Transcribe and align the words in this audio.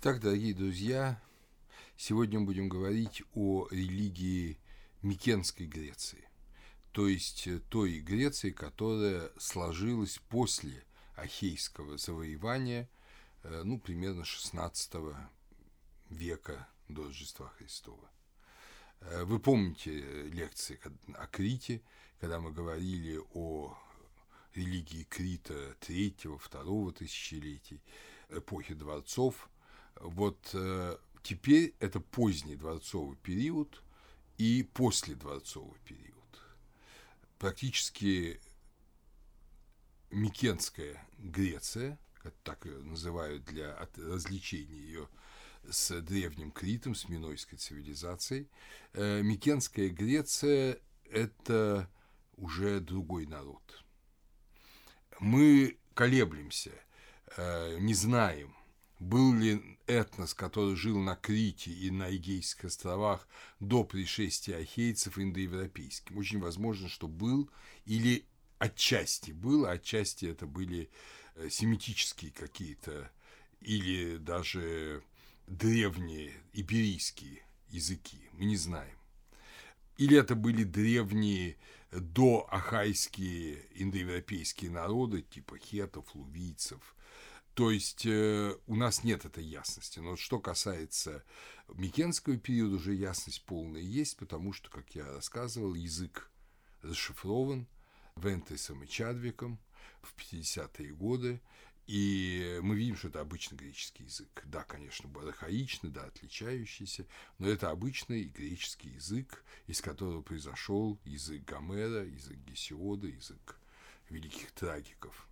Так, 0.00 0.18
дорогие 0.18 0.54
друзья, 0.54 1.20
сегодня 1.98 2.40
мы 2.40 2.46
будем 2.46 2.70
говорить 2.70 3.22
о 3.34 3.68
религии 3.70 4.58
Микенской 5.02 5.66
Греции, 5.66 6.26
то 6.92 7.06
есть 7.06 7.46
той 7.68 8.00
Греции, 8.00 8.50
которая 8.50 9.30
сложилась 9.36 10.18
после 10.30 10.86
Ахейского 11.16 11.98
завоевания, 11.98 12.88
э, 13.42 13.60
ну, 13.62 13.78
примерно 13.78 14.24
16 14.24 15.18
века 16.08 16.66
до 16.88 17.04
Рождества 17.04 17.48
Христова. 17.58 18.10
Э, 19.00 19.24
вы 19.24 19.38
помните 19.38 20.00
лекции 20.30 20.80
о 21.12 21.26
Крите, 21.26 21.82
когда 22.20 22.40
мы 22.40 22.52
говорили 22.52 23.20
о 23.34 23.76
религии 24.54 25.02
Крита 25.02 25.74
третьего, 25.78 26.38
второго 26.38 26.90
тысячелетий, 26.90 27.82
эпохи 28.30 28.72
дворцов– 28.72 29.49
вот 29.96 30.50
э, 30.54 30.96
теперь 31.22 31.74
это 31.80 32.00
поздний 32.00 32.56
дворцовый 32.56 33.16
период 33.16 33.82
и 34.38 34.62
после 34.62 35.14
дворцовый 35.14 35.78
период. 35.84 36.10
Практически 37.38 38.40
Микенская 40.10 41.06
Греция, 41.18 41.98
так 42.42 42.66
ее 42.66 42.78
называют 42.78 43.44
для 43.44 43.76
развлечения 43.96 44.76
ее 44.76 45.08
с 45.68 46.00
древним 46.00 46.50
Критом, 46.50 46.94
с 46.94 47.08
Минойской 47.08 47.58
цивилизацией. 47.58 48.48
Э, 48.92 49.22
Микенская 49.22 49.88
Греция– 49.88 50.78
это 51.10 51.88
уже 52.36 52.80
другой 52.80 53.26
народ. 53.26 53.84
Мы 55.18 55.78
колеблемся, 55.94 56.72
э, 57.36 57.78
не 57.78 57.94
знаем, 57.94 58.54
был 59.00 59.34
ли 59.34 59.78
этнос, 59.86 60.34
который 60.34 60.76
жил 60.76 60.98
на 60.98 61.16
Крите 61.16 61.70
и 61.70 61.90
на 61.90 62.14
Эгейских 62.14 62.66
островах 62.66 63.26
до 63.58 63.82
пришествия 63.82 64.58
ахейцев 64.58 65.18
индоевропейским? 65.18 66.18
Очень 66.18 66.38
возможно, 66.38 66.88
что 66.88 67.08
был 67.08 67.50
или 67.86 68.26
отчасти 68.58 69.32
был, 69.32 69.64
а 69.64 69.72
отчасти 69.72 70.26
это 70.26 70.46
были 70.46 70.90
э, 71.34 71.48
семитические 71.48 72.30
какие-то 72.30 73.10
или 73.62 74.18
даже 74.18 75.02
древние 75.46 76.34
иберийские 76.52 77.42
языки, 77.70 78.18
мы 78.32 78.44
не 78.44 78.56
знаем. 78.56 78.96
Или 79.96 80.18
это 80.18 80.34
были 80.34 80.64
древние 80.64 81.56
доахайские 81.90 83.64
индоевропейские 83.74 84.70
народы, 84.70 85.22
типа 85.22 85.58
хетов, 85.58 86.14
лувийцев– 86.14 86.94
то 87.60 87.70
есть 87.70 88.06
э, 88.06 88.56
у 88.68 88.74
нас 88.74 89.04
нет 89.04 89.26
этой 89.26 89.44
ясности. 89.44 89.98
Но 89.98 90.16
что 90.16 90.38
касается 90.38 91.22
Микенского 91.68 92.38
периода, 92.38 92.76
уже 92.76 92.94
ясность 92.94 93.44
полная 93.44 93.82
есть, 93.82 94.16
потому 94.16 94.54
что, 94.54 94.70
как 94.70 94.94
я 94.94 95.04
рассказывал, 95.04 95.74
язык 95.74 96.30
расшифрован 96.80 97.66
Вентесом 98.16 98.82
и 98.82 98.88
Чадвиком 98.88 99.60
в 100.00 100.14
50-е 100.16 100.94
годы, 100.94 101.42
и 101.86 102.60
мы 102.62 102.76
видим, 102.76 102.96
что 102.96 103.08
это 103.08 103.20
обычный 103.20 103.58
греческий 103.58 104.04
язык. 104.04 104.42
Да, 104.46 104.64
конечно, 104.64 105.10
архаичный, 105.20 105.90
да, 105.90 106.04
отличающийся, 106.04 107.04
но 107.36 107.46
это 107.46 107.68
обычный 107.68 108.24
греческий 108.24 108.88
язык, 108.88 109.44
из 109.66 109.82
которого 109.82 110.22
произошел 110.22 110.98
язык 111.04 111.44
Гомера, 111.44 112.06
язык 112.06 112.38
Гесиода, 112.38 113.06
язык 113.06 113.58
великих 114.08 114.50
трагиков 114.52 115.28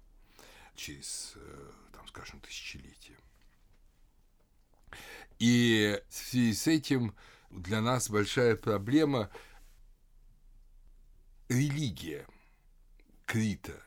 через 0.78 1.32
э, 1.36 1.70
скажем, 2.08 2.40
тысячелетия. 2.40 3.16
И 5.38 6.02
в 6.08 6.14
связи 6.14 6.54
с 6.54 6.66
этим 6.66 7.14
для 7.50 7.80
нас 7.80 8.10
большая 8.10 8.56
проблема 8.56 9.30
религия 11.48 12.26
Крита 13.24 13.80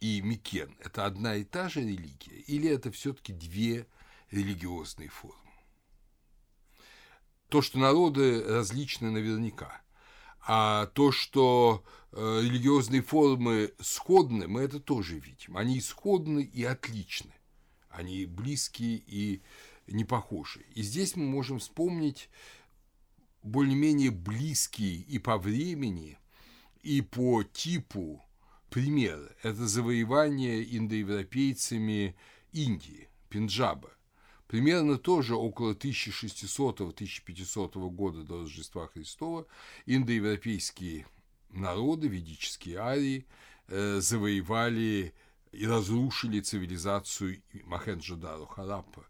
и 0.00 0.20
Микен– 0.20 0.76
это 0.80 1.06
одна 1.06 1.34
и 1.36 1.44
та 1.44 1.68
же 1.68 1.80
религия 1.80 2.38
или 2.40 2.70
это 2.70 2.92
все-таки 2.92 3.32
две 3.32 3.86
религиозные 4.30 5.08
формы? 5.08 5.40
То, 7.48 7.62
что 7.62 7.78
народы 7.78 8.44
различны 8.44 9.10
наверняка, 9.10 9.80
а 10.40 10.86
то, 10.86 11.10
что 11.10 11.84
религиозные 12.16 13.02
формы 13.02 13.72
сходны, 13.78 14.48
мы 14.48 14.62
это 14.62 14.80
тоже 14.80 15.18
видим. 15.18 15.56
Они 15.56 15.78
исходны 15.78 16.42
и 16.42 16.64
отличны. 16.64 17.32
Они 17.90 18.26
близкие 18.26 19.02
и 19.06 19.42
не 19.86 20.04
похожи. 20.04 20.64
И 20.74 20.82
здесь 20.82 21.14
мы 21.16 21.24
можем 21.24 21.58
вспомнить 21.58 22.28
более-менее 23.42 24.10
близкие 24.10 24.96
и 24.96 25.18
по 25.18 25.38
времени, 25.38 26.18
и 26.82 27.02
по 27.02 27.44
типу 27.44 28.22
примеры. 28.70 29.36
Это 29.42 29.66
завоевание 29.66 30.64
индоевропейцами 30.76 32.16
Индии, 32.52 33.08
Пенджаба. 33.28 33.90
Примерно 34.46 34.96
тоже 34.96 35.34
около 35.34 35.74
1600-1500 35.74 37.90
года 37.90 38.22
до 38.22 38.42
Рождества 38.42 38.86
Христова 38.86 39.46
индоевропейские 39.86 41.04
народы, 41.50 42.08
ведические 42.08 42.78
арии, 42.78 43.26
э, 43.68 44.00
завоевали 44.00 45.14
и 45.52 45.66
разрушили 45.66 46.40
цивилизацию 46.40 47.42
Махенджо-Даро 47.64 48.46
Хараппа. 48.46 49.06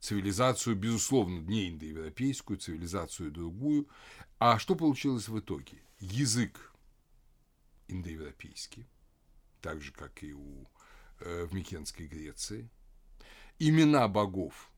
Цивилизацию, 0.00 0.76
безусловно, 0.76 1.40
не 1.40 1.70
индоевропейскую, 1.70 2.58
цивилизацию 2.58 3.30
другую. 3.30 3.88
А 4.38 4.58
что 4.58 4.74
получилось 4.74 5.28
в 5.28 5.38
итоге? 5.38 5.82
Язык 5.98 6.72
индоевропейский, 7.88 8.86
так 9.62 9.80
же, 9.80 9.92
как 9.92 10.22
и 10.22 10.34
у, 10.34 10.68
э, 11.20 11.46
в 11.46 11.54
Микенской 11.54 12.06
Греции. 12.06 12.68
Имена 13.58 14.06
богов 14.06 14.70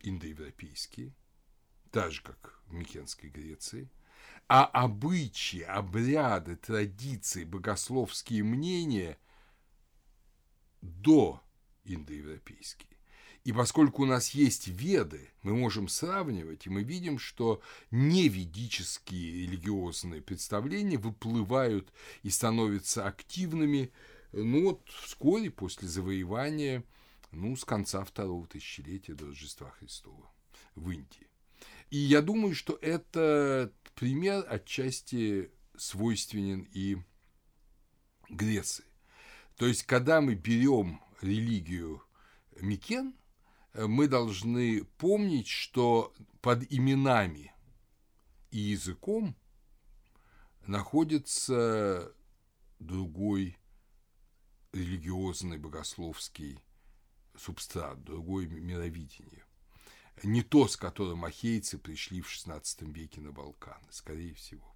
индоевропейские, 0.00 1.14
так 1.92 2.10
же, 2.10 2.22
как 2.22 2.60
в 2.66 2.74
Микенской 2.74 3.30
Греции– 3.30 3.88
а 4.48 4.64
обычаи, 4.64 5.60
обряды, 5.60 6.56
традиции, 6.56 7.44
богословские 7.44 8.44
мнения 8.44 9.18
до 10.80 11.40
индоевропейские. 11.84 12.88
И 13.44 13.52
поскольку 13.52 14.02
у 14.02 14.06
нас 14.06 14.30
есть 14.30 14.68
веды, 14.68 15.30
мы 15.42 15.54
можем 15.54 15.88
сравнивать, 15.88 16.66
и 16.66 16.70
мы 16.70 16.82
видим, 16.82 17.18
что 17.18 17.62
неведические 17.90 19.46
религиозные 19.46 20.20
представления 20.20 20.98
выплывают 20.98 21.92
и 22.22 22.30
становятся 22.30 23.06
активными 23.06 23.90
ну 24.32 24.64
вот 24.64 24.88
вскоре 24.88 25.50
после 25.50 25.88
завоевания, 25.88 26.84
ну, 27.32 27.56
с 27.56 27.64
конца 27.64 28.04
второго 28.04 28.46
тысячелетия 28.46 29.14
до 29.14 29.26
Рождества 29.26 29.70
Христова 29.78 30.30
в 30.74 30.90
Индии. 30.90 31.28
И 31.90 31.96
я 31.96 32.20
думаю, 32.20 32.54
что 32.54 32.78
этот 32.82 33.74
пример 33.98 34.46
отчасти 34.48 35.50
свойственен 35.76 36.68
и 36.72 36.98
Греции. 38.28 38.84
То 39.56 39.66
есть, 39.66 39.82
когда 39.82 40.20
мы 40.20 40.34
берем 40.34 41.00
религию 41.20 42.04
Микен, 42.60 43.12
мы 43.74 44.06
должны 44.06 44.84
помнить, 44.84 45.48
что 45.48 46.14
под 46.40 46.64
именами 46.72 47.52
и 48.52 48.58
языком 48.58 49.34
находится 50.64 52.14
другой 52.78 53.58
религиозный 54.70 55.58
богословский 55.58 56.60
субстрат, 57.36 58.04
другое 58.04 58.46
мировидение. 58.46 59.44
Не 60.24 60.42
то, 60.42 60.68
с 60.68 60.76
которым 60.76 61.24
ахейцы 61.24 61.78
пришли 61.78 62.20
в 62.20 62.28
XVI 62.28 62.62
веке 62.92 63.20
на 63.20 63.32
Балканы, 63.32 63.86
скорее 63.90 64.34
всего. 64.34 64.74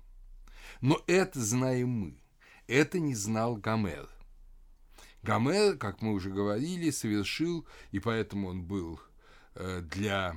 Но 0.80 1.02
это 1.06 1.40
знаем 1.40 1.88
мы. 1.88 2.22
Это 2.66 2.98
не 2.98 3.14
знал 3.14 3.56
Гомер– 3.56 4.08
Гомер, 5.22 5.76
как 5.76 6.02
мы 6.02 6.12
уже 6.12 6.30
говорили, 6.30 6.90
совершил, 6.90 7.64
и 7.92 8.00
поэтому 8.00 8.48
он 8.48 8.64
был 8.64 9.00
э, 9.54 9.80
для 9.82 10.34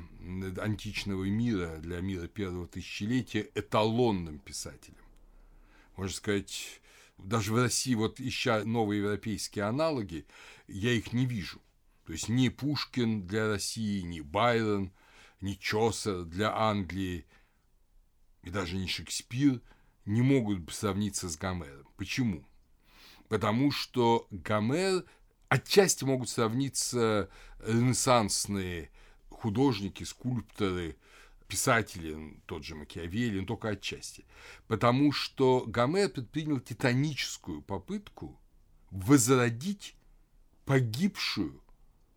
античного 0.61 1.23
мира, 1.23 1.77
для 1.77 2.01
мира 2.01 2.27
первого 2.27 2.67
тысячелетия 2.67 3.49
эталонным 3.55 4.37
писателем. 4.37 4.97
Можно 5.97 6.15
сказать, 6.15 6.81
даже 7.17 7.51
в 7.51 7.57
России, 7.57 7.95
вот 7.95 8.19
ища 8.19 8.63
новые 8.63 8.99
европейские 9.01 9.65
аналоги, 9.65 10.27
я 10.67 10.91
их 10.91 11.13
не 11.13 11.25
вижу. 11.25 11.59
То 12.05 12.13
есть 12.13 12.29
ни 12.29 12.49
Пушкин 12.49 13.25
для 13.25 13.47
России, 13.47 14.01
ни 14.01 14.21
Байрон, 14.21 14.91
ни 15.41 15.53
Чосер 15.53 16.23
для 16.23 16.55
Англии, 16.55 17.25
и 18.43 18.49
даже 18.49 18.77
не 18.77 18.87
Шекспир 18.87 19.61
не 20.05 20.21
могут 20.21 20.71
сравниться 20.71 21.29
с 21.29 21.37
Гомером. 21.37 21.87
Почему? 21.97 22.47
потому 23.29 23.71
что 23.71 24.27
Гомер 24.31 25.03
отчасти 25.49 26.03
могут 26.03 26.29
сравниться 26.29 27.29
ренессансные 27.59 28.91
художники, 29.29 30.03
скульпторы, 30.03 30.97
писатели, 31.47 32.41
тот 32.45 32.63
же 32.63 32.75
Макиавелли, 32.75 33.39
но 33.39 33.45
только 33.45 33.69
отчасти. 33.69 34.25
Потому 34.67 35.11
что 35.11 35.63
Гомер 35.67 36.09
предпринял 36.09 36.59
титаническую 36.59 37.61
попытку 37.61 38.39
возродить 38.89 39.95
погибшую 40.65 41.61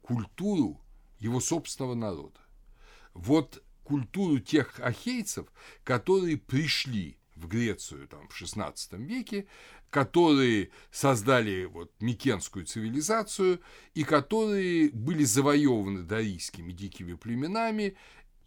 культуру 0.09 0.81
его 1.19 1.39
собственного 1.39 1.95
народа. 1.95 2.41
Вот 3.13 3.63
культуру 3.85 4.39
тех 4.39 4.81
ахейцев, 4.81 5.47
которые 5.85 6.39
пришли 6.39 7.19
в 7.37 7.47
Грецию 7.47 8.09
там, 8.09 8.27
в 8.29 8.43
XVI 8.43 8.75
веке, 9.05 9.47
которые 9.91 10.71
создали 10.91 11.67
вот 11.67 11.93
Микенскую 12.01 12.65
цивилизацию 12.65 13.61
и 13.95 14.03
которые 14.03 14.91
были 14.91 15.25
завоеваны 15.25 16.03
дарийскими 16.03 16.73
дикими 16.73 17.13
племенами 17.13 17.97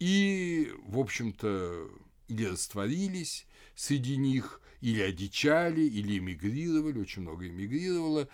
и, 0.00 0.72
в 0.84 0.98
общем-то, 0.98 1.88
или 2.26 2.44
растворились 2.44 3.46
среди 3.76 4.16
них, 4.16 4.60
или 4.80 5.00
одичали, 5.00 5.82
или 5.82 6.18
эмигрировали, 6.18 6.98
очень 6.98 7.22
много 7.22 7.46
эмигрировало. 7.46 8.28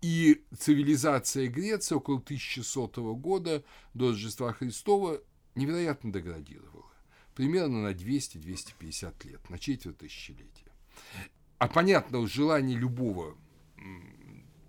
И 0.00 0.44
цивилизация 0.56 1.48
Греции 1.48 1.94
около 1.94 2.18
1100 2.18 3.14
года 3.16 3.64
до 3.94 4.10
Рождества 4.10 4.52
Христова 4.52 5.20
невероятно 5.54 6.12
деградировала. 6.12 6.92
Примерно 7.34 7.82
на 7.82 7.92
200-250 7.92 9.28
лет, 9.28 9.50
на 9.50 9.58
четверть 9.58 9.98
тысячелетия. 9.98 10.72
А 11.58 11.68
понятно, 11.68 12.26
желание 12.26 12.76
любого 12.76 13.36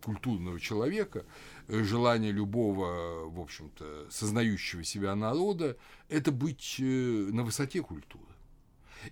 культурного 0.03 0.59
человека, 0.59 1.25
желание 1.67 2.31
любого, 2.31 3.29
в 3.29 3.39
общем-то, 3.39 4.07
сознающего 4.09 4.83
себя 4.83 5.15
народа– 5.15 5.77
это 6.09 6.31
быть 6.31 6.77
э, 6.79 6.83
на 6.83 7.43
высоте 7.43 7.81
культуры. 7.81 8.23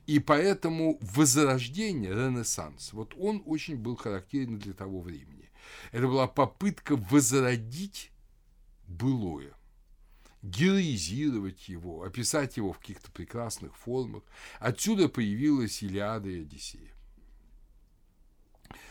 И 0.05 0.19
поэтому 0.19 0.97
возрождение, 1.01 2.11
ренессанс, 2.11 2.93
вот 2.93 3.13
он 3.17 3.43
очень 3.45 3.75
был 3.75 3.95
характерен 3.95 4.59
для 4.59 4.73
того 4.73 5.01
времени. 5.01 5.36
Это 5.91 6.07
была 6.07 6.27
попытка 6.27 6.95
возродить 6.95 8.11
былое, 8.87 9.53
героизировать 10.41 11.67
его, 11.69 12.03
описать 12.03 12.57
его 12.57 12.73
в 12.73 12.79
каких-то 12.79 13.11
прекрасных 13.11 13.75
формах. 13.75 14.23
Отсюда 14.59 15.09
появилась 15.09 15.81
Илиада 15.83 16.29
и 16.29 16.41
Одиссея. 16.41 16.93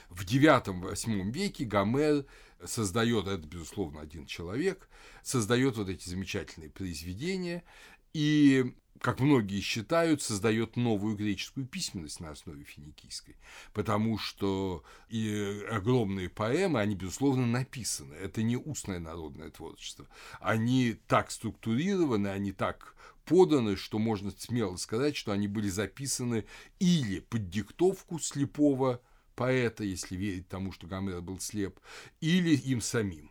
В 0.08 0.22
IX-VIII 0.22 1.30
веке 1.30 1.64
Гомер 1.64 2.26
создает, 2.64 3.26
это, 3.26 3.46
безусловно, 3.46 4.00
один 4.00 4.26
человек, 4.26 4.88
создает 5.22 5.76
вот 5.76 5.88
эти 5.88 6.08
замечательные 6.08 6.70
произведения 6.70 7.64
и, 8.12 8.74
как 9.00 9.20
многие 9.20 9.60
считают, 9.60 10.22
создает 10.22 10.76
новую 10.76 11.16
греческую 11.16 11.66
письменность 11.66 12.20
на 12.20 12.30
основе 12.30 12.64
финикийской, 12.64 13.36
потому 13.72 14.18
что 14.18 14.84
и 15.08 15.64
огромные 15.70 16.28
поэмы, 16.28 16.80
они, 16.80 16.94
безусловно, 16.94 17.46
написаны. 17.46 18.14
Это 18.14 18.42
не 18.42 18.56
устное 18.56 18.98
народное 18.98 19.50
творчество. 19.50 20.06
Они 20.40 20.96
так 21.06 21.30
структурированы, 21.30 22.28
они 22.28 22.52
так 22.52 22.94
поданы, 23.24 23.76
что 23.76 23.98
можно 23.98 24.30
смело 24.30 24.76
сказать, 24.76 25.16
что 25.16 25.32
они 25.32 25.48
были 25.48 25.68
записаны 25.68 26.44
или 26.78 27.20
под 27.20 27.50
диктовку 27.50 28.18
слепого 28.18 29.00
поэта, 29.34 29.84
если 29.84 30.16
верить 30.16 30.48
тому, 30.48 30.72
что 30.72 30.86
Гомер 30.86 31.20
был 31.20 31.40
слеп, 31.40 31.78
или 32.20 32.56
им 32.56 32.80
самим. 32.80 33.30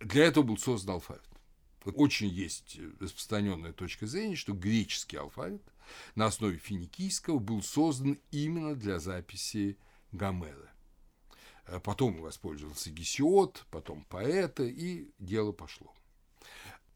Для 0.00 0.24
этого 0.24 0.44
был 0.44 0.58
создан 0.58 0.94
алфавит. 0.94 1.31
Очень 1.84 2.28
есть 2.28 2.78
распространенная 3.00 3.72
точка 3.72 4.06
зрения, 4.06 4.36
что 4.36 4.52
греческий 4.52 5.16
алфавит 5.16 5.62
на 6.14 6.26
основе 6.26 6.58
финикийского 6.58 7.38
был 7.38 7.62
создан 7.62 8.18
именно 8.30 8.74
для 8.74 8.98
записи 8.98 9.76
Гомера. 10.12 10.70
Потом 11.84 12.20
воспользовался 12.20 12.90
Гесиод, 12.90 13.66
потом 13.70 14.04
поэта, 14.04 14.64
и 14.64 15.10
дело 15.18 15.52
пошло. 15.52 15.94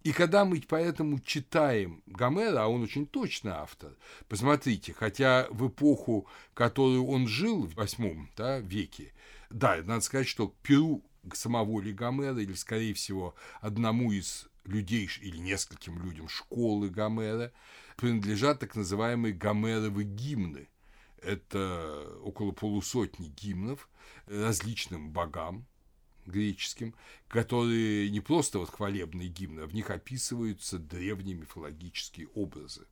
И 0.03 0.13
когда 0.13 0.45
мы 0.45 0.63
поэтому 0.69 1.19
читаем 1.19 2.03
Гомера, 2.07 2.65
а 2.65 2.69
он 2.69 2.83
очень 2.83 3.07
точный 3.07 3.53
автор, 3.53 3.97
посмотрите, 4.29 4.93
хотя 4.93 5.49
в 5.51 5.67
эпоху, 5.67 6.29
которую 6.55 7.07
он 7.07 7.27
жил 7.27 7.67
в 7.67 7.75
восьмом 7.75 8.31
да, 8.37 8.61
веке, 8.61 9.13
да, 9.51 9.83
надо 9.83 10.03
сказать, 10.03 10.29
что 10.29 10.55
Перу 10.63 11.03
самого 11.33 11.81
ли 11.81 11.93
Гомера, 11.93 12.39
или, 12.41 12.55
скорее 12.55 12.95
всего, 12.95 13.35
одному 13.61 14.13
из 14.13 14.49
людей 14.67 15.09
или 15.21 15.39
нескольким 15.39 16.03
людям 16.03 16.29
школы 16.29 16.89
Гомера, 16.91 17.53
принадлежат 17.97 18.61
так 18.61 18.75
называемые 18.75 19.35
Гомеровы 19.35 20.05
гимны. 20.05 20.69
Это 21.23 22.19
около 22.23 22.53
полусотни 22.53 23.29
гимнов 23.29 23.89
различным 24.27 25.11
богам, 25.11 25.67
греческим, 26.27 26.95
которые 27.29 28.11
не 28.11 28.21
просто 28.21 28.59
вот 28.59 28.71
хвалебные 28.71 29.29
гимны, 29.29 29.61
а 29.61 29.67
в 29.67 29.75
них 29.75 29.91
описываются 29.91 30.79
древние 30.79 31.37
мифологические 31.37 32.29
образы. 32.29 32.87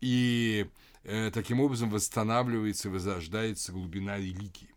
И 0.00 0.66
э, 1.04 1.30
таким 1.32 1.60
образом 1.60 1.90
восстанавливается 1.90 2.90
возрождается 2.90 3.72
глубина 3.72 4.16
религии. 4.16 4.74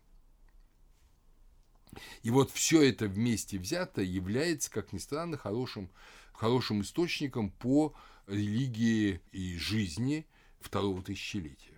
И 2.22 2.30
вот 2.30 2.50
все 2.50 2.82
это 2.82 3.06
вместе 3.06 3.58
взято 3.58 4.02
является, 4.02 4.70
как 4.70 4.92
ни 4.92 4.98
странно, 4.98 5.36
хорошим, 5.36 5.90
хорошим 6.32 6.82
источником 6.82 7.50
по 7.50 7.94
религии 8.26 9.20
и 9.32 9.56
жизни 9.56 10.26
второго 10.60 11.02
тысячелетия. 11.02 11.74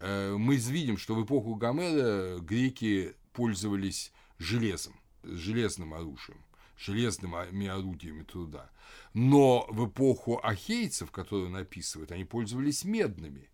Э, 0.00 0.36
мы 0.36 0.56
видим, 0.56 0.96
что 0.96 1.14
в 1.14 1.24
эпоху 1.24 1.54
Гомера 1.54 2.38
греки 2.38 3.14
пользовались 3.32 4.12
железом, 4.38 4.94
железным 5.22 5.94
оружием, 5.94 6.44
железными 6.76 7.66
орудиями 7.66 8.24
труда. 8.24 8.70
Но 9.14 9.66
в 9.70 9.88
эпоху 9.88 10.40
ахейцев, 10.42 11.10
которую 11.10 11.48
он 11.48 11.56
описывает, 11.56 12.12
они 12.12 12.24
пользовались 12.24 12.84
медными. 12.84 13.48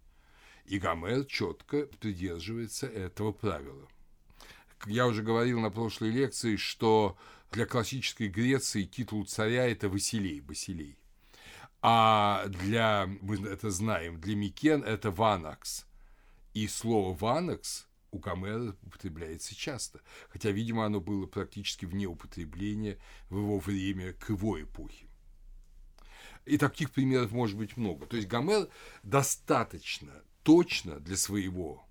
И 0.67 0.79
Гомер 0.79 1.27
четко 1.27 1.87
придерживается 1.87 2.87
этого 2.87 3.33
правила. 3.33 3.87
Я 4.87 5.07
уже 5.07 5.23
говорил 5.23 5.61
на 5.61 5.71
прошлой 5.71 6.11
лекции, 6.11 6.57
что 6.57 7.17
для 7.51 7.67
классической 7.67 8.29
Греции 8.29 8.85
титул 8.85 9.25
царя– 9.25 9.67
это 9.69 9.89
Василей, 9.89 10.41
Басилей. 10.41 10.99
А 11.81 12.47
для, 12.49 13.07
мы 13.21 13.37
это 13.47 13.71
знаем, 13.71 14.21
для 14.21 14.35
Микен– 14.35 14.83
это 14.85 15.11
Ванакс. 15.11 15.87
И 16.53 16.69
слово 16.69 17.17
«ванакс» 17.17 17.87
у 18.11 18.19
Гомера 18.19 18.77
употребляется 18.83 19.55
часто, 19.57 20.01
хотя, 20.29 20.51
видимо, 20.51 20.87
оно 20.87 21.01
было 21.01 21.27
практически 21.27 21.85
вне 21.85 22.07
употребления 22.07 22.99
в 23.29 23.39
его 23.39 23.59
время 23.59 24.13
к 24.13 24.31
его 24.31 24.63
эпохе. 24.63 25.07
И 26.47 26.59
таких 26.59 26.91
примеров 26.91 27.33
может 27.33 27.57
быть 27.57 27.77
много. 27.77 28.07
То 28.07 28.17
есть 28.17 28.29
Гомер 28.29 28.69
достаточно 29.03 30.13
точно 30.43 31.01
для 31.01 31.17
своего, 31.17 31.85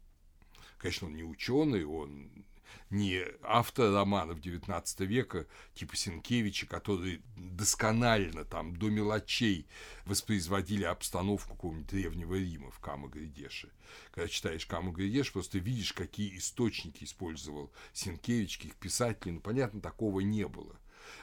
конечно, 0.78 1.08
он 1.08 1.16
не 1.16 1.24
ученый, 1.24 1.84
он 1.86 2.46
не 2.90 3.26
автор 3.42 3.92
романов 3.92 4.40
XIX 4.40 5.06
века, 5.06 5.48
типа 5.74 5.96
Сенкевича, 5.96 6.68
которые 6.68 7.22
досконально 7.36 8.46
там 8.46 8.76
до 8.76 8.90
мелочей 8.90 9.68
воспроизводили 10.06 10.84
обстановку 10.84 11.56
какого-нибудь 11.56 11.88
древнего 11.88 12.36
Рима 12.36 12.72
в 12.72 12.80
Камагридеше. 12.80 13.70
Когда 14.12 14.28
читаешь 14.28 14.66
Камагридеш, 14.66 15.32
просто 15.32 15.60
видишь, 15.60 15.94
какие 15.94 16.38
источники 16.38 17.04
использовал 17.04 17.72
Сенкевич, 17.94 18.58
каких 18.58 18.76
писателей. 18.76 19.34
Ну, 19.34 19.40
понятно, 19.40 19.82
такого 19.82 20.20
не 20.22 20.48
было 20.48 20.78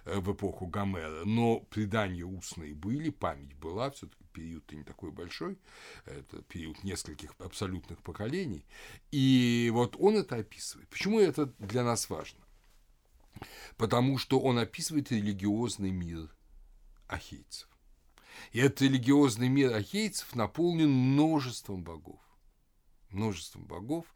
в 0.05 0.33
эпоху 0.33 0.67
Гомера, 0.67 1.25
но 1.25 1.61
предания 1.61 2.25
устные 2.25 2.75
были, 2.75 3.11
память 3.11 3.55
была, 3.55 3.91
все-таки 3.91 4.25
период-то 4.33 4.77
не 4.77 4.85
такой 4.85 5.11
большой, 5.11 5.59
это 6.05 6.43
период 6.43 6.83
нескольких 6.85 7.35
абсолютных 7.39 8.03
поколений, 8.03 8.65
и 9.11 9.71
вот 9.73 9.97
он 9.99 10.17
это 10.17 10.37
описывает. 10.37 10.89
Почему 10.89 11.21
это 11.21 11.47
для 11.59 11.85
нас 11.85 12.09
важно? 12.11 12.41
Потому 13.77 14.19
что 14.19 14.41
он 14.41 14.59
описывает 14.59 15.11
религиозный 15.13 15.91
мир 15.91 16.29
ахейцев. 17.09 17.69
И 18.53 18.59
этот 18.59 18.83
религиозный 18.83 19.49
мир 19.49 19.75
ахейцев 19.75 20.35
наполнен 20.35 20.91
множеством 20.91 21.83
богов 21.83 22.21
множеством 23.13 23.65
богов, 23.65 24.07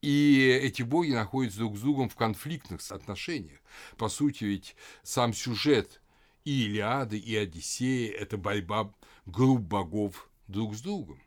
и 0.00 0.58
эти 0.62 0.82
боги 0.82 1.12
находятся 1.12 1.58
друг 1.58 1.76
с 1.76 1.80
другом 1.80 2.08
в 2.08 2.16
конфликтных 2.16 2.80
отношениях. 2.90 3.60
По 3.96 4.08
сути, 4.08 4.44
ведь 4.44 4.76
сам 5.02 5.32
сюжет 5.32 6.00
и 6.44 6.64
Илиады, 6.64 7.18
и 7.18 7.36
Одиссея– 7.36 8.12
это 8.18 8.36
борьба 8.36 8.92
групп 9.26 9.60
богов 9.60 10.30
друг 10.46 10.74
с 10.74 10.80
другом. 10.80 11.22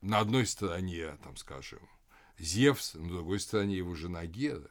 На 0.00 0.20
одной 0.20 0.46
стороне, 0.46 1.16
там, 1.22 1.36
скажем, 1.36 1.88
Зевс, 2.38 2.94
на 2.94 3.08
другой 3.08 3.40
стороне 3.40 3.76
его 3.76 3.94
жена 3.94 4.26
Гера. 4.26 4.70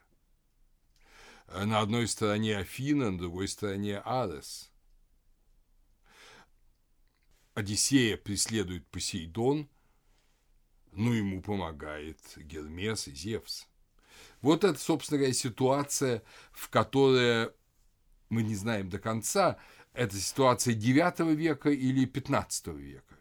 На 1.47 1.79
одной 1.79 2.07
стороне 2.07 2.57
Афина, 2.57 3.11
на 3.11 3.17
другой 3.17 3.47
стороне 3.47 3.99
Арес. 3.99 4.71
Одиссея 7.53 8.17
преследует 8.17 8.87
Посейдон, 8.87 9.69
но 10.95 11.13
ему 11.13 11.41
помогает 11.41 12.17
Гермес 12.37 13.07
и 13.07 13.13
Зевс. 13.13 13.67
Вот 14.41 14.63
это, 14.63 14.79
собственно 14.79 15.19
говоря, 15.19 15.33
ситуация, 15.33 16.23
в 16.51 16.69
которой 16.69 17.49
мы 18.29 18.43
не 18.43 18.55
знаем 18.55 18.89
до 18.89 18.99
конца, 18.99 19.57
это 19.93 20.15
ситуация 20.17 20.73
IX 20.73 21.33
века 21.33 21.69
или 21.69 22.07
XV 22.07 22.77
века 22.77 23.15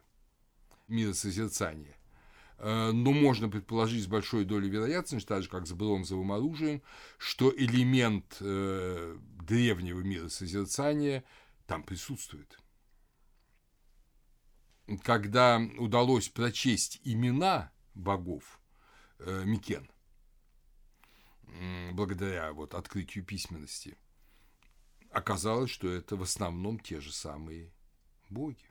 миросозерцания. 0.88 1.96
Э, 2.58 2.92
но 2.92 3.12
можно 3.12 3.48
предположить 3.48 4.04
с 4.04 4.06
большой 4.06 4.44
долей 4.44 4.68
вероятности, 4.68 5.26
так 5.26 5.42
же 5.42 5.48
как 5.48 5.66
с 5.66 5.72
бронзовым 5.72 6.32
оружием, 6.32 6.82
что 7.18 7.52
элемент 7.54 8.36
э, 8.40 9.16
древнего 9.40 10.00
миросозерцания 10.00 11.24
там 11.66 11.82
присутствует. 11.82 12.58
Когда 15.02 15.60
удалось 15.78 16.28
прочесть 16.28 17.00
имена 17.04 17.70
богов 17.94 18.60
э, 19.18 19.44
Микен, 19.44 19.88
благодаря 21.92 22.52
вот 22.52 22.74
открытию 22.74 23.24
письменности, 23.24 23.96
оказалось, 25.10 25.70
что 25.70 25.88
это 25.88 26.16
в 26.16 26.22
основном 26.22 26.78
те 26.80 27.00
же 27.00 27.12
самые 27.12 27.72
боги. 28.28 28.64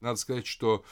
Надо 0.00 0.16
сказать, 0.16 0.46
что 0.46 0.84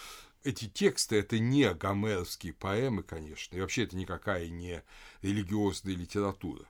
эти 0.42 0.68
тексты– 0.68 1.16
это 1.18 1.38
не 1.38 1.72
гомеровские 1.74 2.52
поэмы, 2.52 3.02
конечно, 3.02 3.56
и 3.56 3.60
вообще 3.60 3.84
это 3.84 3.96
никакая 3.96 4.48
не 4.48 4.82
религиозная 5.22 5.94
литература. 5.94 6.66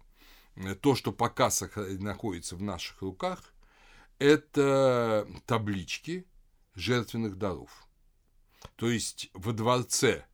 То, 0.81 0.95
что 0.95 1.13
пока 1.13 1.51
находится 1.99 2.57
в 2.57 2.63
наших 2.63 3.03
руках, 3.03 3.53
это 4.19 5.27
таблички 5.47 6.27
жертвенных 6.75 7.37
даров. 7.37 7.87
То 8.77 8.91
есть 8.91 9.31
во 9.33 9.53
дворце 9.53 10.27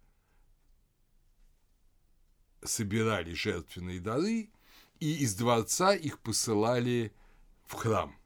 собирали 2.62 3.32
жертвенные 3.34 4.00
дары, 4.00 4.50
и 5.00 5.16
из 5.16 5.34
дворца 5.34 5.94
их 5.94 6.20
посылали 6.20 7.12
в 7.66 7.74
храм 7.74 8.16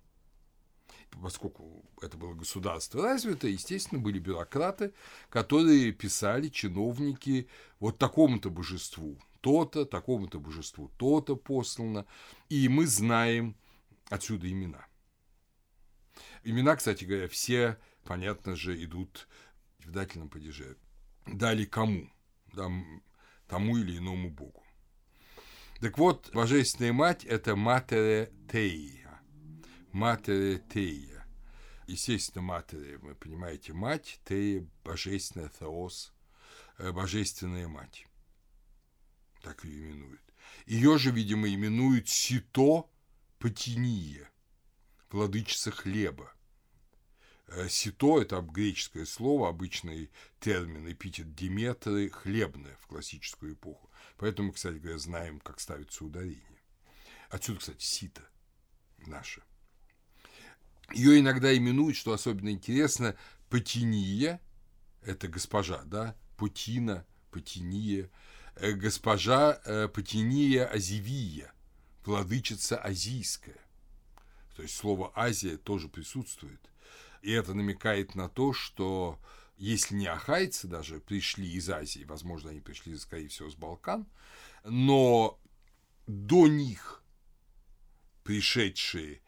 поскольку 1.23 1.85
это 2.03 2.17
было 2.17 2.35
государство 2.35 3.03
развитое, 3.03 3.53
естественно, 3.53 4.01
были 4.01 4.19
бюрократы, 4.19 4.93
которые 5.31 5.93
писали, 5.93 6.49
чиновники, 6.49 7.49
вот 7.81 7.99
такому-то 7.99 8.51
божеству 8.51 9.19
то-то, 9.41 9.85
такому-то 9.85 10.41
божеству 10.41 10.91
то-то 10.97 11.37
послано, 11.37 12.07
и 12.49 12.69
мы 12.69 12.87
знаем 12.87 13.57
отсюда 14.09 14.51
имена. 14.51 14.87
Имена, 16.47 16.77
кстати 16.77 17.05
говоря, 17.05 17.27
все, 17.27 17.77
понятно 18.05 18.55
же, 18.55 18.81
идут 18.85 19.27
в 19.81 19.91
дательном 19.91 20.29
падеже. 20.29 20.77
Дали 21.27 21.65
кому? 21.65 22.09
Да, 22.53 22.71
тому 23.49 23.77
или 23.79 23.99
иному 23.99 24.31
богу. 24.31 24.63
Так 25.81 25.99
вот, 25.99 26.31
Божественная 26.33 26.93
Мать– 26.93 27.25
это 27.27 27.57
Матере 27.57 28.33
Теи, 28.51 29.05
Матере 29.91 30.63
Тея. 30.73 31.27
Естественно, 31.89 32.43
Матере, 32.43 32.99
вы 32.99 33.17
понимаете, 33.17 33.73
мать, 33.73 34.21
Тея, 34.25 34.65
божественная 34.85 35.49
Теос, 35.49 36.13
э, 36.79 36.93
божественная 36.93 37.67
мать. 37.67 38.07
Так 39.43 39.65
ее 39.65 39.91
именуют. 39.91 40.23
Ее 40.67 40.97
же, 40.97 41.11
видимо, 41.11 41.53
именуют 41.53 42.09
Сито 42.09 42.89
Патиния, 43.41 44.31
владычица 45.11 45.73
хлеба. 45.73 46.33
Э, 47.49 47.69
Сито– 47.69 48.21
это 48.23 48.41
греческое 48.41 49.07
слово, 49.07 49.49
обычный 49.49 50.11
термин, 50.41 50.91
эпитет 50.91 51.35
Диметры, 51.35 52.11
хлебное 52.11 52.77
в 52.81 52.87
классическую 52.87 53.55
эпоху. 53.55 53.91
Поэтому, 54.17 54.53
кстати 54.53 54.77
говоря, 54.77 54.99
знаем, 54.99 55.41
как 55.41 55.61
ставится 55.61 56.05
ударение. 56.05 56.43
Отсюда, 57.31 57.61
кстати, 57.61 57.85
сито 57.85 58.23
наше– 58.99 59.43
ее 60.93 61.19
иногда 61.19 61.57
именуют, 61.57 61.97
что 61.97 62.13
особенно 62.13 62.51
интересно, 62.51 63.17
Патиния, 63.51 64.41
это 65.03 65.29
госпожа, 65.29 65.83
да, 65.85 66.17
Путина, 66.37 67.05
Патиния, 67.31 68.09
э, 68.57 68.73
госпожа 68.73 69.61
э, 69.65 69.89
Патиния 69.89 70.67
Азивия, 70.67 71.53
владычица 72.05 72.79
азийская. 72.79 73.59
То 74.55 74.63
есть 74.63 74.77
слово 74.77 75.13
Азия 75.15 75.57
тоже 75.57 75.89
присутствует. 75.89 76.61
И 77.23 77.31
это 77.33 77.55
намекает 77.55 78.15
на 78.15 78.29
то, 78.29 78.53
что 78.53 79.19
если 79.57 79.95
не 79.95 80.07
ахайцы 80.07 80.67
даже 80.67 81.01
пришли 81.01 81.51
из 81.51 81.69
Азии, 81.71 82.05
возможно, 82.05 82.51
они 82.51 82.61
пришли, 82.61 82.97
скорее 82.97 83.29
всего, 83.29 83.51
с 83.51 83.55
Балкан, 83.55 84.07
но 84.65 85.41
до 86.07 86.47
них 86.47 87.03
пришедшие 88.23 89.21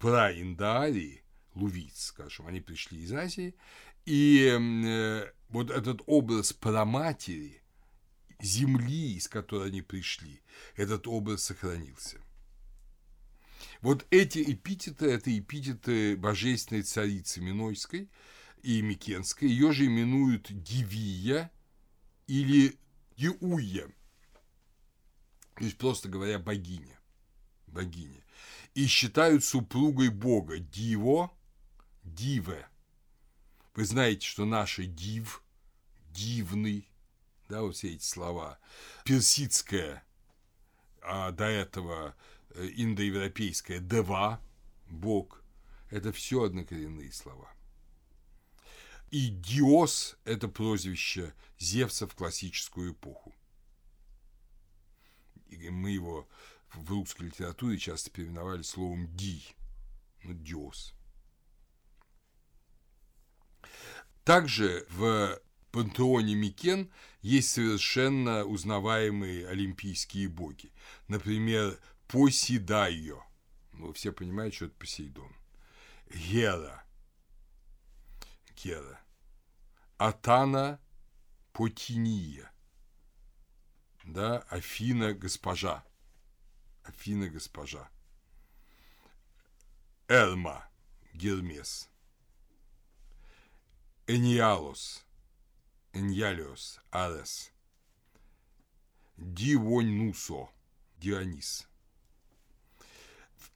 праиндарии, 0.00 1.22
лувиц, 1.54 2.06
скажем, 2.06 2.46
они 2.46 2.60
пришли 2.60 3.02
из 3.02 3.12
Азии, 3.12 3.54
и 4.06 4.48
э, 4.50 5.30
вот 5.50 5.70
этот 5.70 6.00
образ 6.06 6.52
праматери, 6.54 7.62
земли, 8.40 9.16
из 9.16 9.28
которой 9.28 9.68
они 9.68 9.82
пришли, 9.82 10.40
этот 10.74 11.06
образ 11.06 11.44
сохранился. 11.44 12.18
Вот 13.80 14.06
эти 14.10 14.52
эпитеты– 14.52 15.06
это 15.10 15.36
эпитеты 15.36 16.16
божественной 16.16 16.82
царицы 16.82 17.40
Минойской 17.40 18.10
и 18.62 18.82
Микенской. 18.82 19.48
Ее 19.48 19.72
же 19.72 19.86
именуют 19.86 20.48
Дивия 20.50 21.50
или 22.26 22.78
Диуя, 23.16 23.88
то 25.54 25.64
есть, 25.64 25.76
просто 25.76 26.08
говоря, 26.08 26.38
богиня. 26.38 26.98
Богиня 27.66 28.20
и 28.74 28.86
считают 28.86 29.44
супругой 29.44 30.08
Бога 30.08 30.58
Диво, 30.58 31.32
Диве. 32.02 32.66
Вы 33.74 33.84
знаете, 33.84 34.26
что 34.26 34.44
наша 34.44 34.84
Див, 34.84 35.42
дивный, 36.10 36.88
да, 37.48 37.62
вот 37.62 37.76
все 37.76 37.94
эти 37.94 38.04
слова, 38.04 38.58
персидская, 39.04 40.04
а 41.02 41.30
до 41.30 41.44
этого 41.44 42.14
э, 42.54 42.68
индоевропейская 42.76 43.80
Дева, 43.80 44.40
Бог, 44.88 45.42
это 45.90 46.12
все 46.12 46.44
однокоренные 46.44 47.12
слова. 47.12 47.52
И 49.10 49.28
Диос– 49.28 50.16
это 50.24 50.48
прозвище 50.48 51.34
Зевса 51.58 52.06
в 52.06 52.14
классическую 52.14 52.92
эпоху. 52.92 53.34
И 55.48 55.68
мы 55.68 55.90
его 55.90 56.28
в 56.72 56.88
русской 56.90 57.24
литературе 57.24 57.76
часто 57.76 58.10
переименовали 58.10 58.62
словом 58.62 59.08
«ди», 59.16 59.42
ну, 60.22 60.34
«диос». 60.34 60.94
Также 64.24 64.86
в 64.90 65.40
пантеоне 65.72 66.36
Микен 66.36 66.90
есть 67.22 67.50
совершенно 67.50 68.44
узнаваемые 68.44 69.48
олимпийские 69.48 70.28
боги. 70.28 70.70
Например, 71.08 71.78
Посейдайо. 72.10 73.22
Ну, 73.72 73.92
все 73.92 74.12
понимают, 74.12 74.52
что 74.54 74.64
это 74.64 74.74
Посейдон. 74.74 75.32
Гера. 76.12 76.84
Гера. 78.56 79.00
Атана 79.96 80.80
Потиния. 81.52 82.50
Да, 84.02 84.38
Афина 84.48 85.14
госпожа. 85.14 85.84
Афина 86.82 87.28
госпожа. 87.28 87.88
Элма 90.08 90.68
Гермес. 91.14 91.88
Эниалос. 94.08 95.04
Эньялиос 95.92 96.80
Арес. 96.90 97.52
Дивоньнусо 99.16 100.50
Дионис. 100.98 101.69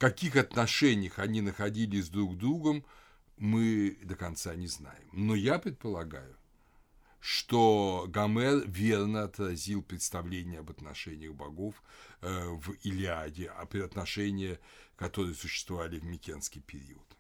Каких 0.05 0.37
отношениях 0.37 1.19
они 1.19 1.41
находились 1.41 2.11
друг 2.11 2.35
с 2.35 2.37
другом, 2.37 2.85
мы 3.39 3.99
до 4.03 4.17
конца 4.17 4.55
не 4.55 4.67
знаем. 4.67 5.09
Но 5.15 5.35
я 5.35 5.59
предполагаю, 5.59 6.37
что 7.21 8.05
Гомер 8.09 8.69
верно 8.69 9.23
отразил 9.23 9.83
представление 9.83 10.61
об 10.61 10.69
отношениях 10.69 11.33
богов 11.33 11.83
э, 12.21 12.49
в 12.51 12.73
Илиаде, 12.83 13.49
а 13.49 13.63
отношения, 13.63 14.61
которые 14.97 15.35
существовали 15.35 15.99
в 15.99 16.05
Микенский 16.05 16.61
период. 16.61 17.17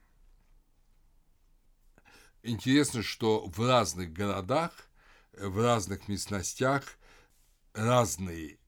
Интересно, 2.43 3.03
что 3.03 3.47
в 3.47 3.67
разных 3.67 4.13
городах, 4.13 4.91
в 5.33 5.59
разных 5.59 6.07
местностях 6.07 6.99
разные 7.73 8.59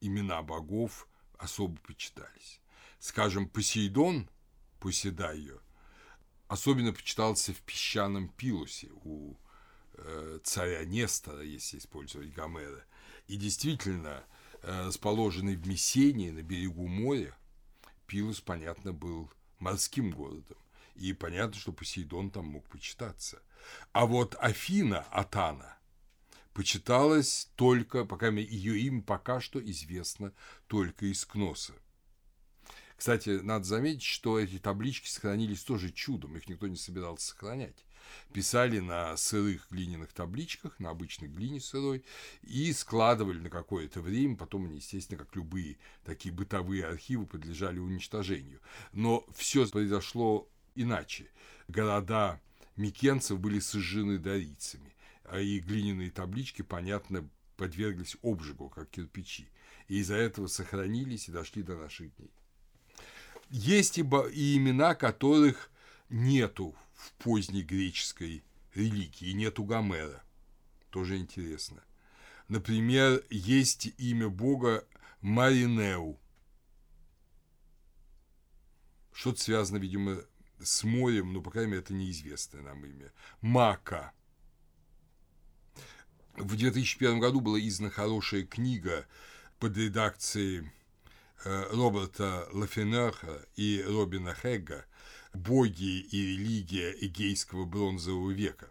имена 0.00 0.42
богов 0.42 1.08
особо 1.38 1.76
почитались. 1.80 2.61
Скажем, 3.02 3.48
Посейдон, 3.48 4.30
Поседайо, 4.78 5.58
особенно 6.46 6.92
почитался 6.92 7.52
в 7.52 7.60
песчаном 7.62 8.28
Пилусе 8.28 8.90
у 9.02 9.36
э, 9.94 10.38
царя 10.44 10.84
Нестора, 10.84 11.42
если 11.42 11.78
использовать 11.78 12.32
Гомера. 12.32 12.84
И 13.26 13.36
действительно, 13.36 14.22
э, 14.62 14.86
расположенный 14.86 15.56
в 15.56 15.66
Мессении 15.66 16.30
на 16.30 16.42
берегу 16.44 16.86
моря, 16.86 17.36
Пилус, 18.06 18.40
понятно, 18.40 18.92
был 18.92 19.28
морским 19.58 20.12
городом. 20.12 20.58
И 20.94 21.12
понятно, 21.12 21.58
что 21.58 21.72
Посейдон 21.72 22.30
там 22.30 22.46
мог 22.46 22.68
почитаться. 22.68 23.42
А 23.90 24.06
вот 24.06 24.36
Афина, 24.38 25.00
Атана, 25.10 25.76
почиталась 26.54 27.50
только, 27.56 28.04
пока 28.04 28.28
ее 28.28 28.78
имя 28.78 29.02
пока 29.02 29.40
что 29.40 29.60
известно 29.60 30.32
только 30.68 31.06
из 31.06 31.24
Кноса. 31.24 31.74
Кстати, 33.02 33.40
надо 33.42 33.64
заметить, 33.64 34.04
что 34.04 34.38
эти 34.38 34.60
таблички 34.60 35.08
сохранились 35.08 35.64
тоже 35.64 35.90
чудом, 35.90 36.36
их 36.36 36.48
никто 36.48 36.68
не 36.68 36.76
собирался 36.76 37.30
сохранять. 37.30 37.84
Писали 38.32 38.78
на 38.78 39.16
сырых 39.16 39.66
глиняных 39.72 40.12
табличках, 40.12 40.78
на 40.78 40.90
обычной 40.90 41.26
глине 41.26 41.60
сырой, 41.60 42.04
и 42.42 42.72
складывали 42.72 43.40
на 43.40 43.50
какое-то 43.50 44.00
время, 44.02 44.36
потом 44.36 44.66
они, 44.66 44.76
естественно, 44.76 45.18
как 45.18 45.34
любые 45.34 45.78
такие 46.04 46.32
бытовые 46.32 46.86
архивы, 46.86 47.26
подлежали 47.26 47.80
уничтожению. 47.80 48.60
Но 48.92 49.26
все 49.34 49.66
произошло 49.66 50.48
иначе. 50.76 51.28
Города 51.66 52.40
микенцев 52.76 53.40
были 53.40 53.58
сожжены 53.58 54.18
дарийцами, 54.18 54.94
а 55.24 55.40
и 55.40 55.58
глиняные 55.58 56.12
таблички, 56.12 56.62
понятно, 56.62 57.28
подверглись 57.56 58.16
обжигу, 58.22 58.68
как 58.68 58.90
кирпичи. 58.90 59.48
И 59.88 59.98
из-за 59.98 60.14
этого 60.14 60.46
сохранились 60.46 61.28
и 61.28 61.32
дошли 61.32 61.64
до 61.64 61.76
наших 61.76 62.14
дней. 62.14 62.30
Есть 63.52 63.98
и, 63.98 64.00
и 64.32 64.56
имена, 64.56 64.94
которых 64.94 65.70
нету 66.08 66.74
в 66.94 67.12
поздней 67.22 67.62
греческой 67.62 68.42
религии, 68.74 69.32
нету 69.32 69.64
Гомера. 69.64 70.24
Тоже 70.88 71.18
интересно. 71.18 71.84
Например, 72.48 73.22
есть 73.28 73.92
имя 73.98 74.30
бога 74.30 74.86
Маринеу. 75.20 76.18
Что-то 79.12 79.42
связано, 79.42 79.76
видимо, 79.76 80.24
с 80.58 80.82
морем, 80.82 81.34
но, 81.34 81.42
по 81.42 81.50
крайней 81.50 81.72
мере, 81.72 81.82
это 81.82 81.92
неизвестное 81.92 82.62
нам 82.62 82.82
имя. 82.86 83.12
Мака. 83.42 84.12
В 86.36 86.56
2001 86.56 87.20
году 87.20 87.42
была 87.42 87.60
издана 87.60 87.90
хорошая 87.90 88.44
книга 88.44 89.06
под 89.58 89.76
редакцией 89.76 90.72
Роберта 91.44 92.48
Лафенера 92.52 93.46
и 93.56 93.82
Робина 93.86 94.34
Хегга 94.34 94.84
«Боги 95.32 96.00
и 96.00 96.36
религия 96.36 96.94
эгейского 97.00 97.64
бронзового 97.64 98.30
века». 98.30 98.70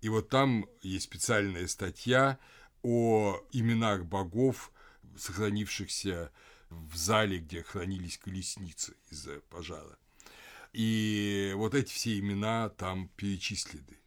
И 0.00 0.08
вот 0.08 0.28
там 0.28 0.66
есть 0.82 1.04
специальная 1.04 1.66
статья 1.66 2.38
о 2.82 3.40
именах 3.52 4.04
богов, 4.04 4.72
сохранившихся 5.16 6.30
в 6.70 6.96
зале, 6.96 7.38
где 7.38 7.62
хранились 7.62 8.18
колесницы 8.18 8.94
из-за 9.10 9.40
пожара. 9.50 9.98
И 10.72 11.52
вот 11.56 11.74
эти 11.74 11.92
все 11.92 12.18
имена 12.18 12.68
там 12.68 13.08
перечислены. 13.16 13.98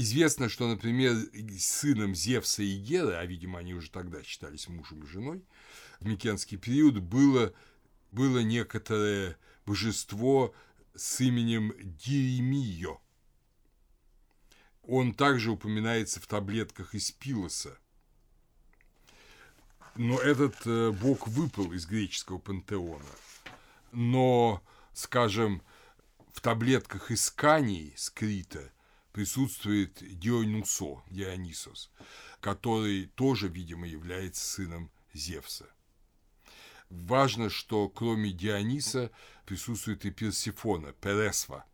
Известно, 0.00 0.48
что, 0.48 0.68
например, 0.68 1.16
сыном 1.58 2.14
Зевса 2.14 2.62
и 2.62 2.78
Геры, 2.78 3.14
а, 3.14 3.26
видимо, 3.26 3.58
они 3.58 3.74
уже 3.74 3.90
тогда 3.90 4.22
считались 4.22 4.68
мужем 4.68 5.02
и 5.02 5.08
женой, 5.08 5.44
в 5.98 6.06
Микенский 6.06 6.56
период 6.56 6.98
было, 6.98 7.52
было 8.12 8.38
некоторое 8.38 9.36
божество 9.66 10.54
с 10.94 11.20
именем 11.20 11.74
Диремио. 11.80 13.00
Он 14.82 15.12
также 15.12 15.50
упоминается 15.50 16.20
в 16.20 16.28
таблетках 16.28 16.94
из 16.94 17.10
Пилоса. 17.10 17.76
Но 19.96 20.20
этот 20.20 20.64
э, 20.64 20.92
бог 20.92 21.26
выпал 21.26 21.72
из 21.72 21.86
греческого 21.86 22.38
пантеона. 22.38 23.02
Но, 23.90 24.62
скажем, 24.92 25.60
в 26.32 26.40
таблетках 26.40 27.10
из 27.10 27.32
Кании, 27.32 27.94
скрита, 27.96 28.70
присутствует 29.12 30.02
Дионисо, 30.18 31.02
Дионисос, 31.10 31.90
который 32.40 33.06
тоже, 33.06 33.48
видимо, 33.48 33.86
является 33.86 34.44
сыном 34.44 34.90
Зевса. 35.12 35.68
Важно, 36.90 37.50
что 37.50 37.88
кроме 37.88 38.32
Диониса 38.32 39.10
присутствует 39.44 40.04
и 40.04 40.10
Персифона, 40.10 40.92
Пересва. 40.92 41.66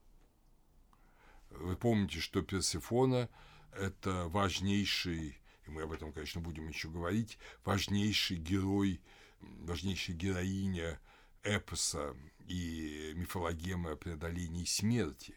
Вы 1.51 1.77
помните, 1.77 2.19
что 2.19 2.43
Персифона– 2.43 3.29
это 3.73 4.29
важнейший, 4.29 5.39
и 5.67 5.71
мы 5.71 5.83
об 5.83 5.93
этом, 5.93 6.13
конечно, 6.13 6.41
будем 6.41 6.69
еще 6.69 6.89
говорить, 6.89 7.39
важнейший 7.65 8.39
герой, 8.39 9.01
важнейшая 9.41 10.17
героиня 10.17 11.01
эпоса 11.45 12.17
и 12.49 13.13
мифологемы 13.15 13.91
о 13.91 13.97
преодолении 13.97 14.65
смерти 14.65 15.37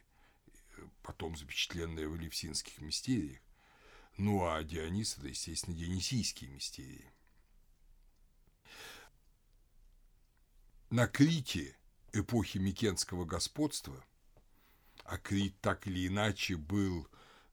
потом 1.07 1.37
запечатленные 1.37 2.09
в 2.09 2.17
Элевсинских 2.17 2.81
мистериях. 2.81 3.39
Ну 4.17 4.45
а 4.45 4.61
Дионис– 4.61 5.17
это, 5.17 5.29
естественно, 5.29 5.75
дионисийские 5.75 6.49
мистерии. 6.49 7.09
На 10.89 11.07
Крите 11.07 11.77
эпохи 12.11 12.57
Микенского 12.57 13.23
господства, 13.23 14.03
а 15.05 15.17
Крит 15.17 15.55
так 15.61 15.87
или 15.87 16.07
иначе 16.07 16.57
был 16.57 17.07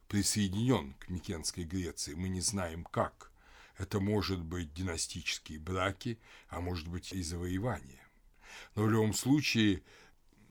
присоединен 0.08 0.94
к 0.94 1.08
Микенской 1.08 1.62
Греции, 1.62 2.14
мы 2.14 2.28
не 2.28 2.40
знаем 2.40 2.82
как. 2.82 3.30
Это 3.78 4.00
может 4.00 4.42
быть 4.42 4.74
династические 4.74 5.60
браки, 5.60 6.18
а 6.48 6.60
может 6.60 6.88
быть 6.88 7.12
и 7.12 7.22
завоевания. 7.22 8.04
Но 8.74 8.82
в 8.82 8.90
любом 8.90 9.14
случае 9.14 9.84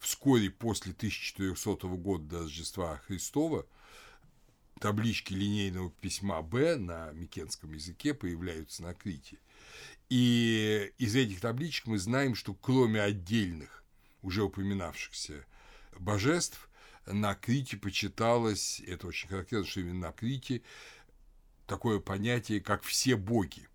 вскоре 0.03 0.49
после 0.49 0.91
1400 0.91 1.87
года 1.87 2.23
до 2.25 2.39
Рождества 2.43 2.97
Христова 3.07 3.65
таблички 4.79 5.33
линейного 5.33 5.91
письма 5.91 6.41
«Б» 6.41 6.75
на 6.75 7.11
микенском 7.13 7.71
языке 7.71 8.13
появляются 8.13 8.83
на 8.83 8.93
Крите. 8.93 9.39
И 10.09 10.91
из 10.97 11.15
этих 11.15 11.39
табличек 11.39 11.87
мы 11.87 11.97
знаем, 11.97 12.35
что 12.35 12.53
кроме 12.53 13.01
отдельных, 13.01 13.83
уже 14.21 14.43
упоминавшихся 14.43 15.45
божеств, 15.97 16.69
на 17.05 17.33
Крите 17.33 17.77
почиталось, 17.77 18.81
это 18.85 19.07
очень 19.07 19.29
характерно, 19.29 19.65
что 19.65 19.79
именно 19.79 20.07
на 20.07 20.11
Крите, 20.11 20.63
такое 21.65 21.99
понятие, 21.99 22.59
как 22.59 22.83
«все 22.83 23.15
боги». 23.15 23.69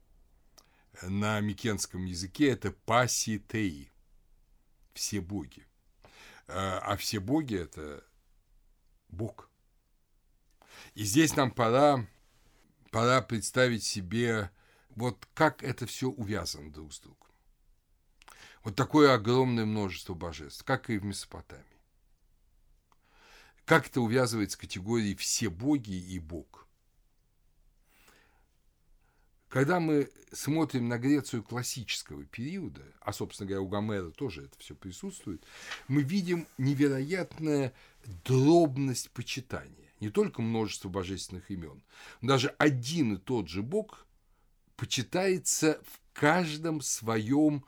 На 1.00 1.40
микенском 1.40 2.04
языке 2.04 2.48
это 2.48 2.72
паситеи, 2.72 3.90
все 4.92 5.20
боги. 5.20 5.67
Э, 6.48 6.78
а 6.82 6.96
все 6.96 7.20
боги– 7.20 7.56
это 7.62 8.04
Бог. 9.08 9.48
И 10.94 11.04
здесь 11.04 11.36
нам 11.36 11.50
пора, 11.50 12.06
пора 12.90 13.22
представить 13.22 13.84
себе, 13.84 14.50
вот 14.90 15.28
как 15.34 15.62
это 15.62 15.86
все 15.86 16.08
увязано 16.08 16.72
друг 16.72 16.92
с 16.92 17.00
другом. 17.00 17.28
Вот 18.64 18.74
такое 18.76 19.14
огромное 19.14 19.64
множество 19.64 20.14
божеств, 20.14 20.64
как 20.64 20.90
и 20.90 20.98
в 20.98 21.04
Месопотамии. 21.04 21.64
Как 23.64 23.86
это 23.86 24.00
увязывается 24.00 24.56
с 24.56 24.60
категорией 24.60 25.14
«все 25.14 25.50
боги» 25.50 25.92
и 25.92 26.18
«бог». 26.18 26.67
Когда 29.48 29.80
мы 29.80 30.10
смотрим 30.30 30.88
на 30.88 30.98
Грецию 30.98 31.42
классического 31.42 32.24
периода, 32.24 32.82
а, 33.00 33.12
собственно 33.12 33.48
говоря, 33.48 33.62
у 33.62 33.68
Гомера 33.68 34.10
тоже 34.10 34.44
это 34.44 34.58
все 34.58 34.74
присутствует, 34.74 35.42
мы 35.88 36.02
видим 36.02 36.46
невероятная 36.58 37.72
дробность 38.24 39.10
почитания. 39.10 39.74
Не 40.00 40.10
только 40.10 40.42
множество 40.42 40.88
божественных 40.88 41.50
имен, 41.50 41.82
даже 42.20 42.54
один 42.58 43.14
и 43.14 43.18
тот 43.18 43.48
же 43.48 43.62
Бог 43.62 44.06
почитается 44.76 45.80
в 45.84 46.00
каждом 46.12 46.82
своем, 46.82 47.64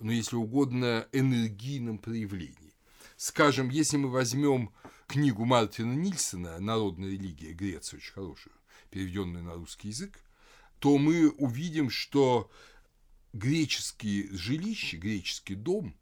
ну, 0.00 0.12
если 0.12 0.36
угодно, 0.36 1.06
энергийном 1.12 1.98
проявлении. 1.98 2.74
Скажем, 3.16 3.70
если 3.70 3.96
мы 3.96 4.08
возьмем 4.08 4.70
книгу 5.08 5.44
Мартина 5.44 5.92
Нильсона 5.92 6.58
«Народная 6.58 7.10
религия 7.10 7.52
Греции», 7.52 7.96
очень 7.96 8.12
хорошую, 8.12 8.54
переведенную 8.90 9.44
на 9.44 9.54
русский 9.54 9.88
язык, 9.88 10.20
то 10.84 10.98
мы 10.98 11.30
увидим, 11.30 11.88
что 11.88 12.50
греческие 13.32 14.28
жилища, 14.36 14.98
греческий 14.98 15.54
дом, 15.54 15.96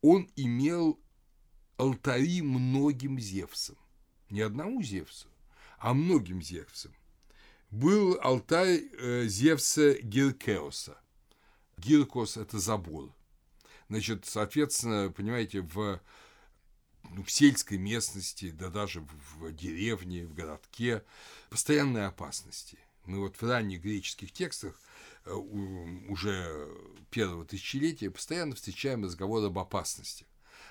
он 0.00 0.30
имел 0.34 0.98
алтари 1.76 2.40
многим 2.40 3.20
Зевсам. 3.20 3.76
Не 4.30 4.40
одному 4.40 4.82
Зевсу, 4.82 5.28
а 5.76 5.92
многим 5.92 6.40
Зевсам. 6.40 6.94
был 7.70 8.18
алтарь 8.22 8.80
э, 8.98 9.26
Зевса 9.26 9.92
Гиркеоса. 10.00 10.96
Гиркос– 11.76 12.36
это 12.38 12.58
забор. 12.58 13.14
Значит, 13.90 14.24
соответственно, 14.24 15.12
понимаете, 15.14 15.60
в, 15.60 16.00
ну, 17.14 17.22
в 17.22 17.30
сельской 17.30 17.78
местности, 17.78 18.50
да 18.50 18.70
даже 18.70 19.06
в, 19.38 19.52
деревне, 19.52 20.26
в 20.26 20.34
городке 20.34 21.02
постоянные 21.48 22.06
опасности. 22.06 22.78
Мы 23.06 23.20
вот 23.20 23.36
в 23.36 23.42
ранних 23.42 23.82
греческих 23.82 24.32
текстах 24.32 24.80
э, 25.24 25.32
уже 25.32 26.68
первого 27.10 27.44
тысячелетия 27.44 28.10
постоянно 28.10 28.54
встречаем 28.54 29.04
разговор 29.04 29.44
об 29.44 29.58
опасности 29.58 30.26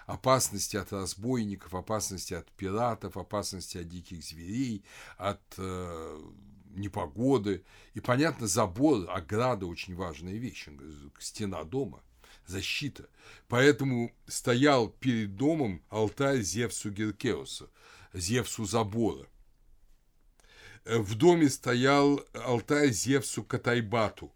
опасности 0.05 0.75
от 0.75 0.91
разбойников, 0.91 1.73
опасности 1.73 2.33
от 2.33 2.51
пиратов, 2.51 3.15
опасности 3.15 3.77
от 3.77 3.87
диких 3.87 4.21
зверей, 4.21 4.83
от 5.17 5.41
э, 5.57 6.21
непогоды. 6.71 7.63
И, 7.93 8.01
понятно, 8.01 8.47
забор, 8.47 9.09
ограда 9.09 9.65
очень 9.65 9.95
важная 9.95 10.33
вещь, 10.33 10.67
стена 11.19 11.63
дома, 11.63 12.03
защита. 12.45 13.09
Поэтому 13.47 14.11
стоял 14.27 14.89
перед 14.89 15.35
домом 15.35 15.83
алтарь 15.89 16.41
Зевсу 16.41 16.91
Геркеуса, 16.91 17.69
Зевсу 18.13 18.65
забора. 18.65 19.27
В 20.85 21.15
доме 21.15 21.49
стоял 21.49 22.21
алтарь 22.33 22.91
Зевсу 22.91 23.43
Катайбату. 23.43 24.33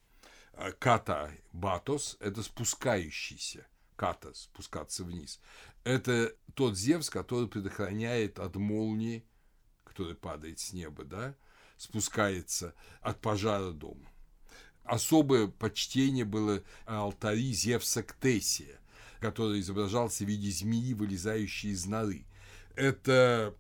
Ката 0.80 1.32
Батос– 1.52 2.18
это 2.20 2.42
спускающийся– 2.42 3.68
ката, 3.98 4.34
спускаться 4.34 5.04
вниз. 5.04 5.42
Это 5.84 6.34
тот 6.54 6.78
Зевс, 6.78 7.10
который 7.10 7.50
предохраняет 7.50 8.40
от 8.40 8.56
молнии, 8.56 9.26
который 9.84 10.16
падает 10.16 10.60
с 10.60 10.72
неба, 10.72 11.04
да, 11.04 11.36
спускается 11.76 12.74
от 13.02 13.20
пожара 13.20 13.72
дома. 13.72 14.10
Особое 14.88 15.48
почтение 15.48 16.26
было 16.26 16.64
алтари 16.86 17.54
Зевса 17.54 18.04
Ктесия, 18.04 18.80
который 19.20 19.60
изображался 19.60 20.24
в 20.24 20.28
виде 20.28 20.50
змеи, 20.50 20.94
вылезающей 20.94 21.72
из 21.72 21.86
норы. 21.86 22.26
Это 22.76 23.54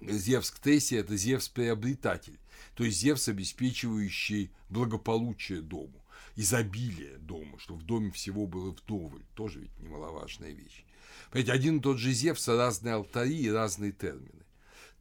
Зевс 0.00 0.50
Ктесия– 0.50 1.00
это 1.00 1.16
Зевс-приобретатель, 1.16 2.40
то 2.74 2.84
есть 2.84 2.98
Зевс, 2.98 3.28
обеспечивающий 3.28 4.50
благополучие 4.68 5.60
дому 5.60 6.02
изобилие 6.34 7.18
дома, 7.18 7.58
что 7.58 7.74
в 7.74 7.82
доме 7.82 8.10
всего 8.10 8.46
было 8.46 8.70
вдоволь, 8.70 9.22
тоже 9.34 9.60
ведь 9.60 9.78
немаловажная 9.78 10.52
вещь. 10.52 10.84
Понимаете, 11.30 11.52
один 11.52 11.78
и 11.78 11.80
тот 11.80 11.98
же 11.98 12.12
Зевс, 12.12 12.48
разные 12.48 12.94
алтари 12.94 13.36
и 13.36 13.50
разные 13.50 13.92
термины. 13.92 14.42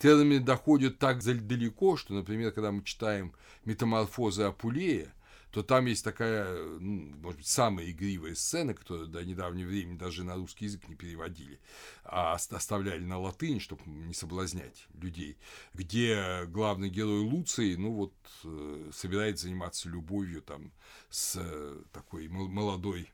Термины 0.02 0.40
доходят 0.40 0.98
так 0.98 1.22
далеко, 1.24 1.96
что, 1.96 2.16
например, 2.16 2.52
когда 2.52 2.72
мы 2.72 2.84
читаем 2.84 3.36
«Метаморфозы 3.66 4.42
Апулея», 4.42 5.14
то 5.52 5.62
там 5.62 5.86
есть 5.86 6.04
такая, 6.04 6.58
ну, 6.80 7.14
может 7.22 7.38
быть, 7.38 7.46
самая 7.46 7.92
игривая 7.92 8.34
сцена, 8.34 8.74
которую 8.74 9.10
до 9.10 9.24
недавнего 9.24 9.68
времени 9.68 9.98
даже 9.98 10.24
на 10.24 10.38
русский 10.38 10.66
язык 10.66 10.88
не 10.88 10.96
переводили, 10.96 11.60
а 12.04 12.34
оставляли 12.34 13.04
на 13.04 13.20
латынь, 13.20 13.60
чтобы 13.60 13.84
не 13.86 14.16
соблазнять 14.16 14.88
людей, 15.00 15.38
где 15.76 16.46
главный 16.48 16.90
герой 16.90 17.20
Луций, 17.20 17.78
ну 17.78 17.94
вот, 17.94 18.14
э, 18.44 18.90
собирается 18.92 19.44
заниматься 19.44 19.88
любовью 19.88 20.42
там 20.42 20.72
с 21.12 21.36
э, 21.36 21.84
такой 21.92 22.28
молодой, 22.28 23.12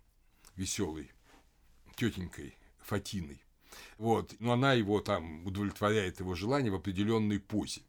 веселой 0.56 1.12
тетенькой 1.98 2.56
Фатиной. 2.80 3.42
Вот, 3.98 4.36
но 4.40 4.54
она 4.54 4.74
его 4.74 5.00
там 5.00 5.46
удовлетворяет 5.46 6.20
его 6.20 6.36
желание 6.36 6.72
в 6.72 6.76
определенной 6.76 7.40
позе 7.40 7.82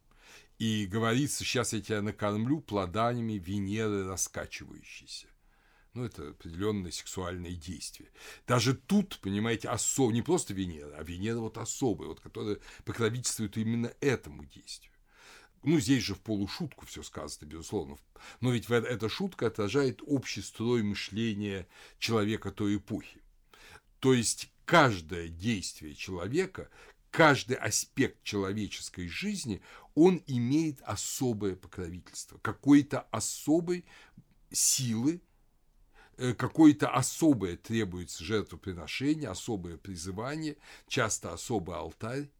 и 0.58 0.86
говорится, 0.86 1.44
сейчас 1.44 1.72
я 1.72 1.80
тебя 1.80 2.02
накормлю 2.02 2.60
плодами 2.60 3.34
Венеры 3.34 4.06
раскачивающейся. 4.06 5.28
Ну, 5.94 6.04
это 6.04 6.30
определенное 6.30 6.90
сексуальное 6.90 7.52
действие. 7.52 8.10
Даже 8.46 8.74
тут, 8.74 9.18
понимаете, 9.20 9.68
особо, 9.68 10.12
не 10.12 10.22
просто 10.22 10.54
Венера, 10.54 10.94
а 10.96 11.02
Венера 11.02 11.38
вот 11.38 11.58
особая, 11.58 12.08
вот, 12.08 12.20
которая 12.20 12.58
покровительствует 12.84 13.56
именно 13.56 13.92
этому 14.00 14.44
действию. 14.44 14.92
Ну, 15.64 15.80
здесь 15.80 16.04
же 16.04 16.14
в 16.14 16.20
полушутку 16.20 16.86
все 16.86 17.02
сказано, 17.02 17.48
безусловно. 17.48 17.96
Но 18.40 18.52
ведь 18.52 18.70
эта 18.70 19.08
шутка 19.08 19.46
отражает 19.46 20.00
общий 20.06 20.42
строй 20.42 20.82
мышления 20.82 21.66
человека 21.98 22.52
той 22.52 22.76
эпохи. 22.76 23.20
То 23.98 24.14
есть 24.14 24.52
каждое 24.68 25.28
действие 25.28 25.94
человека, 25.94 26.68
каждый 27.10 27.56
аспект 27.56 28.22
человеческой 28.22 29.08
жизни, 29.08 29.62
он 29.94 30.22
имеет 30.26 30.82
особое 30.82 31.56
покровительство, 31.56 32.36
какой-то 32.42 33.00
особой 33.10 33.86
силы, 34.50 35.22
э, 36.18 36.34
какое-то 36.34 36.90
особое 36.90 37.56
требуется 37.56 38.22
жертвоприношение, 38.22 39.30
особое 39.30 39.78
призывание, 39.78 40.58
часто 40.86 41.32
особый 41.32 41.74
алтарь. 41.74 42.30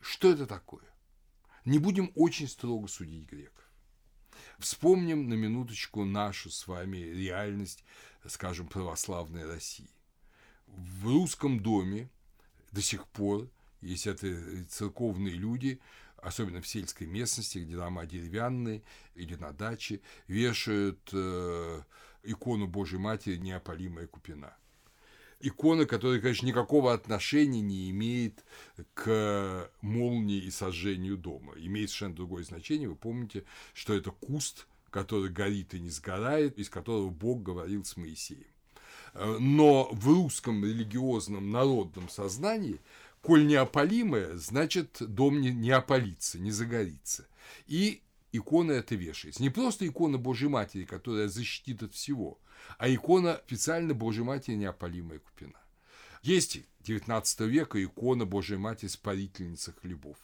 Что 0.00 0.32
это 0.32 0.44
такое? 0.44 0.92
Не 1.64 1.78
будем 1.78 2.10
очень 2.16 2.48
строго 2.48 2.88
судить 2.88 3.30
греков. 3.30 3.64
Вспомним 4.58 5.28
на 5.28 5.34
минуточку 5.34 6.04
нашу 6.04 6.50
с 6.50 6.66
вами 6.66 6.96
реальность, 6.96 7.84
скажем, 8.26 8.66
православной 8.66 9.46
России. 9.46 9.88
В 10.76 11.06
русском 11.06 11.60
доме 11.60 12.08
до 12.72 12.82
сих 12.82 13.06
пор 13.08 13.48
есть 13.80 14.06
это 14.06 14.64
церковные 14.68 15.34
люди, 15.34 15.80
особенно 16.16 16.60
в 16.60 16.66
сельской 16.66 17.06
местности, 17.06 17.58
где 17.58 17.76
дома 17.76 18.06
деревянные 18.06 18.82
или 19.14 19.34
на 19.36 19.52
даче, 19.52 20.00
вешают 20.26 21.00
э, 21.12 21.82
икону 22.22 22.66
Божьей 22.66 22.98
Матери 22.98 23.36
«Неопалимая 23.36 24.06
купина». 24.06 24.54
Икона, 25.42 25.86
которая, 25.86 26.20
конечно, 26.20 26.46
никакого 26.46 26.92
отношения 26.92 27.62
не 27.62 27.90
имеет 27.90 28.44
к 28.92 29.70
молнии 29.80 30.42
и 30.42 30.50
сожжению 30.50 31.16
дома. 31.16 31.54
Имеет 31.56 31.88
совершенно 31.88 32.16
другое 32.16 32.44
значение. 32.44 32.90
Вы 32.90 32.96
помните, 32.96 33.44
что 33.72 33.94
это 33.94 34.10
куст, 34.10 34.66
который 34.90 35.30
горит 35.30 35.72
и 35.72 35.80
не 35.80 35.88
сгорает, 35.88 36.58
из 36.58 36.68
которого 36.68 37.08
Бог 37.08 37.42
говорил 37.42 37.86
с 37.86 37.96
Моисеем. 37.96 38.49
Э, 39.14 39.36
но 39.38 39.88
в 39.92 40.08
русском 40.08 40.64
религиозном 40.64 41.50
народном 41.50 42.08
сознании, 42.08 42.80
коль 43.22 43.46
неопалимое, 43.46 44.36
значит, 44.36 44.96
дом 45.00 45.40
не, 45.40 45.50
не 45.50 45.70
опалится, 45.70 46.38
не 46.38 46.50
загорится. 46.50 47.26
И 47.66 48.02
икона 48.32 48.72
это 48.72 48.94
вешается. 48.94 49.42
Не 49.42 49.50
просто 49.50 49.86
икона 49.86 50.18
Божьей 50.18 50.48
Матери, 50.48 50.84
которая 50.84 51.28
защитит 51.28 51.82
от 51.82 51.94
всего, 51.94 52.38
а 52.78 52.88
икона 52.88 53.40
специально 53.46 53.94
Божьей 53.94 54.24
Матери 54.24 54.54
неопалимая 54.54 55.18
купина. 55.18 55.58
Есть 56.22 56.60
19 56.80 57.40
века 57.40 57.82
икона 57.82 58.26
Божьей 58.26 58.58
Матери 58.58 58.88
Спарительница 58.88 59.72
хлебов 59.72 60.16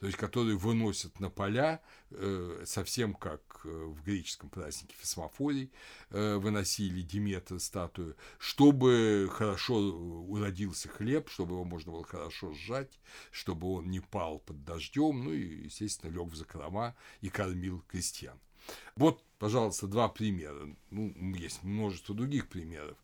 то 0.00 0.06
есть 0.06 0.18
которые 0.18 0.56
выносят 0.56 1.18
на 1.20 1.30
поля, 1.30 1.80
э, 2.10 2.62
совсем 2.66 3.14
как 3.14 3.60
э, 3.64 3.68
в 3.68 4.02
греческом 4.04 4.48
празднике 4.48 4.94
Фесмофорий 4.98 5.72
э, 6.10 6.36
выносили 6.36 7.02
Диметра 7.02 7.58
статую, 7.58 8.16
чтобы 8.38 9.28
хорошо 9.32 9.76
уродился 9.76 10.88
хлеб, 10.88 11.28
чтобы 11.28 11.54
его 11.54 11.64
можно 11.64 11.92
было 11.92 12.04
хорошо 12.04 12.52
сжать, 12.54 12.98
чтобы 13.30 13.72
он 13.72 13.90
не 13.90 14.00
пал 14.00 14.38
под 14.38 14.64
дождем, 14.64 15.24
ну 15.24 15.32
и, 15.32 15.64
естественно, 15.64 16.10
лег 16.10 16.28
в 16.28 16.36
закрома 16.36 16.94
и 17.20 17.28
кормил 17.28 17.82
крестьян. 17.88 18.38
Вот, 18.96 19.22
пожалуйста, 19.38 19.86
два 19.86 20.08
примера. 20.08 20.68
Ну, 20.90 21.14
есть 21.34 21.62
множество 21.62 22.14
других 22.14 22.48
примеров. 22.48 22.96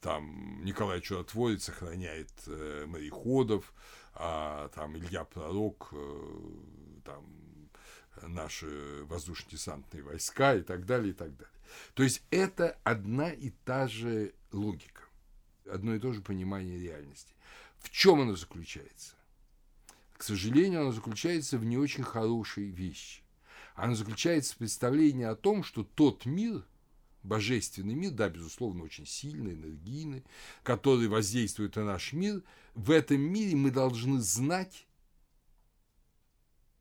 Там 0.00 0.64
Николай 0.64 1.00
Чудотворец 1.00 1.64
сохраняет 1.64 2.30
э, 2.46 2.86
мореходов, 2.86 3.72
а 4.14 4.68
там 4.68 4.96
Илья 4.96 5.24
Пророк, 5.24 5.88
э, 5.92 6.40
там 7.04 7.24
наши 8.22 9.04
воздушно-десантные 9.04 10.02
войска 10.02 10.54
и 10.54 10.62
так 10.62 10.84
далее, 10.84 11.10
и 11.10 11.14
так 11.14 11.36
далее. 11.36 11.54
То 11.94 12.02
есть 12.02 12.22
это 12.30 12.78
одна 12.84 13.30
и 13.30 13.50
та 13.64 13.88
же 13.88 14.34
логика, 14.52 15.02
одно 15.70 15.94
и 15.94 15.98
то 15.98 16.12
же 16.12 16.20
понимание 16.20 16.78
реальности. 16.78 17.34
В 17.78 17.90
чем 17.90 18.20
оно 18.20 18.36
заключается? 18.36 19.14
К 20.16 20.22
сожалению, 20.22 20.82
оно 20.82 20.92
заключается 20.92 21.56
в 21.56 21.64
не 21.64 21.78
очень 21.78 22.04
хорошей 22.04 22.68
вещи. 22.70 23.22
Оно 23.74 23.94
заключается 23.94 24.54
в 24.54 24.58
представлении 24.58 25.24
о 25.24 25.34
том, 25.34 25.64
что 25.64 25.82
тот 25.82 26.26
мир, 26.26 26.62
божественный 27.22 27.94
мир, 27.94 28.12
да, 28.12 28.28
безусловно, 28.28 28.84
очень 28.84 29.06
сильный, 29.06 29.54
энергийный, 29.54 30.24
который 30.62 31.08
воздействует 31.08 31.76
на 31.76 31.84
наш 31.84 32.12
мир, 32.12 32.42
в 32.74 32.90
этом 32.90 33.20
мире 33.20 33.56
мы 33.56 33.70
должны 33.70 34.20
знать 34.20 34.86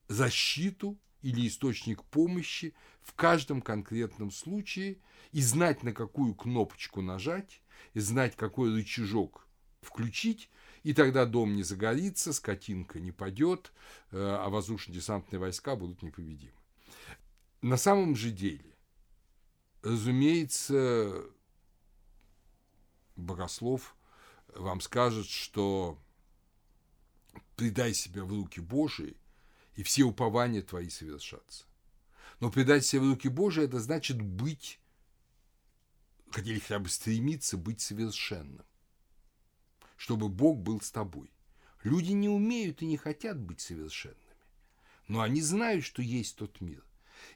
защиту 0.07 0.97
или 1.21 1.47
источник 1.47 2.03
помощи 2.05 2.73
в 3.01 3.13
каждом 3.13 3.61
конкретном 3.61 4.31
случае 4.31 4.97
и 5.31 5.41
знать, 5.41 5.83
на 5.83 5.93
какую 5.93 6.33
кнопочку 6.35 7.01
нажать, 7.01 7.61
и 7.93 7.99
знать, 7.99 8.35
какой 8.35 8.73
рычажок 8.73 9.47
включить, 9.81 10.49
И 10.83 10.93
тогда 10.93 11.25
дом 11.25 11.55
не 11.55 11.63
загорится, 11.63 12.31
скотинка 12.31 12.99
не 12.99 13.11
падет, 13.11 13.73
э, 14.11 14.17
а 14.17 14.49
воздушно-десантные 14.49 15.39
войска 15.39 15.75
будут 15.75 16.01
непобедимы. 16.01 16.53
На 17.61 17.75
самом 17.75 18.15
же 18.15 18.31
деле, 18.31 18.77
разумеется, 19.81 21.23
богослов 23.15 23.95
вам 24.55 24.81
скажет, 24.81 25.27
что 25.27 25.97
предай 27.55 27.93
себя 27.93 28.23
в 28.23 28.29
руки 28.29 28.59
Божии, 28.59 29.17
и 29.75 29.83
все 29.83 30.03
упования 30.03 30.61
твои 30.61 30.89
совершатся. 30.89 31.65
Но 32.39 32.51
предать 32.51 32.85
себя 32.85 33.01
в 33.01 33.09
руки 33.09 33.27
Божии– 33.27 33.63
это 33.65 33.79
значит 33.79 34.21
быть, 34.21 34.79
хотели 36.31 36.59
хотя 36.59 36.79
бы 36.79 36.89
стремиться 36.89 37.57
быть 37.57 37.81
совершенным, 37.81 38.65
чтобы 39.97 40.29
Бог 40.29 40.59
был 40.59 40.81
с 40.81 40.91
тобой. 40.91 41.31
Люди 41.83 42.11
не 42.11 42.29
умеют 42.29 42.81
и 42.81 42.85
не 42.85 42.97
хотят 42.97 43.39
быть 43.39 43.61
совершенными, 43.61 44.19
но 45.07 45.21
они 45.21 45.41
знают, 45.41 45.83
что 45.83 46.01
есть 46.01 46.37
тот 46.37 46.61
мир. 46.61 46.83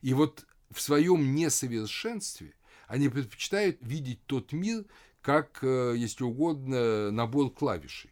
И 0.01 0.13
вот 0.13 0.45
в 0.73 0.81
своем 0.81 1.35
несовершенстве 1.35 2.53
они 2.87 3.09
предпочитают 3.09 3.77
видеть 3.81 4.25
тот 4.25 4.51
мир, 4.51 4.85
как, 5.21 5.63
э, 5.63 5.93
если 5.95 6.23
угодно, 6.23 7.11
набор 7.11 7.51
клавишей, 7.51 8.11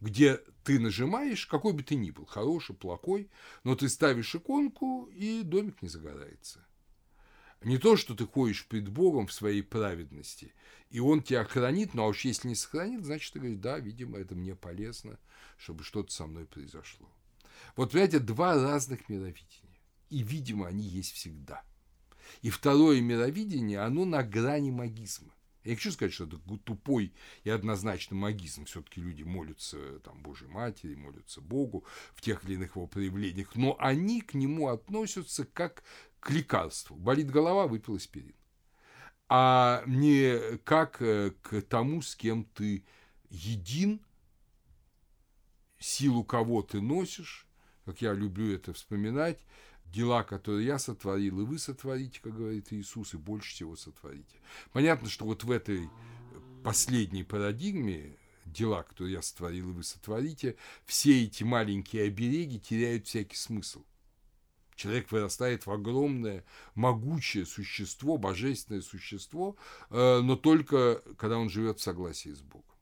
где 0.00 0.40
ты 0.62 0.78
нажимаешь, 0.78 1.46
какой 1.46 1.72
бы 1.72 1.82
ты 1.82 1.96
ни 1.96 2.10
был, 2.10 2.26
хороший, 2.26 2.76
плохой, 2.76 3.28
но 3.64 3.74
ты 3.74 3.88
ставишь 3.88 4.34
иконку, 4.34 5.06
и 5.12 5.42
домик 5.42 5.82
не 5.82 5.88
загорается. 5.88 6.64
Не 7.62 7.78
то, 7.78 7.96
что 7.96 8.14
ты 8.14 8.26
ходишь 8.26 8.66
пред 8.66 8.88
Богом 8.88 9.26
в 9.26 9.32
своей 9.32 9.62
праведности, 9.62 10.54
и 10.90 11.00
Он 11.00 11.22
тебя 11.22 11.44
хранит, 11.44 11.94
но 11.94 12.02
ну, 12.02 12.08
а 12.08 12.10
уж 12.10 12.24
если 12.24 12.48
не 12.48 12.54
сохранит, 12.54 13.04
значит, 13.04 13.32
ты 13.32 13.40
говоришь, 13.40 13.58
да, 13.58 13.78
видимо, 13.78 14.18
это 14.18 14.34
мне 14.34 14.54
полезно, 14.54 15.18
чтобы 15.56 15.82
что-то 15.82 16.12
со 16.12 16.26
мной 16.26 16.44
произошло. 16.44 17.08
Вот, 17.74 17.90
понимаете, 17.90 18.18
два 18.18 18.54
разных 18.54 19.08
мировидения, 19.08 19.65
и, 20.10 20.22
видимо, 20.22 20.66
они 20.66 20.84
есть 20.84 21.12
всегда. 21.12 21.62
И 22.42 22.50
второе 22.50 23.00
мировидение, 23.00 23.80
оно 23.80 24.04
на 24.04 24.22
грани 24.22 24.70
магизма. 24.70 25.32
Я 25.66 25.70
не 25.70 25.76
хочу 25.76 25.90
сказать, 25.90 26.14
что 26.14 26.24
это 26.24 26.38
тупой 26.64 27.12
и 27.42 27.50
однозначно 27.50 28.14
магизм. 28.14 28.66
Все-таки 28.66 29.00
люди 29.00 29.24
молятся 29.24 29.98
там, 29.98 30.22
Божьей 30.22 30.46
Матери, 30.46 30.94
молятся 30.94 31.40
Богу 31.40 31.84
в 32.14 32.20
тех 32.20 32.44
или 32.44 32.54
иных 32.54 32.76
его 32.76 32.86
проявлениях. 32.86 33.56
Но 33.56 33.76
они 33.80 34.20
к 34.20 34.34
нему 34.34 34.68
относятся 34.68 35.44
как 35.44 35.82
к 36.20 36.30
лекарству. 36.30 36.94
Болит 36.94 37.30
голова, 37.30 37.66
выпил 37.66 37.96
аспирин. 37.96 38.36
А 39.28 39.82
не 39.86 40.56
как 40.58 41.02
э, 41.02 41.32
к 41.42 41.60
тому, 41.62 42.00
с 42.00 42.14
кем 42.14 42.44
ты 42.44 42.84
един, 43.28 44.00
силу 45.80 46.22
кого 46.22 46.62
ты 46.62 46.80
носишь, 46.80 47.48
как 47.84 48.02
я 48.02 48.12
люблю 48.12 48.54
это 48.54 48.72
вспоминать, 48.72 49.40
дела, 49.92 50.22
которые 50.22 50.66
я 50.66 50.78
сотворил, 50.78 51.40
и 51.40 51.44
вы 51.44 51.58
сотворите, 51.58 52.20
как 52.20 52.36
говорит 52.36 52.72
Иисус, 52.72 53.14
и 53.14 53.16
больше 53.16 53.52
всего 53.52 53.76
сотворите. 53.76 54.40
Понятно, 54.72 55.08
что 55.08 55.24
вот 55.24 55.44
в 55.44 55.50
этой 55.50 55.88
последней 56.62 57.24
парадигме 57.24 58.16
дела, 58.44 58.82
которые 58.82 59.14
я 59.14 59.22
сотворил, 59.22 59.70
и 59.70 59.72
вы 59.72 59.82
сотворите, 59.82 60.56
все 60.84 61.24
эти 61.24 61.44
маленькие 61.44 62.04
обереги 62.04 62.58
теряют 62.58 63.06
всякий 63.06 63.36
смысл. 63.36 63.84
Человек 64.74 65.10
вырастает 65.10 65.64
в 65.64 65.70
огромное, 65.70 66.44
могучее 66.74 67.46
существо, 67.46 68.18
божественное 68.18 68.82
существо, 68.82 69.56
э, 69.88 70.20
но 70.20 70.36
только 70.36 71.02
когда 71.16 71.38
он 71.38 71.48
живет 71.48 71.78
в 71.78 71.82
согласии 71.82 72.28
с 72.28 72.42
Богом. 72.42 72.76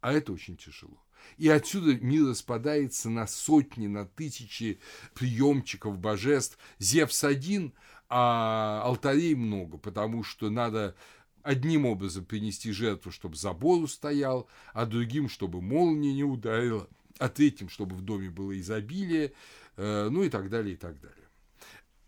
А 0.00 0.12
это 0.12 0.32
очень 0.32 0.56
тяжело. 0.56 1.05
И 1.36 1.48
отсюда 1.48 1.94
мир 1.96 2.26
распадается 2.26 3.10
на 3.10 3.26
сотни, 3.26 3.86
на 3.86 4.06
тысячи 4.06 4.80
приемчиков 5.14 5.98
божеств. 5.98 6.58
Зевс 6.78 7.24
один, 7.24 7.72
а 8.08 8.82
алтарей 8.84 9.34
много, 9.34 9.78
потому 9.78 10.22
что 10.22 10.50
надо 10.50 10.94
одним 11.42 11.86
образом 11.86 12.24
принести 12.24 12.72
жертву, 12.72 13.12
чтобы 13.12 13.36
забор 13.36 13.82
устоял, 13.82 14.48
а 14.72 14.84
другим, 14.84 15.28
чтобы 15.28 15.62
молния 15.62 16.12
не 16.12 16.24
ударила, 16.24 16.88
а 17.18 17.28
третьим, 17.28 17.68
чтобы 17.68 17.94
в 17.94 18.02
доме 18.02 18.30
было 18.30 18.58
изобилие, 18.58 19.32
э, 19.76 20.08
ну 20.10 20.24
и 20.24 20.28
так 20.28 20.50
далее, 20.50 20.74
и 20.74 20.76
так 20.76 21.00
далее. 21.00 21.26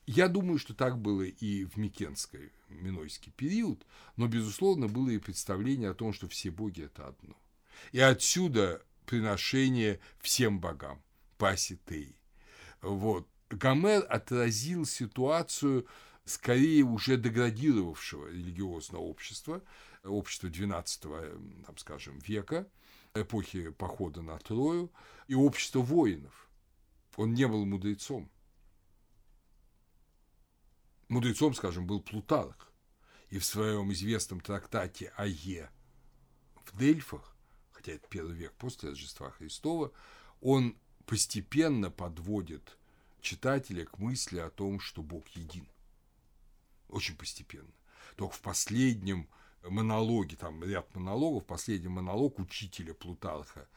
Я 0.07 0.29
думаю, 0.29 0.59
что 0.59 0.75
так 0.75 0.99
было 0.99 1.23
и 1.23 1.67
в 1.67 1.77
Микенской, 1.77 2.51
Минойский 2.71 3.31
период, 3.37 3.87
но, 4.17 4.27
безусловно, 4.27 4.89
было 4.89 5.11
и 5.11 5.19
представление 5.19 5.91
о 5.91 5.95
том, 5.95 6.13
что 6.13 6.29
все 6.29 6.51
боги– 6.51 6.83
это 6.85 7.09
одно. 7.09 7.37
И 7.93 8.01
отсюда 8.01 8.83
приношение 9.09 10.01
всем 10.21 10.61
богам, 10.61 11.03
паситей. 11.39 12.15
Вот. 12.83 13.27
Гомер 13.49 14.05
отразил 14.11 14.85
ситуацию 14.85 15.87
скорее 16.27 16.83
уже 16.83 17.17
деградировавшего 17.17 18.29
религиозного 18.29 19.01
общества, 19.01 19.63
общества 20.05 20.49
XII, 20.49 21.65
там, 21.65 21.79
скажем, 21.79 22.19
века, 22.19 22.69
эпохи 23.15 23.71
похода 23.71 24.21
на 24.21 24.39
Трою, 24.39 24.93
и 25.27 25.35
общества 25.35 25.81
воинов. 25.81 26.51
Он 27.17 27.33
не 27.33 27.49
был 27.49 27.65
мудрецом. 27.65 28.31
Мудрецом, 31.09 31.55
скажем, 31.55 31.87
был 31.87 32.03
Плутарх. 32.03 32.71
И 33.31 33.39
в 33.39 33.45
своем 33.45 33.91
известном 33.93 34.41
трактате 34.41 35.13
Ае 35.17 35.71
в 36.65 36.79
Дельфах 36.79 37.38
хотя 37.79 37.93
это 37.93 38.09
первый 38.09 38.35
век 38.35 38.53
после 38.55 38.91
Рождества 38.91 39.31
Христова, 39.31 39.93
он 40.41 40.77
постепенно 41.07 41.93
подводит 41.93 42.77
читателя 43.21 43.85
к 43.85 43.99
мысли 43.99 44.39
о 44.39 44.51
том, 44.51 44.81
что 44.81 45.01
Бог 45.01 45.29
един. 45.29 45.65
Очень 46.89 47.17
постепенно. 47.17 47.71
Только 48.17 48.35
в 48.35 48.41
последнем 48.41 49.29
монологе, 49.63 50.35
там 50.37 50.65
ряд 50.65 50.93
монологов, 50.97 51.47
последний 51.47 51.89
монолог 51.89 52.41
учителя 52.41 52.95
Плутарха, 52.95 53.69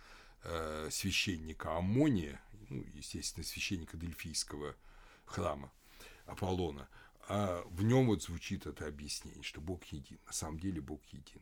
э, 0.43 0.89
священника 0.89 1.77
Амония, 1.77 2.41
ну, 2.69 2.83
естественно, 2.95 3.45
священника 3.45 3.97
Дельфийского 3.97 4.75
храма 5.25 5.71
Аполлона, 6.25 6.89
а 7.27 7.63
в 7.69 7.83
нем 7.83 8.07
вот 8.07 8.23
звучит 8.23 8.65
это 8.65 8.87
объяснение, 8.87 9.43
что 9.43 9.61
Бог 9.61 9.83
един. 9.85 10.17
На 10.25 10.33
самом 10.33 10.59
деле 10.59 10.81
Бог 10.81 11.01
един. 11.11 11.41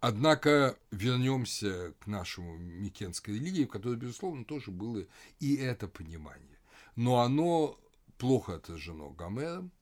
Однако 0.00 0.78
вернемся 0.90 1.94
к 2.00 2.06
нашему 2.06 2.56
Микенской 2.58 3.34
религии, 3.34 3.64
в 3.64 3.70
которой, 3.70 3.96
безусловно, 3.96 4.44
тоже 4.44 4.70
было 4.70 5.06
и 5.40 5.56
это 5.56 5.88
понимание. 5.88 6.58
Но 6.96 7.20
оно 7.20 7.78
плохо 8.18 8.56
отражено 8.56 9.10
Гомером, 9.10 9.72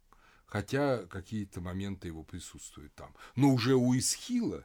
хотя 0.46 1.04
какие-то 1.06 1.60
моменты 1.60 2.08
его 2.08 2.22
присутствуют 2.22 2.94
там. 2.94 3.14
Но 3.34 3.50
уже 3.52 3.74
у 3.74 3.96
Исхила, 3.96 4.64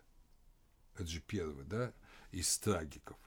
это 0.95 1.07
же 1.07 1.19
первый, 1.19 1.65
да, 1.65 1.93
из 2.31 2.57
трагиков, 2.59 3.17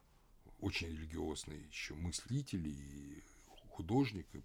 очень 0.61 0.89
религиозный 0.89 1.67
еще 1.67 1.95
мыслитель 1.95 2.69
и 2.69 3.23
художник, 3.69 4.27
и 4.33 4.43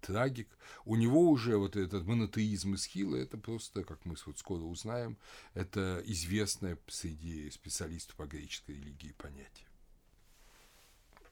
трагик. 0.00 0.48
У 0.84 0.96
него 0.96 1.28
уже 1.28 1.56
вот 1.56 1.76
этот 1.76 2.04
монотеизм 2.06 2.74
Исхила, 2.74 3.16
это 3.16 3.38
просто, 3.38 3.84
как 3.84 4.04
мы 4.04 4.16
вот 4.26 4.38
скоро 4.38 4.62
узнаем, 4.62 5.18
это 5.54 6.02
известное 6.06 6.78
среди 6.88 7.50
специалистов 7.50 8.16
по 8.16 8.26
греческой 8.26 8.76
религии 8.76 9.12
понятие. 9.12 9.68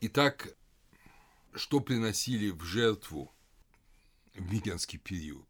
Итак, 0.01 0.55
что 1.55 1.81
приносили 1.81 2.51
в 2.51 2.63
жертву 2.63 3.33
в 4.35 4.53
Микенский 4.53 4.99
период? 4.99 5.49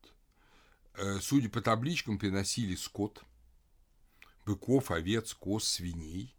Э, 0.95 1.19
судя 1.21 1.49
по 1.49 1.61
табличкам, 1.61 2.19
приносили 2.19 2.75
скот, 2.75 3.23
быков, 4.47 4.91
овец, 4.91 5.35
коз, 5.35 5.64
свиней 5.64 6.35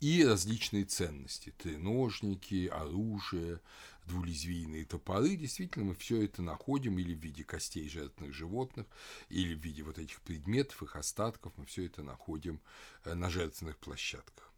и 0.00 0.24
различные 0.24 0.84
ценности– 0.84 1.54
треножники, 1.58 2.66
оружие, 2.66 3.60
двулезвийные 4.06 4.84
топоры, 4.84 5.36
действительно 5.36 5.86
мы 5.86 5.94
все 5.94 6.22
это 6.22 6.42
находим 6.42 6.98
или 6.98 7.14
в 7.14 7.18
виде 7.18 7.44
костей 7.44 7.88
жертвных 7.88 8.34
животных, 8.34 8.86
или 9.28 9.54
в 9.54 9.60
виде 9.60 9.82
вот 9.82 9.98
этих 9.98 10.20
предметов, 10.22 10.82
их 10.82 10.96
остатков, 10.96 11.52
мы 11.56 11.64
все 11.66 11.86
это 11.86 12.02
находим 12.02 12.60
э, 13.04 13.14
на 13.14 13.30
жертвенных 13.30 13.78
площадках. 13.78 14.52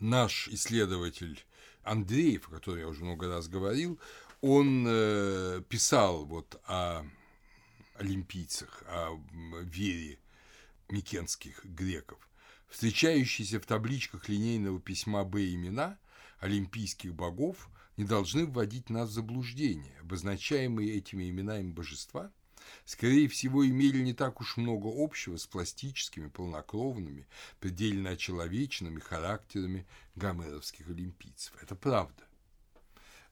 Наш 0.00 0.48
исследователь 0.48 1.44
Андреев, 1.82 2.48
о 2.48 2.52
котором 2.52 2.78
я 2.78 2.88
уже 2.88 3.04
много 3.04 3.28
раз 3.28 3.48
говорил, 3.48 4.00
он 4.40 4.84
э, 4.88 5.62
писал 5.68 6.24
вот 6.24 6.60
о 6.66 7.04
олимпийцах, 7.94 8.82
о 8.86 9.20
вере 9.62 10.18
микенских 10.88 11.64
греков. 11.64 12.28
Встречающиеся 12.68 13.60
в 13.60 13.66
табличках 13.66 14.28
линейного 14.28 14.80
письма 14.80 15.24
Б 15.24 15.52
имена 15.54 15.98
олимпийских 16.42 17.14
богов 17.14 17.70
не 17.96 18.04
должны 18.04 18.44
вводить 18.44 18.90
нас 18.90 19.08
в 19.08 19.12
заблуждение. 19.12 19.98
Обозначаемые 20.00 20.96
этими 20.96 21.30
именами 21.30 21.70
божества 21.70 22.30
скорее 22.84 23.28
всего, 23.28 23.66
имели 23.66 24.02
не 24.02 24.12
так 24.12 24.40
уж 24.40 24.56
много 24.56 24.88
общего 24.92 25.36
с 25.36 25.46
пластическими, 25.46 26.28
полнокровными, 26.28 27.26
предельно 27.60 28.10
очеловеченными 28.10 29.00
характерами 29.00 29.86
гомеровских 30.14 30.88
олимпийцев. 30.88 31.54
Это 31.60 31.74
правда. 31.74 32.24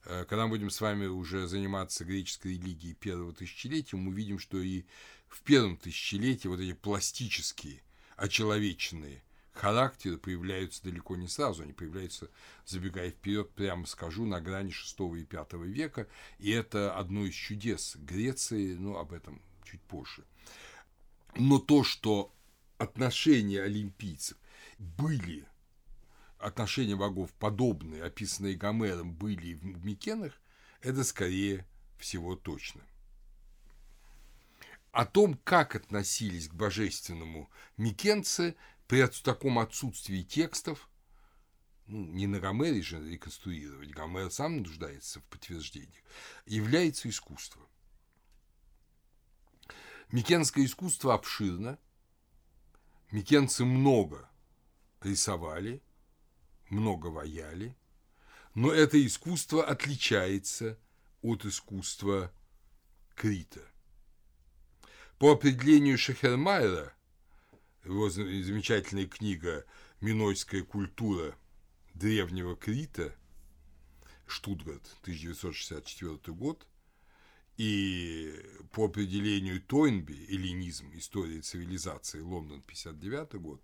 Э, 0.05 0.25
когда 0.27 0.45
мы 0.45 0.49
будем 0.49 0.69
с 0.69 0.81
вами 0.81 1.05
уже 1.05 1.47
заниматься 1.47 2.05
греческой 2.05 2.53
религией 2.53 2.93
первого 2.93 3.33
тысячелетия, 3.33 3.97
мы 3.97 4.11
увидим, 4.11 4.39
что 4.39 4.57
и 4.57 4.83
в 5.27 5.41
первом 5.41 5.77
тысячелетии 5.77 6.47
вот 6.47 6.59
эти 6.59 6.73
пластические, 6.73 7.81
очеловеченные 8.17 9.23
характеры 9.53 10.17
появляются 10.17 10.83
далеко 10.83 11.15
не 11.15 11.27
сразу, 11.27 11.63
они 11.63 11.73
появляются, 11.73 12.29
забегая 12.65 13.11
вперед, 13.11 13.51
прямо 13.51 13.85
скажу, 13.85 14.25
на 14.25 14.39
грани 14.41 14.71
VI 14.71 15.19
и 15.19 15.27
V 15.29 15.67
века, 15.67 16.07
и 16.39 16.51
это 16.51 16.95
одно 16.95 17.25
из 17.25 17.33
чудес 17.33 17.95
Греции, 17.97 18.73
но 18.73 18.97
об 18.97 19.13
этом 19.13 19.41
чуть 19.63 19.81
позже. 19.81 20.23
Но 21.35 21.59
то, 21.59 21.83
что 21.83 22.33
отношения 22.77 23.61
олимпийцев 23.61 24.37
были, 24.77 25.45
отношения 26.39 26.95
богов 26.95 27.31
подобные, 27.33 28.03
описанные 28.03 28.55
Гомером, 28.55 29.13
были 29.13 29.53
в 29.53 29.85
Микенах, 29.85 30.33
это 30.81 31.03
скорее 31.03 31.65
всего 31.97 32.35
точно. 32.35 32.81
О 34.91 35.05
том, 35.05 35.39
как 35.45 35.75
относились 35.75 36.49
к 36.49 36.53
божественному 36.53 37.49
микенцы, 37.77 38.55
при 38.91 39.07
таком 39.07 39.57
отсутствии 39.59 40.21
текстов, 40.21 40.89
ну, 41.87 42.05
не 42.07 42.27
на 42.27 42.41
Гомере 42.41 42.81
же 42.81 42.99
реконструировать, 43.09 43.91
Гомер 43.91 44.29
сам 44.29 44.57
нуждается 44.57 45.21
в 45.21 45.23
подтверждениях, 45.27 46.03
является 46.45 47.07
искусство. 47.07 47.65
Микенское 50.11 50.65
искусство 50.65 51.13
обширно, 51.13 51.79
микенцы 53.11 53.63
много 53.63 54.29
рисовали, 54.99 55.81
много 56.69 57.07
ваяли, 57.07 57.77
но 58.55 58.73
это 58.73 58.97
искусство 59.07 59.63
отличается 59.63 60.77
от 61.21 61.45
искусства 61.45 62.29
Крита. 63.15 63.65
По 65.17 65.31
определению 65.31 65.97
Шахермайера, 65.97 66.93
его 67.83 68.09
замечательная 68.09 69.07
книга 69.07 69.65
«Минойская 70.01 70.63
культура 70.63 71.35
древнего 71.93 72.55
Крита», 72.55 73.13
Штутгарт, 74.27 74.83
1964 75.01 76.33
год, 76.35 76.65
и 77.57 78.33
по 78.71 78.85
определению 78.85 79.61
Тойнби, 79.61 80.13
эллинизм, 80.29 80.89
история 80.93 81.41
цивилизации, 81.41 82.21
Лондон, 82.21 82.61
59 82.61 83.33
год, 83.35 83.61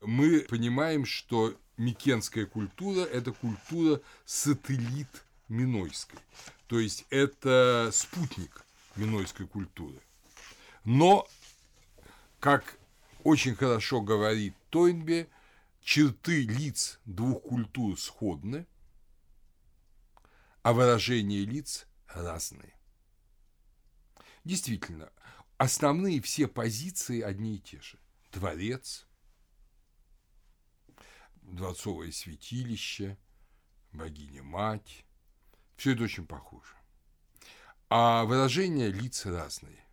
мы 0.00 0.40
понимаем, 0.40 1.04
что 1.04 1.58
микенская 1.76 2.46
культура– 2.46 3.00
это 3.12 3.32
культура 3.32 4.00
сателлит 4.24 5.08
Минойской. 5.48 6.18
То 6.66 6.78
есть 6.78 7.04
это 7.10 7.90
спутник 7.92 8.64
Минойской 8.96 9.46
культуры. 9.46 10.00
Но, 10.84 11.26
как 12.40 12.78
очень 13.26 13.56
хорошо 13.56 14.02
говорит 14.02 14.54
Тойнби, 14.70 15.28
черты 15.82 16.46
лиц 16.46 17.00
двух 17.06 17.42
культур 17.42 17.98
сходны, 17.98 18.68
а 20.62 20.72
выражения 20.72 21.44
лиц 21.44 21.88
разные. 22.06 22.72
Действительно, 24.44 25.10
основные 25.58 26.22
все 26.22 26.46
позиции 26.46 27.20
одни 27.20 27.56
и 27.56 27.58
те 27.58 27.80
же. 27.80 27.98
Дворец, 28.30 29.08
дворцовое 31.42 32.12
святилище, 32.12 33.18
богиня-мать. 33.90 35.04
Все 35.76 35.94
это 35.94 36.04
очень 36.04 36.28
похоже. 36.28 36.76
А 37.88 38.22
выражения 38.24 38.88
лиц 38.88 39.26
разные. 39.26 39.84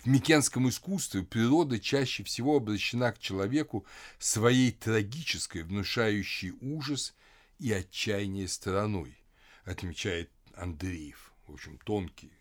В 0.00 0.06
микенском 0.06 0.68
искусстве 0.68 1.22
природа 1.22 1.78
чаще 1.78 2.24
всего 2.24 2.56
обращена 2.56 3.12
к 3.12 3.18
человеку 3.18 3.86
своей 4.18 4.72
трагической, 4.72 5.62
внушающей 5.62 6.52
ужас 6.60 7.14
и 7.58 7.72
отчаяние 7.72 8.48
стороной, 8.48 9.16
отмечает 9.64 10.30
Андреев, 10.54 11.32
в 11.46 11.54
общем, 11.54 11.78
тонкий 11.84 12.32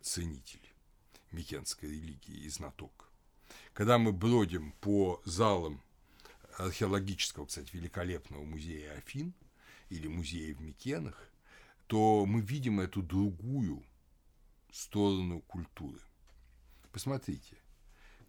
ценитель 0.00 0.60
микенской 1.30 1.90
религии 1.90 2.44
и 2.44 2.48
знаток. 2.48 3.10
Когда 3.72 3.98
мы 3.98 4.12
бродим 4.12 4.72
по 4.80 5.20
залам 5.24 5.82
археологического, 6.58 7.46
кстати, 7.46 7.70
великолепного 7.74 8.44
музея 8.44 8.94
Афин 8.94 9.34
или 9.90 10.08
музея 10.08 10.54
в 10.54 10.62
Микенах, 10.62 11.30
то 11.86 12.24
мы 12.26 12.40
видим 12.40 12.80
эту 12.80 13.02
другую 13.02 13.84
сторону 14.72 15.40
культуры– 15.42 16.00
Посмотрите, 16.96 17.58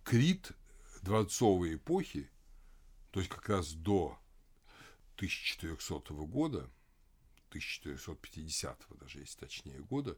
Крит 0.03 0.51
дворцовой 1.01 1.75
эпохи, 1.75 2.29
то 3.11 3.21
есть 3.21 3.31
как 3.31 3.47
раз 3.47 3.71
до 3.71 4.19
1400 5.15 6.13
года, 6.25 6.69
1450 7.47 8.85
даже, 8.99 9.19
если 9.19 9.39
точнее, 9.39 9.79
года, 9.79 10.17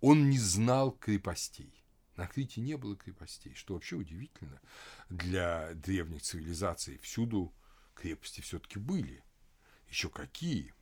он 0.00 0.30
не 0.30 0.38
знал 0.38 0.92
крепостей. 0.92 1.74
На 2.16 2.26
Крите 2.26 2.62
не 2.62 2.78
было 2.78 2.96
крепостей, 2.96 3.52
что 3.52 3.74
вообще 3.74 3.96
удивительно 3.96 4.62
для 5.10 5.74
древних 5.74 6.22
цивилизаций. 6.22 6.96
Всюду 7.00 7.52
крепости 7.92 8.40
все-таки 8.40 8.78
были. 8.78 9.22
Еще 9.90 10.08
какие. 10.08 10.72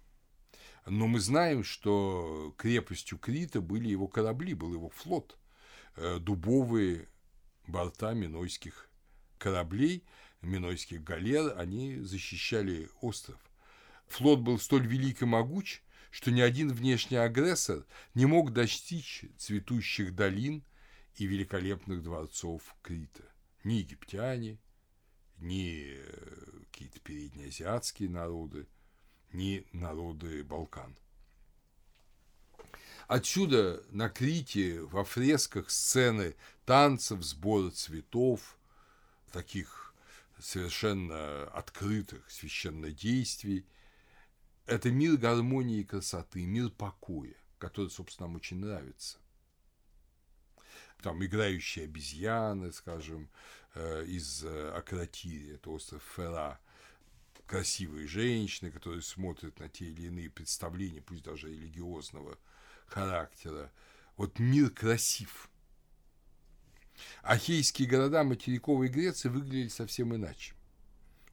Но 0.87 1.09
мы 1.09 1.19
знаем, 1.19 1.65
что 1.65 2.55
крепостью 2.57 3.19
Крита 3.19 3.61
были 3.61 3.89
его 3.89 4.07
корабли, 4.07 4.55
был 4.55 4.73
его 4.73 4.89
флот– 4.91 5.37
дубовые 6.21 7.09
борта 7.67 8.15
минойских 8.15 8.89
кораблей, 9.39 10.05
минойских 10.43 11.03
галер, 11.03 11.59
они 11.59 11.97
защищали 12.01 12.91
остров. 13.01 13.41
Флот 14.07 14.41
был 14.41 14.59
столь 14.59 14.87
велик 14.87 15.23
и 15.23 15.27
могуч, 15.27 15.83
что 16.11 16.31
ни 16.31 16.41
один 16.41 16.73
внешний 16.73 17.19
агрессор 17.19 17.85
не 18.15 18.27
мог 18.27 18.53
достичь 18.53 19.25
цветущих 19.37 20.15
долин 20.15 20.65
и 21.17 21.27
великолепных 21.27 22.03
дворцов 22.03 22.75
Крита. 22.83 23.25
Ни 23.65 23.75
египтяне, 23.75 24.59
ни 25.39 25.95
э, 25.97 26.63
какие-то 26.71 27.01
переднеазиатские 27.01 28.09
народы, 28.09 28.67
ни 29.33 29.67
народы 29.73 30.43
Балкан– 30.45 30.97
Отсюда 33.09 33.83
на 33.91 34.11
Крите 34.11 34.83
во 34.83 35.03
фресках 35.03 35.71
сцены 35.71 36.37
танцев, 36.67 37.23
сбора 37.23 37.71
цветов, 37.71 38.59
таких 39.33 39.95
совершенно 40.39 41.45
открытых 41.45 42.31
священнодействий. 42.31 43.65
Это 44.67 44.91
мир 44.91 45.17
гармонии 45.17 45.81
и 45.81 45.85
красоты, 45.85 46.45
мир 46.45 46.69
покоя, 46.69 47.35
который, 47.57 47.89
собственно, 47.89 48.29
нам 48.29 48.37
очень 48.37 48.59
нравится. 48.59 49.17
Там 51.01 51.25
играющие 51.25 51.87
обезьяны, 51.87 52.73
скажем, 52.73 53.31
э, 53.75 54.05
из 54.05 54.45
э, 54.45 54.71
Акротирии, 54.73 55.55
это 55.55 55.71
остров 55.71 56.03
Фера, 56.15 56.61
красивые 57.47 58.07
женщины, 58.07 58.71
которые 58.71 59.01
смотрят 59.01 59.59
на 59.61 59.71
те 59.71 59.87
или 59.87 60.09
иные 60.09 60.29
представления, 60.29 61.01
пусть 61.01 61.23
даже 61.23 61.49
религиозного 61.49 62.37
характера. 62.89 63.71
Вот 64.17 64.39
мир 64.39 64.71
красив. 64.71 65.49
Ахейские 67.23 67.89
города 67.89 68.25
материковой 68.25 68.89
Греции 68.89 69.29
выглядели 69.29 69.69
совсем 69.69 70.15
иначе, 70.15 70.55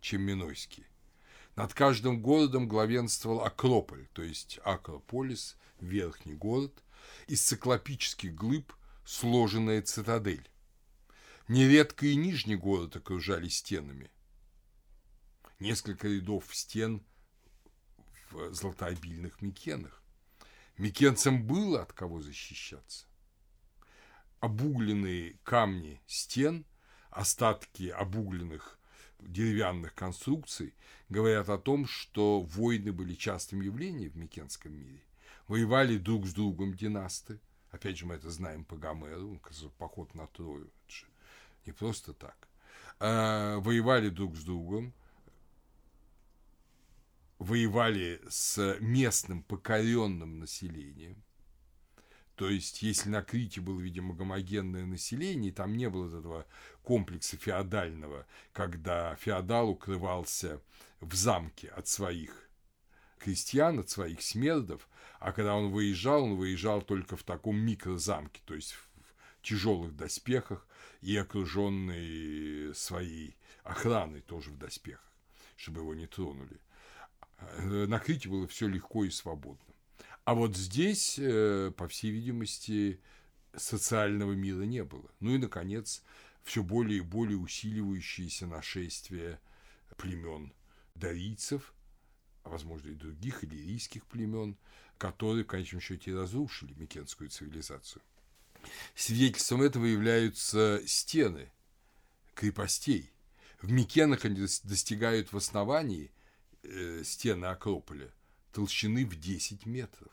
чем 0.01 0.21
Минойские. 0.21 0.86
Над 1.55 1.73
каждым 1.73 2.21
городом 2.21 2.67
главенствовал 2.67 3.41
Акрополь, 3.41 4.07
то 4.13 4.21
есть 4.21 4.59
Акрополис, 4.63 5.57
верхний 5.79 6.36
город, 6.36 6.84
из 7.27 7.41
циклопических 7.41 8.36
глыб 8.36 8.73
сложенная 9.05 9.82
цитадель. 9.82 10.49
Нередко 11.47 12.07
и 12.07 12.15
нижний 12.15 12.55
город 12.55 12.95
окружали 12.95 13.47
стенами. 13.47 14.11
Несколько 15.59 16.07
рядов 16.07 16.43
стен 16.51 17.03
в 18.32 18.53
золотообильных 18.53 19.41
Микенах. 19.41 20.01
Микенцам 20.78 21.45
было 21.45 21.82
от 21.84 21.93
кого 21.93 22.21
защищаться. 22.21 23.05
Обугленные 24.39 25.39
камни 25.43 26.01
стен, 26.05 26.65
остатки 27.09 27.89
обугленных 27.89 28.78
деревянных 29.19 29.95
конструкций 29.95 30.73
говорят 31.09 31.49
о 31.49 31.57
том, 31.57 31.88
что 31.88 32.41
войны 32.41 32.91
были 32.91 33.13
частым 33.15 33.61
явлением 33.61 34.11
в 34.11 34.17
Микенском 34.17 34.73
мире. 34.73 35.01
Воевали 35.47 35.97
друг 35.97 36.28
с 36.28 36.34
другом 36.34 36.73
династы 36.73 37.39
Опять 37.76 37.97
же, 37.97 38.05
мы 38.05 38.15
это 38.15 38.30
знаем 38.30 38.63
по 38.63 38.78
Гомеру, 38.78 39.38
поход 39.78 40.15
на 40.15 40.28
Трою. 40.28 40.71
Не 41.65 41.73
просто 41.73 42.13
так. 42.13 42.47
А, 43.01 43.59
воевали 43.59 44.07
друг 44.07 44.38
с 44.38 44.45
другом, 44.45 44.93
воевали 47.39 48.21
с 48.29 48.77
местным 48.79 49.43
покоренным 49.43 50.39
населением. 50.39 51.23
То 52.36 52.49
есть, 52.49 52.81
если 52.81 53.09
на 53.09 53.21
Крите 53.21 53.61
было, 53.61 53.79
видимо, 53.79 54.13
гомогенное 54.13 54.86
население, 54.86 55.53
там 55.53 55.77
не 55.77 55.89
было 55.89 56.07
этого 56.07 56.45
комплекса 56.83 57.38
феодального, 57.38 58.27
когда 58.51 59.15
феодал 59.15 59.69
укрывался 59.69 60.61
в 60.99 61.15
замке 61.15 61.69
от 61.69 61.88
своих 61.88 62.49
крестьян, 63.19 63.79
от 63.79 63.89
своих 63.89 64.21
смердов, 64.21 64.89
а 65.19 65.31
когда 65.31 65.55
он 65.55 65.71
выезжал, 65.71 66.25
он 66.25 66.36
выезжал 66.36 66.81
только 66.81 67.15
в 67.15 67.23
таком 67.23 67.57
микрозамке, 67.57 68.41
то 68.45 68.53
есть 68.53 68.73
в 68.73 68.89
тяжелых 69.41 69.95
доспехах 69.95 70.67
и 71.01 71.15
окруженный 71.15 72.75
своей 72.75 73.38
охраной 73.63 74.21
тоже 74.21 74.49
в 74.49 74.57
доспехах, 74.57 75.11
чтобы 75.55 75.81
его 75.81 75.95
не 75.95 76.07
тронули. 76.07 76.59
Э, 77.38 77.86
на 77.88 77.99
Крите 77.99 78.29
было 78.29 78.47
все 78.47 78.67
легко 78.67 79.05
и 79.05 79.09
свободно. 79.09 79.73
А 80.23 80.33
вот 80.33 80.55
здесь, 80.55 81.19
э, 81.19 81.71
по 81.75 81.88
всей 81.88 82.11
видимости, 82.11 82.99
социального 83.55 84.33
мира 84.33 84.63
не 84.63 84.83
было. 84.83 85.09
Ну 85.19 85.36
и, 85.36 85.38
наконец, 85.38 86.03
все 86.43 86.63
более 86.63 86.99
и 86.99 87.01
более 87.01 87.38
усиливающееся 87.38 88.47
нашествие 88.47 89.39
племен 89.97 90.53
дарийцев, 90.95 91.73
а 92.43 92.49
возможно 92.49 92.89
и 92.89 92.95
других 92.95 93.43
иллирийских 93.43 94.05
племен, 94.05 94.57
которые 94.97 95.43
в 95.43 95.47
конечном 95.47 95.81
счете 95.81 96.15
разрушили 96.15 96.73
Микенскую 96.73 97.29
цивилизацию. 97.29 98.01
Свидетельством 98.95 99.61
этого 99.61 99.86
являются 99.86 100.81
стены 100.86 101.51
крепостей. 102.33 103.11
В 103.61 103.71
Микенах 103.71 104.25
они 104.25 104.41
достигают 104.63 105.33
в 105.33 105.38
основании 105.38 106.11
э, 106.68 107.03
стены 107.03 107.45
Акрополя 107.45 108.11
толщины 108.51 109.05
в 109.05 109.20
10 109.20 109.66
метров. 109.66 110.11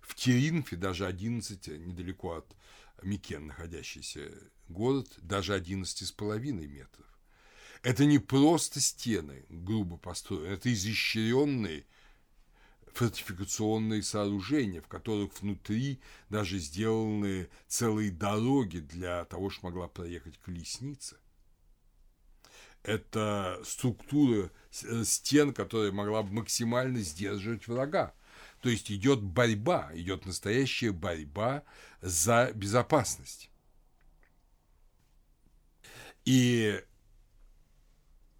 В 0.00 0.14
Теринфе 0.14 0.76
даже 0.76 1.06
11, 1.06 1.68
недалеко 1.68 2.36
от 2.36 2.56
Микен 3.02 3.46
находящийся 3.48 4.30
город, 4.68 5.08
даже 5.18 5.56
11,5 5.56 6.38
метров. 6.66 7.06
Это 7.82 8.04
не 8.04 8.18
просто 8.18 8.80
стены, 8.80 9.44
грубо 9.48 9.96
построенные, 9.96 10.54
это 10.54 10.72
изощренные 10.72 11.86
фортификационные 12.96 14.02
сооружения, 14.02 14.80
в 14.80 14.88
которых 14.88 15.40
внутри 15.40 16.00
даже 16.30 16.58
сделаны 16.58 17.48
целые 17.68 18.10
дороги 18.10 18.78
для 18.78 19.24
того, 19.26 19.50
чтобы 19.50 19.68
могла 19.68 19.88
проехать 19.88 20.38
колесница. 20.38 21.18
Это 22.82 23.60
структура 23.64 24.46
э, 24.46 24.50
стен, 25.04 25.52
которая 25.52 25.92
могла 25.92 26.22
бы 26.22 26.32
максимально 26.32 27.00
сдерживать 27.00 27.66
врага. 27.68 28.14
То 28.60 28.68
есть 28.68 28.90
идет 28.90 29.22
борьба, 29.22 29.90
идет 29.94 30.26
настоящая 30.26 30.92
борьба 30.92 31.62
за 32.00 32.52
безопасность. 32.54 33.50
И 36.24 36.82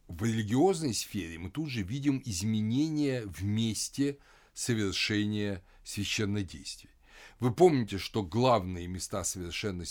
в 0.09 0.25
религиозной 0.25 0.95
сфере 0.95 1.39
мы 1.39 1.51
тут 1.51 1.69
же 1.69 1.83
видим 1.83 2.21
изменения 2.25 3.23
в 3.27 3.45
месте 3.45 4.19
совершения 4.55 5.63
священнодействий. 5.85 6.91
Вы 7.39 7.53
помните, 7.53 7.99
что 7.99 8.23
главные 8.23 8.87
места 8.87 9.23
совершения 9.25 9.85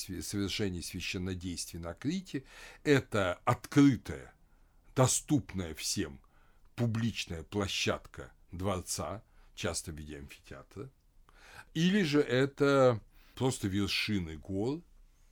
священнодействий 0.82 1.80
на 1.80 1.94
Крите– 1.94 2.44
это 2.84 3.40
открытая, 3.46 4.34
доступная 4.96 5.76
всем 5.76 6.20
публичная 6.76 7.44
площадка 7.44 8.32
дворца, 8.52 9.24
часто 9.56 9.92
в 9.92 9.96
виде 9.96 10.18
амфитеатра, 10.18 10.90
или 11.74 12.04
же 12.04 12.22
это 12.22 13.02
просто 13.36 13.68
вершины 13.68 14.38
гор 14.38 14.82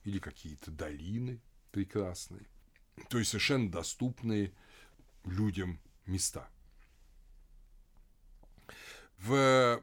или 0.04 0.18
какие-то 0.18 0.70
долины 0.70 1.40
прекрасные, 1.70 2.46
то 3.08 3.18
есть 3.18 3.30
совершенно 3.30 3.70
доступные 3.70 4.52
людям 5.24 5.80
места. 6.06 6.48
В 9.18 9.82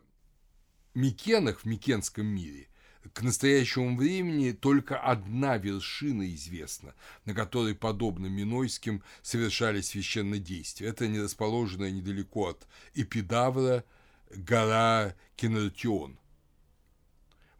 Микенах, 0.94 1.62
в 1.62 1.66
Микенском 1.66 2.26
мире, 2.26 2.68
к 3.14 3.22
настоящему 3.22 3.98
времени 3.98 4.52
только 4.52 5.00
одна 5.00 5.58
вершина 5.58 6.30
известна, 6.34 6.94
на 7.26 7.34
которой, 7.34 7.76
подобно 7.76 8.28
Минойским, 8.28 9.04
совершались 9.22 9.88
священные 9.88 10.40
действия. 10.40 10.88
Это 10.88 11.08
не 11.08 11.20
расположенная 11.20 11.92
недалеко 11.92 12.50
от 12.50 12.68
Эпидавра 12.94 13.84
гора 14.30 15.16
Кенертион. 15.36 16.18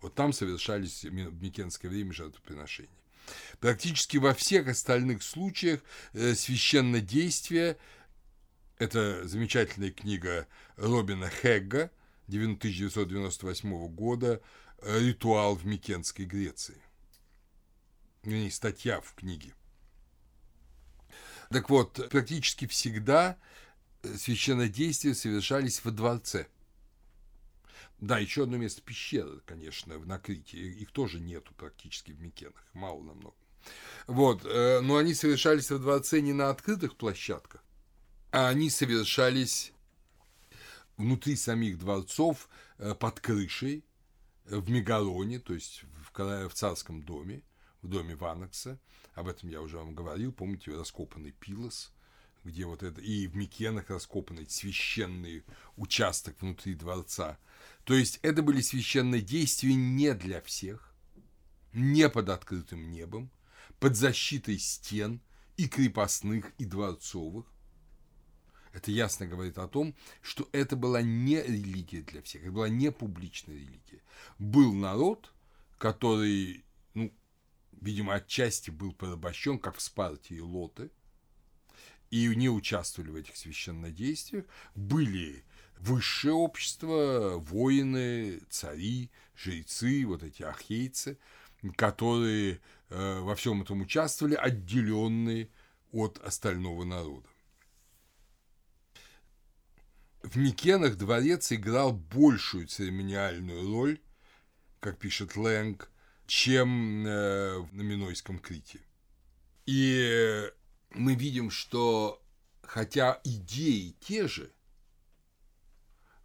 Вот 0.02 0.16
там 0.16 0.34
совершались 0.34 1.04
в 1.04 1.42
Микенское 1.42 1.90
время 1.90 2.14
жертвоприношения. 2.14 2.90
Практически 3.60 4.18
во 4.18 4.34
всех 4.34 4.68
остальных 4.68 5.22
случаях 5.24 5.82
э, 6.14 6.34
священнодействие– 6.34 7.78
это 8.80 9.28
замечательная 9.28 9.92
книга 9.92 10.48
Робина 10.76 11.30
Хегга 11.30 11.92
1998 12.38 13.88
года 13.88 14.42
«Ритуал 14.82 15.56
в 15.56 15.66
Микенской 15.66 16.26
Греции». 16.26 16.82
Не 18.24 18.50
статья 18.50 19.02
в 19.02 19.14
книге. 19.16 19.54
Так 21.50 21.70
вот, 21.70 22.10
практически 22.10 22.66
всегда 22.68 23.38
э, 24.04 24.16
священнодействия 24.16 25.14
совершались 25.14 25.84
во 25.84 25.92
дворце. 25.92 26.48
Да, 28.00 28.18
еще 28.20 28.44
одно 28.44 28.58
место 28.58 28.82
пещеры, 28.82 29.42
конечно, 29.46 29.98
в 29.98 30.08
Накрите. 30.08 30.58
Их 30.58 30.92
тоже 30.92 31.20
нету 31.20 31.54
практически 31.56 32.12
в 32.12 32.22
Микенах, 32.22 32.66
мало 32.74 33.04
намного. 33.04 33.36
Вот, 34.08 34.46
э, 34.46 34.80
но 34.82 34.98
они 34.98 35.14
совершались 35.14 35.70
во 35.70 35.78
дворце 35.78 36.22
не 36.22 36.34
на 36.34 36.50
открытых 36.50 36.96
площадках, 36.96 37.64
а 38.32 38.48
они 38.48 38.70
совершались 38.70 39.74
внутри 41.02 41.36
самих 41.36 41.78
дворцов 41.78 42.50
э, 42.78 42.96
под 42.96 43.20
крышей, 43.20 43.84
э, 44.46 44.58
в 44.58 44.70
Мегалоне, 44.70 45.40
то 45.40 45.54
есть 45.54 45.84
в, 45.84 46.48
в 46.48 46.54
царском 46.54 47.04
доме, 47.04 47.44
в 47.82 47.88
доме 47.88 48.16
Ванакса. 48.16 48.80
Об 49.14 49.28
этом 49.28 49.50
я 49.50 49.62
уже 49.62 49.78
вам 49.78 49.94
говорил. 49.94 50.32
Помните, 50.32 50.72
раскопанный 50.72 51.32
Пилос, 51.32 51.92
где 52.44 52.66
вот 52.66 52.84
это... 52.84 53.02
И 53.02 53.28
в 53.28 53.36
Микенах 53.36 53.90
раскопанный 53.90 54.48
священный 54.50 55.44
участок 55.76 56.42
внутри 56.42 56.76
дворца. 56.76 57.38
То 57.84 57.94
есть 57.94 58.20
это 58.22 58.42
были 58.42 58.62
священные 58.62 59.22
действия 59.22 59.74
не 59.74 60.14
для 60.14 60.42
всех, 60.42 60.94
не 61.74 62.10
под 62.10 62.30
открытым 62.30 62.92
небом, 62.92 63.32
под 63.80 63.96
защитой 63.96 64.60
стен 64.60 65.22
и 65.58 65.68
крепостных, 65.68 66.52
и 66.58 66.66
дворцовых. 66.66 67.46
Это 68.74 68.92
ясно 68.92 69.28
говорит 69.28 69.58
о 69.58 69.68
том, 69.68 69.96
что 70.22 70.48
это 70.54 70.76
была 70.76 71.02
не 71.02 71.42
религия 71.42 72.02
для 72.02 72.22
всех, 72.22 72.44
это 72.44 72.52
была 72.52 72.70
не 72.70 72.92
публичная 72.92 73.56
религия. 73.56 74.02
Был 74.40 74.74
народ, 74.74 75.34
который, 75.78 76.64
ну, 76.94 77.14
видимо, 77.82 78.14
отчасти 78.14 78.70
был 78.70 78.94
порабощен, 78.94 79.60
как 79.60 79.76
в 79.76 79.82
Спарте 79.82 80.36
и 80.36 80.40
Лоты, 80.40 80.90
и 82.12 82.28
не 82.36 82.50
участвовали 82.50 83.12
в 83.12 83.16
этих 83.16 83.36
священнодействиях, 83.36 84.46
были 84.76 85.44
высшее 85.80 86.34
общество, 86.34 87.36
воины, 87.38 88.42
цари, 88.50 89.10
жрецы, 89.36 90.06
вот 90.06 90.24
эти 90.24 90.44
ахейцы, 90.44 91.18
которые 91.76 92.60
э, 92.90 93.20
во 93.20 93.36
всем 93.36 93.62
этом 93.62 93.82
участвовали, 93.82 94.36
отделенные 94.36 95.50
от 95.92 96.20
остального 96.20 96.84
народа. 96.84 97.28
В 100.24 100.38
Микенах 100.38 100.98
дворец 100.98 101.52
играл 101.52 101.94
большую 101.94 102.68
церемониальную 102.68 103.68
роль, 103.68 104.00
как 104.80 105.00
пишет 105.00 105.36
Лэнг, 105.36 105.92
чем 106.28 107.06
э, 107.06 107.66
на 107.72 107.82
Минойском 107.82 108.40
Крите. 108.40 108.82
И 109.66 110.48
мы 110.92 111.16
видим, 111.16 111.50
что 111.50 112.22
хотя 112.62 113.20
идеи 113.24 113.96
те 114.00 114.28
же, 114.28 114.54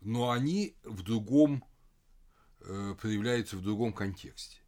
но 0.00 0.30
они 0.30 0.76
в 0.84 1.02
другом 1.02 1.64
э, 2.60 2.94
проявляются 3.00 3.56
в 3.56 3.62
другом 3.62 3.92
контексте. 3.92 4.58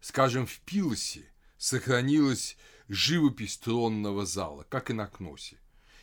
Скажем, 0.00 0.46
в 0.46 0.60
Пилосе 0.60 1.30
сохранилась 1.56 2.56
живопись 2.88 3.58
тронного 3.58 4.24
зала, 4.24 4.64
как 4.68 4.90
и 4.90 4.92
на 4.92 5.06
Кносе. 5.06 5.58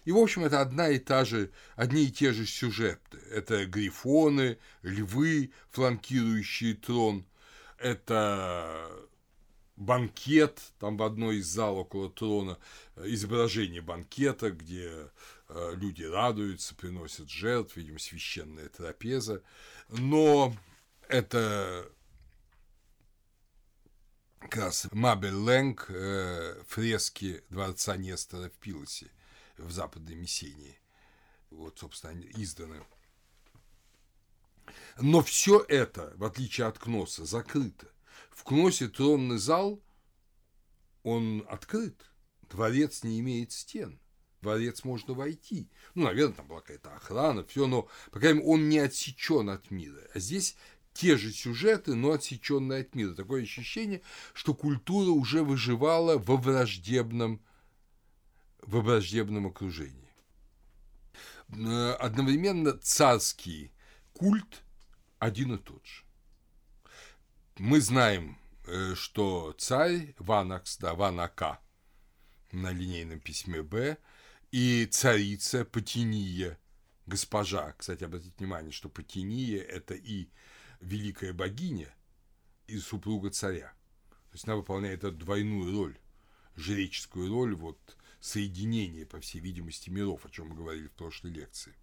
И, 0.06 0.12
в 0.12 0.18
общем, 0.18 0.46
это 0.46 0.62
одна 0.62 0.90
и 0.90 1.00
та 1.00 1.26
же, 1.26 1.52
одни 1.76 2.06
и 2.06 2.12
те 2.12 2.32
же 2.32 2.46
сюжеты. 2.46 3.18
Это 3.32 3.66
грифоны, 3.66 4.60
львы, 4.84 5.52
фланкирующие 5.72 6.76
трон. 6.76 7.26
Это 7.80 8.88
банкет, 9.76 10.62
там 10.80 10.96
в 10.98 11.04
одной 11.04 11.38
из 11.38 11.48
зал 11.48 11.78
около 11.78 12.10
трона 12.10 12.58
изображение 12.96 13.82
банкета, 13.82 14.52
где 14.52 15.10
э, 15.50 15.74
люди 15.76 16.04
радуются, 16.04 16.76
приносят 16.76 17.30
жертв, 17.30 17.76
видимо, 17.76 17.98
священная 18.00 18.70
трапеза. 18.70 19.42
Но 19.90 20.56
это 21.10 21.90
как 24.40 24.56
раз 24.58 24.88
Мабель 24.92 25.34
Лэнг, 25.34 25.88
э, 25.90 26.64
фрески 26.68 27.44
дворца 27.50 27.98
Нестора 27.98 28.50
в 28.50 28.54
Пилосе 28.60 29.10
в 29.58 29.72
Западной 29.72 30.16
Мессении. 30.16 30.80
Вот, 31.50 31.80
собственно, 31.80 32.22
изданы. 32.36 32.84
Но 35.00 35.22
все 35.22 35.64
это, 35.68 36.14
в 36.16 36.24
отличие 36.24 36.68
от 36.68 36.80
Кноса, 36.80 37.26
закрыто. 37.26 37.88
В 38.32 38.44
Кносе 38.44 38.88
тронный 38.88 39.38
зал, 39.38 39.82
он 41.04 41.46
открыт. 41.50 42.06
Дворец 42.50 43.04
не 43.04 43.20
имеет 43.20 43.52
стен. 43.52 44.00
Дворец 44.42 44.84
можно 44.84 45.14
войти. 45.14 45.70
Ну, 45.96 46.04
наверное, 46.04 46.36
там 46.36 46.48
была 46.48 46.62
какая-то 46.62 46.96
охрана, 46.96 47.44
все, 47.46 47.68
но, 47.68 47.88
по 48.12 48.20
крайней 48.20 48.40
мере, 48.40 48.52
он 48.52 48.70
не 48.70 48.80
отсечен 48.80 49.50
от 49.50 49.72
мира. 49.72 50.02
А 50.14 50.20
здесь 50.20 50.56
те 50.94 51.18
же 51.18 51.32
сюжеты, 51.32 51.96
но 51.96 52.12
отсеченные 52.12 52.82
от 52.82 52.96
мира. 52.96 53.14
Такое 53.14 53.44
ощущение, 53.44 54.02
что 54.34 54.54
культура 54.54 55.10
уже 55.10 55.44
выживала 55.44 56.18
во 56.18 56.38
враждебном, 56.38 57.42
во 58.66 58.82
враждебном 58.82 59.48
окружении. 59.48 60.10
Э, 61.50 61.92
одновременно 62.00 62.78
царский 62.78 63.72
культ 64.14 64.64
один 65.20 65.56
и 65.56 65.58
тот 65.58 65.86
же. 65.86 66.04
Мы 67.58 67.80
знаем, 67.80 68.38
э, 68.66 68.96
что 68.96 69.54
царь 69.58 70.16
Ванакс, 70.18 70.78
да, 70.78 70.94
Ванака 70.94 71.60
на 72.52 72.72
линейном 72.72 73.20
письме 73.20 73.62
Б, 73.62 73.98
и 74.52 74.86
царица 74.86 75.66
Патиния, 75.66 76.58
госпожа. 77.06 77.74
Кстати, 77.74 78.04
обратите 78.04 78.34
внимание, 78.38 78.72
что 78.72 78.90
Патиния– 78.90 79.62
это 79.62 79.94
и 79.94 80.30
великая 80.80 81.34
богиня, 81.34 81.94
и 82.68 82.78
супруга 82.80 83.30
царя. 83.30 83.74
То 84.10 84.34
есть 84.34 84.46
она 84.46 84.56
выполняет 84.56 85.04
эту 85.04 85.18
двойную 85.18 85.72
роль, 85.72 85.98
жреческую 86.56 87.30
роль 87.30 87.56
вот 87.56 87.98
соединения, 88.26 89.06
по 89.06 89.20
всей 89.20 89.40
видимости, 89.40 89.90
миров, 89.90 90.26
о 90.26 90.30
чем 90.30 90.50
мы 90.50 90.56
говорили 90.56 90.88
в 90.88 90.94
прошлой 90.94 91.32
лекции. 91.32 91.76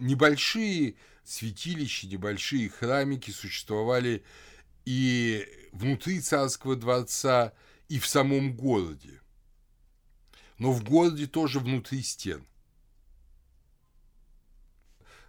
небольшие 0.00 0.94
святилища, 1.24 2.06
небольшие 2.06 2.68
храмики 2.68 3.30
существовали 3.30 4.24
и 4.84 5.46
внутри 5.72 6.20
царского 6.20 6.76
дворца, 6.76 7.52
и 7.88 7.98
в 7.98 8.06
самом 8.06 8.54
городе. 8.54 9.20
Но 10.58 10.72
в 10.72 10.84
городе 10.84 11.26
тоже 11.26 11.60
внутри 11.60 12.02
стен. 12.02 12.46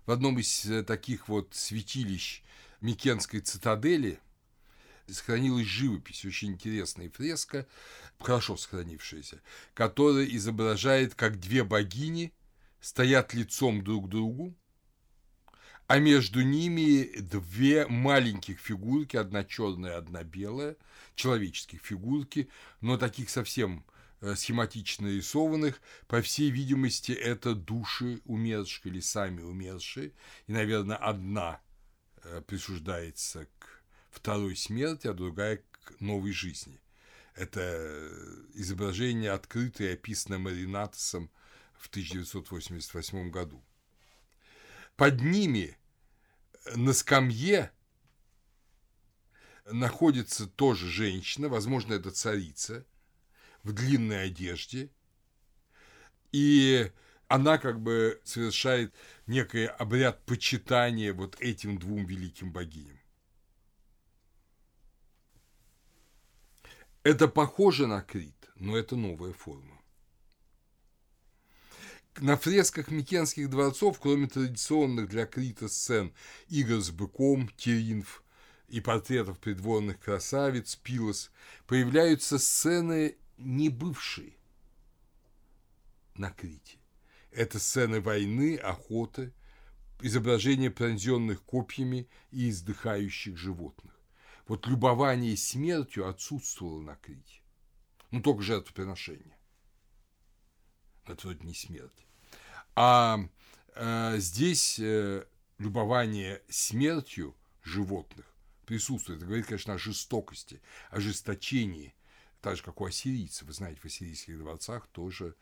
В 0.06 0.12
одном 0.12 0.40
из 0.40 0.66
э, 0.66 0.84
таких 0.84 1.28
вот 1.28 1.54
святилищ 1.54 2.44
Микенской 2.82 3.40
цитадели 3.40 4.20
сохранилась 5.14 5.68
живопись, 5.68 6.26
очень 6.26 6.54
интересная 6.54 7.10
фреска, 7.10 7.68
хорошо 8.20 8.58
сохранившаяся, 8.58 9.42
которая 9.74 10.26
изображает, 10.26 11.16
как 11.16 11.40
две 11.40 11.64
богини– 11.64 12.34
стоят 12.82 13.34
лицом 13.34 13.84
друг 13.84 14.08
к 14.08 14.10
другу, 14.10 14.54
а 15.88 16.00
между 16.00 16.42
ними 16.42 17.10
две 17.20 17.88
маленьких 17.88 18.60
фигурки, 18.60 19.16
одна 19.18 19.44
черная, 19.44 19.98
одна 19.98 20.24
белая, 20.24 20.76
человеческих 21.16 21.82
фигурки, 21.82 22.50
но 22.82 22.98
таких 22.98 23.30
совсем 23.30 23.86
э, 24.22 24.36
схематично 24.36 25.08
рисованных, 25.08 25.80
по 26.08 26.22
всей 26.22 26.50
видимости, 26.50 27.12
это 27.12 27.54
души 27.54 28.22
умерших 28.26 28.88
или 28.88 29.00
сами 29.00 29.42
умершие, 29.42 30.14
и, 30.48 30.52
наверное, 30.52 30.98
одна 30.98 31.62
э, 32.24 32.42
присуждается 32.48 33.48
к 33.60 33.81
второй 34.12 34.56
смерти, 34.56 35.08
а 35.08 35.14
другая 35.14 35.64
к 35.72 36.00
новой 36.00 36.32
жизни. 36.32 36.80
Это 37.36 38.12
изображение 38.54 39.32
открытое, 39.32 39.94
описано 39.94 40.38
Маринатосом 40.38 41.32
в 41.78 41.88
1988 41.88 43.32
году. 43.32 43.64
Под 44.96 45.22
ними 45.22 45.78
на 46.76 46.94
скамье 46.94 47.72
находится 49.66 50.48
тоже 50.48 50.88
женщина, 50.88 51.50
возможно, 51.50 51.94
это 51.94 52.12
царица, 52.12 52.86
в 53.64 53.74
длинной 53.74 54.26
одежде, 54.26 54.90
и 56.32 56.92
она 57.28 57.58
как 57.58 57.80
бы 57.80 58.20
совершает 58.24 58.94
некий 59.28 59.66
обряд 59.66 60.26
почитания 60.26 61.14
вот 61.14 61.40
этим 61.40 61.78
двум 61.78 62.06
великим 62.06 62.52
богиням. 62.52 63.01
Это 67.04 67.28
похоже 67.28 67.88
на 67.88 68.02
Крит, 68.02 68.50
но 68.56 68.78
это 68.78 68.96
новая 68.96 69.34
форма. 69.34 69.82
На 72.20 72.38
фресках 72.38 72.92
Микенских 72.92 73.50
дворцов, 73.50 74.00
кроме 74.00 74.28
традиционных 74.28 75.10
для 75.10 75.26
Крита 75.26 75.68
сцен 75.68 76.14
игр 76.50 76.80
с 76.80 76.92
быком, 76.92 77.50
теринф 77.58 78.24
и 78.68 78.82
портретов 78.82 79.40
придворных 79.40 80.00
красавиц, 80.00 80.76
пилос, 80.76 81.32
появляются 81.66 82.38
сцены 82.38 83.16
не 83.38 83.70
бывшие 83.70 84.34
на 86.16 86.30
Крите. 86.30 86.78
Это 87.32 87.58
сцены 87.58 88.00
войны, 88.00 88.58
охоты, 88.58 89.34
изображения 90.02 90.70
пронзенных 90.70 91.42
копьями 91.42 92.08
и 92.30 92.50
издыхающих 92.50 93.38
животных. 93.38 94.01
Вот 94.48 94.68
любование 94.68 95.38
смертью 95.38 96.08
отсутствовало 96.08 96.82
на 96.82 96.96
Крите. 96.96 97.42
Ну, 98.12 98.22
только 98.22 98.42
жертвоприношение 98.42 99.38
это 101.12 101.28
вроде 101.28 101.46
не 101.46 101.54
смерть. 101.54 102.06
А 102.76 103.20
э, 103.76 104.18
здесь 104.18 104.80
э, 104.80 105.26
любование 105.58 106.42
смертью 106.50 107.36
животных 107.64 108.26
присутствует. 108.66 109.18
Это 109.18 109.26
говорит, 109.26 109.46
конечно, 109.46 109.74
о 109.74 109.78
жестокости, 109.78 110.62
ожесточении, 110.90 111.94
так 112.42 112.58
же, 112.58 112.64
как 112.64 112.82
у 112.82 112.86
ассирийцев. 112.86 113.48
Вы 113.48 113.54
знаете, 113.54 113.80
в 113.82 113.86
ассирийских 113.86 114.38
дворцах 114.38 114.88
тоже 114.88 115.36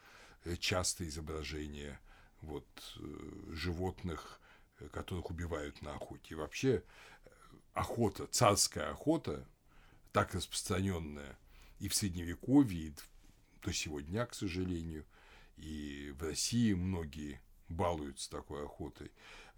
э, 0.46 0.56
часто 0.58 1.08
изображение 1.08 2.00
вот, 2.42 2.68
э, 2.98 3.54
животных, 3.54 4.40
э, 4.80 4.88
которых 4.90 5.30
убивают 5.30 5.82
на 5.82 5.94
охоте. 5.94 6.34
И 6.34 6.36
вообще 6.36 6.84
охота, 7.74 8.28
царская 8.28 8.92
охота, 8.92 9.48
так 10.12 10.34
распространенная 10.34 11.38
и 11.80 11.88
в 11.88 11.96
Средневековье, 11.96 12.88
и 12.88 12.94
до 13.62 13.74
сегодня, 13.74 14.26
к 14.26 14.34
сожалению– 14.34 15.06
и 15.62 16.14
в 16.18 16.24
России 16.24 16.74
многие 16.74 17.42
балуются 17.68 18.30
такой 18.30 18.66
охотой, 18.66 19.12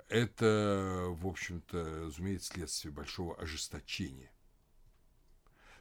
это, 0.09 1.05
в 1.09 1.28
общем-то, 1.28 2.05
разумеется, 2.05 2.53
следствие 2.53 2.91
большого 2.91 3.39
ожесточения. 3.39 4.32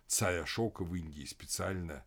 Царь 0.07 0.39
Ашока 0.39 0.85
в 0.85 0.95
Индии 0.95 1.25
специально 1.25 2.05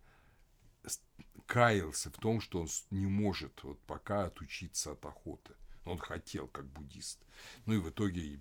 каялся 1.45 2.09
в 2.09 2.17
том, 2.17 2.39
что 2.39 2.61
он 2.61 2.67
не 2.91 3.07
может 3.07 3.63
вот 3.63 3.79
пока 3.81 4.25
отучиться 4.25 4.91
от 4.91 5.05
охоты. 5.05 5.53
Он 5.85 5.97
хотел, 5.97 6.47
как 6.47 6.65
буддист. 6.65 7.19
Ну 7.65 7.73
и 7.73 7.77
в 7.77 7.89
итоге 7.89 8.39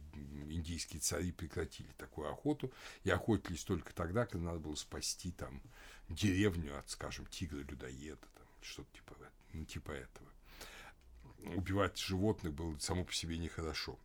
индийские 0.48 1.00
цари 1.00 1.32
прекратили 1.32 1.90
такую 1.98 2.30
охоту 2.30 2.72
и 3.04 3.10
охотились 3.10 3.64
только 3.64 3.92
тогда, 3.94 4.26
когда 4.26 4.46
надо 4.46 4.60
было 4.60 4.74
спасти 4.76 5.32
там 5.32 5.60
деревню 6.08 6.78
от, 6.78 6.88
скажем, 6.90 7.26
тигра-людоеда, 7.26 8.26
там, 8.34 8.46
что-то 8.60 8.92
типа 8.94 9.16
ну, 9.52 9.64
типа 9.64 9.92
этого. 9.92 10.28
Убивать 11.56 11.98
животных 11.98 12.54
было 12.54 12.76
само 12.78 13.04
по 13.04 13.12
себе 13.12 13.38
нехорошо. 13.38 13.98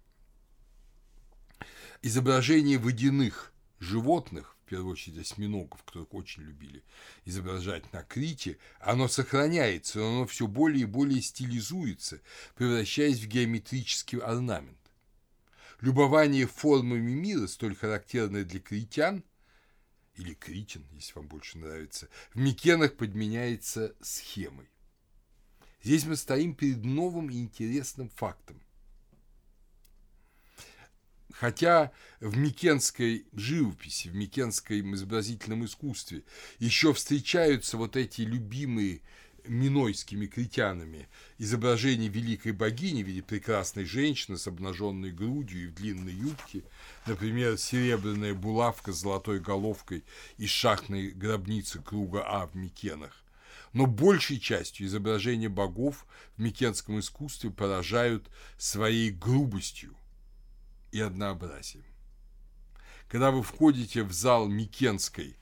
Изображение 2.01 2.77
водяных 2.77 3.53
животных, 3.79 4.55
в 4.65 4.69
первую 4.69 4.93
очередь 4.93 5.19
осьминогов, 5.19 5.83
которых 5.83 6.13
очень 6.13 6.43
любили 6.43 6.83
изображать 7.25 7.91
на 7.93 8.03
Крите, 8.03 8.57
оно 8.79 9.07
сохраняется, 9.07 9.99
но 9.99 10.09
оно 10.09 10.27
все 10.27 10.47
более 10.47 10.81
и 10.81 10.85
более 10.85 11.21
стилизуется, 11.21 12.21
превращаясь 12.55 13.19
в 13.19 13.27
геометрический 13.27 14.19
орнамент. 14.19 14.77
Любование 15.79 16.47
формами 16.47 17.11
мира, 17.11 17.47
столь 17.47 17.75
характерное 17.75 18.43
для 18.43 18.59
критян, 18.59 19.23
или 20.15 20.33
критин, 20.33 20.85
если 20.93 21.13
вам 21.13 21.27
больше 21.27 21.59
нравится, 21.59 22.09
в 22.33 22.39
Микенах 22.39 22.95
подменяется 22.97 23.95
схемой. 24.01 24.67
Здесь 25.83 26.05
мы 26.05 26.15
стоим 26.15 26.55
перед 26.55 26.83
новым 26.83 27.29
и 27.29 27.37
интересным 27.37 28.09
фактом. 28.09 28.61
Хотя 31.39 31.91
в 32.19 32.35
микенской 32.35 33.27
живописи, 33.33 34.07
в 34.07 34.15
микенском 34.15 34.95
изобразительном 34.95 35.65
искусстве 35.65 36.23
еще 36.57 36.93
встречаются 36.93 37.77
вот 37.77 37.95
эти 37.95 38.21
любимые 38.21 39.01
минойскими 39.45 40.25
критянами 40.25 41.07
изображение 41.37 42.09
великой 42.09 42.53
богини 42.53 43.03
в 43.03 43.07
виде 43.07 43.21
прекрасной 43.21 43.85
женщины 43.85 44.39
с 44.39 44.47
обнаженной 44.47 45.11
грудью 45.11 45.65
и 45.65 45.67
в 45.67 45.75
длинной 45.75 46.13
юбке, 46.13 46.63
например, 47.05 47.59
серебряная 47.59 48.33
булавка 48.33 48.91
с 48.91 49.01
золотой 49.01 49.39
головкой 49.39 50.03
из 50.37 50.49
шахтной 50.49 51.11
гробницы 51.11 51.79
круга 51.83 52.23
А 52.25 52.47
в 52.47 52.55
Микенах. 52.55 53.13
Но 53.73 53.85
большей 53.85 54.39
частью 54.39 54.87
изображения 54.87 55.49
богов 55.49 56.07
в 56.35 56.41
микенском 56.41 56.99
искусстве 56.99 57.51
поражают 57.51 58.27
своей 58.57 59.11
грубостью 59.11 59.95
и 60.97 61.01
однообразием. 61.01 61.85
Когда 63.07 63.31
вы 63.31 63.43
входите 63.43 64.03
в 64.03 64.11
зал 64.11 64.47
микенской 64.47 65.37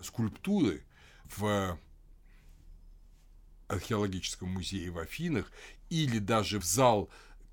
скульптуры 0.00 0.82
в 1.36 1.78
археологическом 3.68 4.48
музее 4.48 4.90
в 4.90 4.98
Афинах 4.98 5.52
или 5.90 6.18
даже 6.18 6.58
в 6.58 6.64
зал 6.64 7.10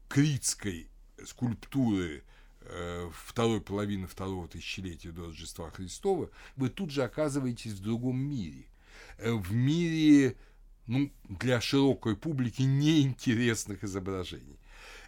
критской 0.07 0.88
скульптуры 1.25 2.23
э, 2.61 3.11
второй 3.13 3.59
половины 3.59 4.07
второго 4.07 4.47
тысячелетия 4.47 5.11
до 5.11 5.25
Рождества 5.25 5.69
Христова, 5.71 6.29
вы 6.55 6.69
тут 6.69 6.91
же 6.91 7.03
оказываетесь 7.03 7.73
в 7.73 7.81
другом 7.81 8.17
мире. 8.17 8.65
Э, 9.17 9.33
в 9.33 9.53
мире 9.53 10.38
ну, 10.88 11.11
для 11.27 11.59
широкой 11.59 12.15
публики 12.15 12.61
неинтересных 12.61 13.83
изображений. 13.83 14.59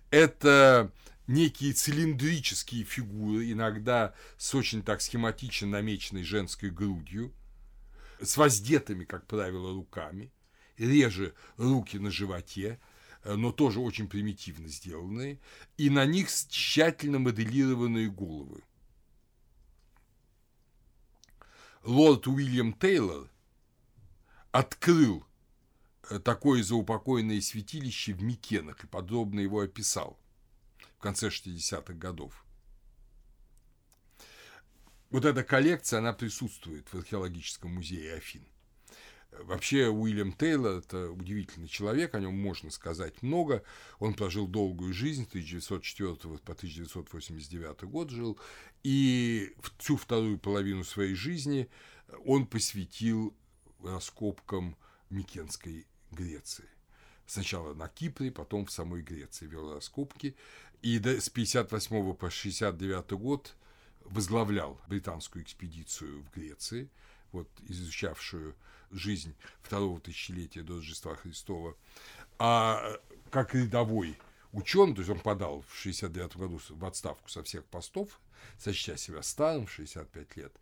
Это 0.09 0.91
некие 1.27 1.73
цилиндрические 1.73 2.83
фигуры, 2.83 3.51
иногда 3.51 4.13
с 4.37 4.55
очень 4.55 4.81
так 4.81 5.01
схематично 5.01 5.67
намеченной 5.67 6.23
женской 6.23 6.69
грудью, 6.69 7.33
с 8.21 8.37
воздетыми, 8.37 9.03
как 9.03 9.27
правило, 9.27 9.73
руками, 9.73 10.31
реже 10.77 11.33
руки 11.57 11.97
на 11.97 12.09
животе, 12.09 12.79
э, 13.23 13.35
но 13.35 13.51
тоже 13.51 13.79
очень 13.79 14.07
примитивно 14.07 14.67
сделанные, 14.67 15.39
и 15.77 15.89
на 15.89 16.05
них 16.05 16.29
тщательно 16.31 17.19
моделированные 17.19 18.09
головы. 18.09 18.63
Лорд 21.83 22.27
Уильям 22.27 22.73
Тейлор 22.73 23.29
открыл 24.51 25.25
э, 26.09 26.19
такое 26.19 26.63
заупокойное 26.63 27.39
святилище 27.41 28.13
в 28.13 28.23
Микенах 28.23 28.83
и 28.83 28.87
подробно 28.87 29.41
его 29.41 29.59
описал 29.59 30.17
в 30.97 31.01
конце 31.01 31.27
60-х 31.27 31.93
годов. 31.93 32.45
Вот 35.09 35.23
эта 35.25 35.43
коллекция, 35.43 35.99
она 35.99 36.13
присутствует 36.13 36.91
в 36.91 36.97
археологическом 36.97 37.73
музее 37.73 38.15
Афин. 38.15 38.45
Вообще 39.31 39.87
Уильям 39.87 40.33
Тейлор– 40.33 40.77
это 40.79 41.11
удивительный 41.11 41.67
человек, 41.67 42.15
о 42.15 42.19
нем 42.19 42.37
можно 42.37 42.71
сказать 42.71 43.21
много. 43.21 43.63
Он 43.99 44.13
прожил 44.13 44.47
долгую 44.47 44.93
жизнь, 44.93 45.25
с 45.25 45.29
1904 45.29 46.39
по 46.39 46.53
1989 46.53 47.83
год 47.83 48.09
жил, 48.09 48.39
и 48.83 49.53
всю 49.77 49.97
вторую 49.97 50.39
половину 50.39 50.83
своей 50.83 51.13
жизни 51.13 51.69
он 52.25 52.47
посвятил 52.47 53.35
раскопкам 53.83 54.75
Микенской 55.09 55.85
Греции. 56.11 56.67
Сначала 57.27 57.73
на 57.73 57.89
Кипре, 57.89 58.31
потом 58.31 58.65
в 58.65 58.71
самой 58.71 59.01
Греции 59.01 59.45
вел 59.45 59.73
раскопки, 59.73 60.35
и 60.81 60.97
с 60.97 61.29
58 61.29 62.13
по 62.13 62.29
69 62.29 63.11
год 63.11 63.53
возглавлял 64.05 64.79
британскую 64.87 65.43
экспедицию 65.43 66.23
в 66.23 66.33
Греции, 66.33 66.89
вот 67.33 67.49
изучавшую 67.67 68.55
жизнь 68.91 69.35
второго 69.61 69.99
тысячелетия 69.99 70.61
до 70.61 70.77
Рождества 70.77 71.15
Христова, 71.15 71.75
а 72.39 72.97
как 73.29 73.53
рядовой 73.53 74.17
ученый, 74.53 74.95
то 74.95 75.01
есть 75.01 75.11
он 75.11 75.19
подал 75.19 75.65
в 75.67 75.75
69 75.75 76.37
году 76.37 76.61
в 76.69 76.85
отставку 76.85 77.29
со 77.29 77.43
всех 77.43 77.65
постов, 77.65 78.21
сочтя 78.57 78.95
себя 78.95 79.21
старым 79.21 79.65
в 79.65 79.71
65 79.71 80.37
лет, 80.37 80.53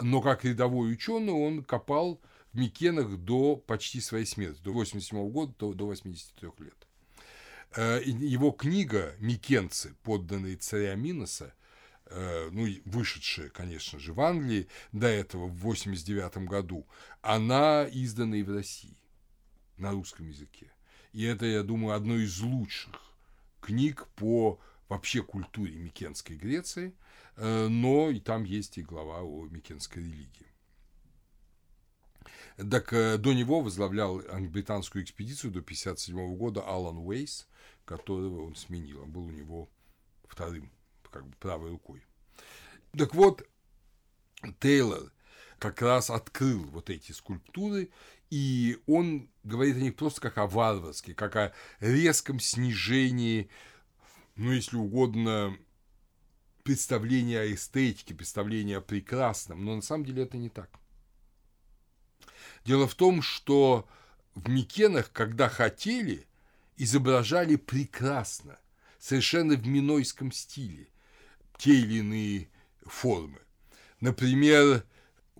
но 0.00 0.22
как 0.22 0.44
рядовой 0.44 0.92
ученый 0.92 1.34
он 1.34 1.62
копал 1.62 2.20
Микенах 2.54 3.16
до 3.18 3.56
почти 3.56 4.00
своей 4.00 4.26
смерти, 4.26 4.60
до 4.62 4.72
87 4.72 5.30
года, 5.30 5.54
до, 5.58 5.74
до 5.74 5.86
83 5.86 6.50
лет. 6.58 6.88
Э, 7.76 8.00
его 8.04 8.52
книга 8.52 9.14
«Микенцы, 9.18 9.94
подданные 10.02 10.56
царя 10.56 10.94
Миноса», 10.94 11.54
Э, 12.06 12.50
ну, 12.52 12.66
вышедшая, 12.84 13.48
конечно 13.48 13.98
же, 13.98 14.12
в 14.12 14.20
Англии 14.20 14.68
до 14.92 15.06
этого 15.06 15.46
в 15.46 15.56
89 15.56 16.48
году, 16.48 16.86
она 17.22 17.86
издана 17.90 18.36
и 18.36 18.42
в 18.42 18.54
России 18.54 18.96
на 19.78 19.92
русском 19.92 20.28
языке. 20.28 20.70
И 21.12 21.24
это, 21.24 21.46
я 21.46 21.62
думаю, 21.62 21.96
одно 21.96 22.16
из 22.16 22.40
лучших 22.40 23.00
книг 23.60 24.06
по 24.16 24.60
вообще 24.88 25.22
культуре 25.22 25.76
Микенской 25.76 26.36
Греции, 26.36 26.94
э, 27.36 27.68
но 27.68 28.10
и 28.10 28.20
там 28.20 28.44
есть 28.44 28.76
и 28.76 28.82
глава 28.82 29.22
о 29.22 29.46
Микенской 29.46 30.02
религии. 30.02 30.53
Так 32.56 32.92
э, 32.92 33.18
до 33.18 33.32
него 33.32 33.60
возглавлял 33.60 34.22
британскую 34.48 35.04
экспедицию 35.04 35.52
до 35.52 35.60
1957 35.60 36.36
года 36.36 36.62
Алан 36.62 36.98
Уэйс, 36.98 37.48
которого 37.84 38.46
он 38.46 38.54
сменил. 38.54 39.02
Он 39.02 39.10
был 39.10 39.24
у 39.24 39.30
него 39.30 39.68
вторым 40.28 40.70
как 41.10 41.26
бы 41.26 41.36
правой 41.38 41.70
рукой. 41.70 42.04
Так 42.96 43.14
вот, 43.14 43.46
Тейлор 44.60 45.12
как 45.58 45.80
раз 45.80 46.10
открыл 46.10 46.64
вот 46.64 46.90
эти 46.90 47.12
скульптуры, 47.12 47.90
и 48.30 48.78
он 48.86 49.30
говорит 49.44 49.76
о 49.76 49.80
них 49.80 49.96
просто 49.96 50.20
как 50.20 50.38
о 50.38 50.46
варварских, 50.46 51.16
как 51.16 51.36
о 51.36 51.52
резком 51.80 52.40
снижении, 52.40 53.48
ну, 54.36 54.52
если 54.52 54.76
угодно, 54.76 55.56
представления 56.64 57.40
о 57.40 57.52
эстетике, 57.52 58.14
представления 58.14 58.78
о 58.78 58.80
прекрасном, 58.80 59.64
но 59.64 59.76
на 59.76 59.82
самом 59.82 60.04
деле 60.04 60.24
это 60.24 60.36
не 60.36 60.48
так. 60.48 60.70
Дело 62.64 62.88
в 62.88 62.94
том, 62.94 63.22
что 63.22 63.86
в 64.34 64.48
Микенах, 64.48 65.12
когда 65.12 65.48
хотели, 65.48 66.26
изображали 66.76 67.56
прекрасно, 67.56 68.58
совершенно 68.98 69.54
в 69.54 69.66
минойском 69.66 70.32
стиле 70.32 70.88
те 71.58 71.74
или 71.74 71.98
иные 71.98 72.48
формы. 72.84 73.40
Например, 74.00 74.84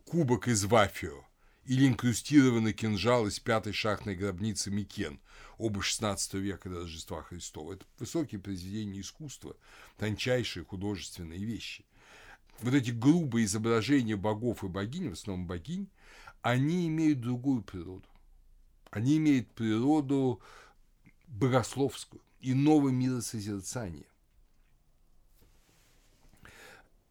кубок 0.05 0.49
из 0.49 0.65
вафио 0.65 1.25
или 1.65 1.89
инкрустированный 1.89 2.73
кинжал 2.73 3.27
из 3.27 3.41
пятой 3.41 3.73
шахтной 3.73 4.15
гробницы 4.15 4.71
Микен, 4.71 5.19
оба 5.57 5.81
XVI 5.81 6.39
века 6.39 6.69
до 6.69 6.81
Рождества 6.81 7.23
Христова. 7.23 7.73
Это 7.73 7.87
высокие 7.99 8.41
произведения 8.41 9.01
искусства, 9.01 9.57
тончайшие 9.97 10.65
художественные 10.65 11.43
вещи. 11.43 11.85
Вот 12.61 12.75
эти 12.75 12.91
грубые 12.91 13.47
изображения 13.47 14.17
богов 14.17 14.63
и 14.63 14.69
богинь, 14.69 15.09
в 15.09 15.15
основном 15.15 15.47
богинь, 15.47 15.89
они 16.53 16.87
имеют 16.87 17.21
другую 17.21 17.63
природу. 17.63 18.09
Они 18.91 19.17
имеют 19.17 19.51
природу 19.51 20.41
богословскую, 21.27 22.23
иного 22.41 22.91
миросозерцания 22.91 24.07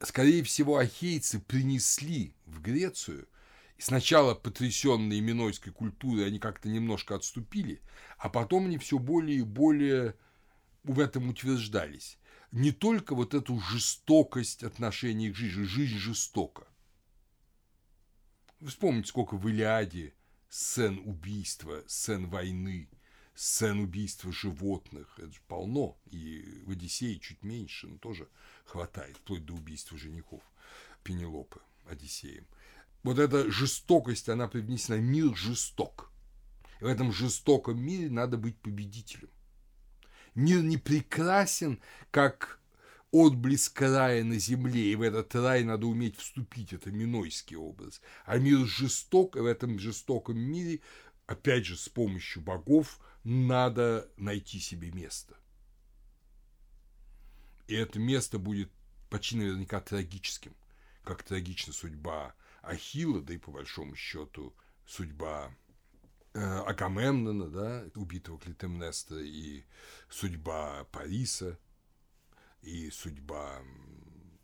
скорее 0.05 0.43
всего, 0.43 0.77
ахейцы 0.77 1.39
принесли 1.39 2.33
в 2.45 2.61
Грецию, 2.61 3.27
сначала 3.77 4.35
потрясенные 4.35 5.21
минойской 5.21 5.71
культурой, 5.71 6.27
они 6.27 6.39
как-то 6.39 6.69
немножко 6.69 7.15
отступили, 7.15 7.81
а 8.17 8.29
потом 8.29 8.65
они 8.65 8.77
все 8.77 8.99
более 8.99 9.39
и 9.39 9.43
более 9.43 10.15
в 10.83 10.99
этом 10.99 11.29
утверждались. 11.29 12.17
Не 12.51 12.71
только 12.71 13.15
вот 13.15 13.33
эту 13.33 13.59
жестокость 13.59 14.63
отношений 14.63 15.31
к 15.31 15.35
жизни, 15.35 15.63
жизнь 15.63 15.97
жестока. 15.97 16.67
Вспомните, 18.67 19.09
сколько 19.09 19.35
в 19.35 19.47
Илиаде 19.47 20.13
сцен 20.49 21.01
убийства, 21.05 21.83
сцен 21.87 22.29
войны, 22.29 22.89
сцен 23.35 23.79
убийства 23.79 24.31
животных. 24.31 25.13
Это 25.17 25.31
же 25.31 25.39
полно. 25.47 25.97
И 26.11 26.61
в 26.65 26.71
Одиссее 26.71 27.19
чуть 27.19 27.43
меньше, 27.43 27.87
но 27.87 27.97
тоже 27.97 28.29
хватает, 28.65 29.17
вплоть 29.17 29.45
до 29.45 29.53
убийства 29.53 29.97
женихов 29.97 30.41
Пенелопы 31.03 31.59
Одиссеем. 31.85 32.47
Вот 33.03 33.19
эта 33.19 33.51
жестокость, 33.51 34.29
она 34.29 34.47
привнесена. 34.47 34.95
Мир 34.95 35.35
жесток. 35.35 36.11
И 36.79 36.85
в 36.85 36.87
этом 36.87 37.11
жестоком 37.11 37.81
мире 37.81 38.09
надо 38.09 38.37
быть 38.37 38.57
победителем. 38.57 39.29
Мир 40.35 40.63
не 40.63 40.77
прекрасен, 40.77 41.81
как 42.11 42.59
отблеск 43.13 43.79
рая 43.79 44.23
на 44.23 44.39
земле, 44.39 44.91
и 44.91 44.95
в 44.95 45.03
этот 45.03 45.35
рай 45.35 45.63
надо 45.63 45.85
уметь 45.85 46.17
вступить, 46.17 46.73
это 46.73 46.91
минойский 46.91 47.55
образ. 47.55 48.01
А 48.25 48.39
мир 48.39 48.65
жесток, 48.65 49.35
и 49.35 49.39
в 49.39 49.45
этом 49.45 49.77
жестоком 49.77 50.39
мире, 50.39 50.81
опять 51.27 51.67
же, 51.67 51.77
с 51.77 51.87
помощью 51.87 52.41
богов, 52.41 52.99
надо 53.23 54.09
найти 54.17 54.59
себе 54.59 54.91
место. 54.91 55.37
И 57.67 57.75
это 57.75 57.99
место 57.99 58.39
будет 58.39 58.71
почти 59.11 59.37
наверняка 59.37 59.79
трагическим, 59.79 60.55
как 61.03 61.21
трагична 61.21 61.71
судьба 61.71 62.33
Ахилла, 62.63 63.21
да 63.21 63.35
и 63.35 63.37
по 63.37 63.51
большому 63.51 63.95
счету 63.95 64.55
судьба 64.87 65.55
э, 66.33 66.39
Агамемнона, 66.39 67.47
да, 67.47 67.85
убитого 67.93 68.39
Клитемнестра, 68.39 69.21
и 69.21 69.65
судьба 70.09 70.85
Париса, 70.85 71.59
и 72.63 72.89
судьба 72.89 73.61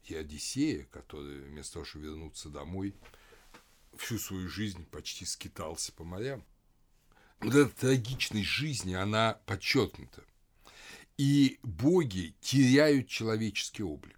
и 0.04 0.16
Одиссея, 0.16 0.86
который 0.86 1.40
вместо 1.42 1.74
того, 1.74 1.86
чтобы 1.86 2.06
вернуться 2.06 2.50
домой, 2.50 2.96
всю 3.96 4.18
свою 4.18 4.50
жизнь 4.50 4.86
почти 4.86 5.26
скитался 5.26 5.92
по 5.94 6.04
морям. 6.04 6.44
Вот 7.40 7.56
эта 7.56 7.70
трагичность 7.70 8.48
жизни, 8.48 8.94
она 8.94 9.40
подчеркнута. 9.46 10.24
И 11.18 11.60
боги 11.64 12.36
теряют 12.42 13.08
человеческий 13.08 13.84
облик. 13.84 14.18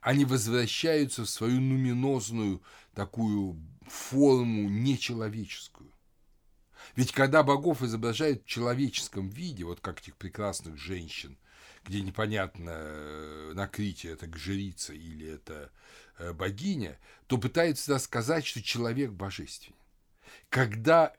Они 0.00 0.24
возвращаются 0.24 1.22
в 1.24 1.30
свою 1.30 1.60
нуминозную 1.60 2.62
такую 2.94 3.58
форму 3.86 4.68
нечеловеческую. 4.68 5.90
Ведь 6.96 7.12
когда 7.12 7.42
богов 7.42 7.82
изображают 7.82 8.42
в 8.42 8.46
человеческом 8.46 9.28
виде, 9.28 9.64
вот 9.64 9.80
как 9.80 10.00
этих 10.00 10.16
прекрасных 10.16 10.76
женщин, 10.76 11.38
где 11.84 12.00
непонятно, 12.00 12.70
э, 12.74 13.52
накрытие 13.54 14.14
это 14.14 14.26
жрица 14.36 14.92
или 14.92 15.28
это 15.28 15.70
э, 16.18 16.32
богиня, 16.32 16.98
то 17.26 17.38
пытаются 17.38 17.98
сказать, 17.98 18.46
что 18.46 18.62
человек 18.62 19.10
божественен. 19.10 19.76
Когда 20.48 21.14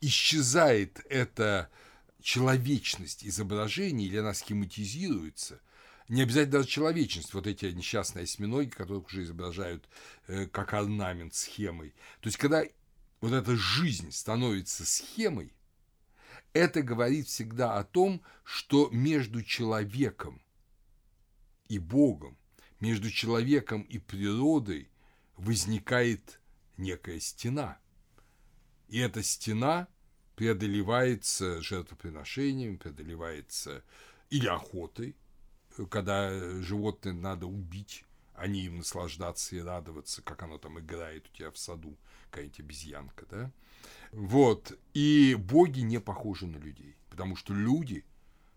исчезает 0.00 1.00
эта 1.08 1.70
человечность 2.22 3.24
изображения 3.24 4.06
или 4.06 4.18
она 4.18 4.34
схематизируется, 4.34 5.60
не 6.08 6.22
обязательно 6.22 6.58
даже 6.58 6.68
человечность, 6.68 7.32
вот 7.34 7.46
эти 7.46 7.66
несчастные 7.66 8.24
осьминоги, 8.24 8.68
которых 8.68 9.06
уже 9.06 9.22
изображают 9.22 9.88
э, 10.26 10.46
как 10.46 10.74
орнамент 10.74 11.34
схемой. 11.34 11.90
То 12.20 12.26
есть, 12.26 12.36
когда 12.36 12.64
вот 13.20 13.32
эта 13.32 13.54
жизнь 13.56 14.10
становится 14.10 14.84
схемой, 14.84 15.52
это 16.52 16.82
говорит 16.82 17.26
всегда 17.28 17.78
о 17.78 17.84
том, 17.84 18.22
что 18.44 18.88
между 18.90 19.42
человеком 19.42 20.42
и 21.68 21.78
Богом, 21.78 22.36
между 22.80 23.10
человеком 23.10 23.82
и 23.82 23.98
природой 23.98 24.90
возникает 25.36 26.40
некая 26.76 27.20
стена. 27.20 27.78
И 28.88 28.98
эта 28.98 29.22
стена 29.22 29.86
преодолевается 30.34 31.60
жертвоприношением, 31.60 32.78
преодолевается 32.78 33.84
или 34.30 34.46
охотой, 34.46 35.14
когда 35.90 36.30
животное 36.62 37.12
надо 37.12 37.46
убить, 37.46 38.04
а 38.34 38.46
не 38.46 38.62
им 38.62 38.78
наслаждаться 38.78 39.54
и 39.54 39.60
радоваться, 39.60 40.22
как 40.22 40.42
оно 40.42 40.58
там 40.58 40.80
играет 40.80 41.28
у 41.28 41.36
тебя 41.36 41.50
в 41.50 41.58
саду, 41.58 41.96
какая-нибудь 42.30 42.60
обезьянка, 42.60 43.26
да? 43.26 43.52
Вот. 44.12 44.78
И 44.94 45.36
боги 45.38 45.80
не 45.80 46.00
похожи 46.00 46.46
на 46.46 46.56
людей, 46.56 46.96
потому 47.10 47.36
что 47.36 47.54
люди 47.54 48.04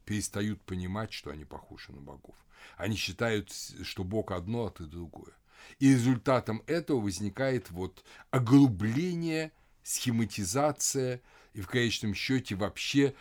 перестают 0.06 0.62
понимать, 0.62 1.14
что 1.14 1.32
они 1.32 1.46
похожи 1.46 1.92
на 1.92 2.02
богов. 2.02 2.36
Они 2.78 2.96
считают, 2.96 3.52
что 3.84 4.04
бог 4.04 4.32
одно, 4.32 4.66
а 4.66 4.72
ты 4.72 4.86
другое. 4.86 5.34
И 5.80 5.92
результатом 5.92 6.64
этого 6.68 7.00
возникает 7.00 7.72
вот 7.72 8.04
огрубление, 8.32 9.52
схематизация 9.84 11.22
и 11.54 11.62
в 11.62 11.68
конечном 11.68 12.14
счете 12.14 12.56
вообще 12.56 13.14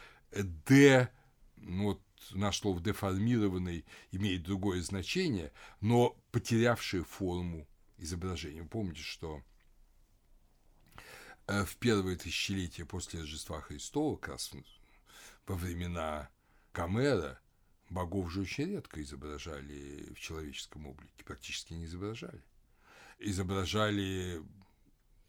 де, 0.67 1.11
ну 1.57 1.85
вот 1.85 2.01
наш 2.33 2.59
слово 2.59 2.81
деформированный 2.81 3.85
имеет 4.11 4.43
другое 4.43 4.83
значение, 4.83 5.53
но 5.81 6.17
потерявшее 6.31 7.05
форму 7.05 7.67
изображения. 7.99 8.63
Вы 8.63 8.69
помните, 8.69 9.03
что 9.03 9.43
Э, 9.43 9.52
в 11.47 11.77
первое 11.79 12.17
тысячелетие 12.17 12.87
после 12.87 13.21
Рождества 13.21 13.61
Христова, 13.61 14.17
как 14.17 14.35
раз 14.35 14.51
во 15.47 15.55
времена 15.57 16.31
Камера, 16.73 17.41
богов 17.91 18.31
же 18.31 18.43
очень 18.43 18.71
редко 18.71 19.03
изображали 19.03 20.13
в 20.15 20.21
человеческом 20.21 20.87
облике, 20.87 21.25
практически 21.25 21.75
не 21.75 21.85
изображали. 21.85 22.43
Изображали 23.19 24.43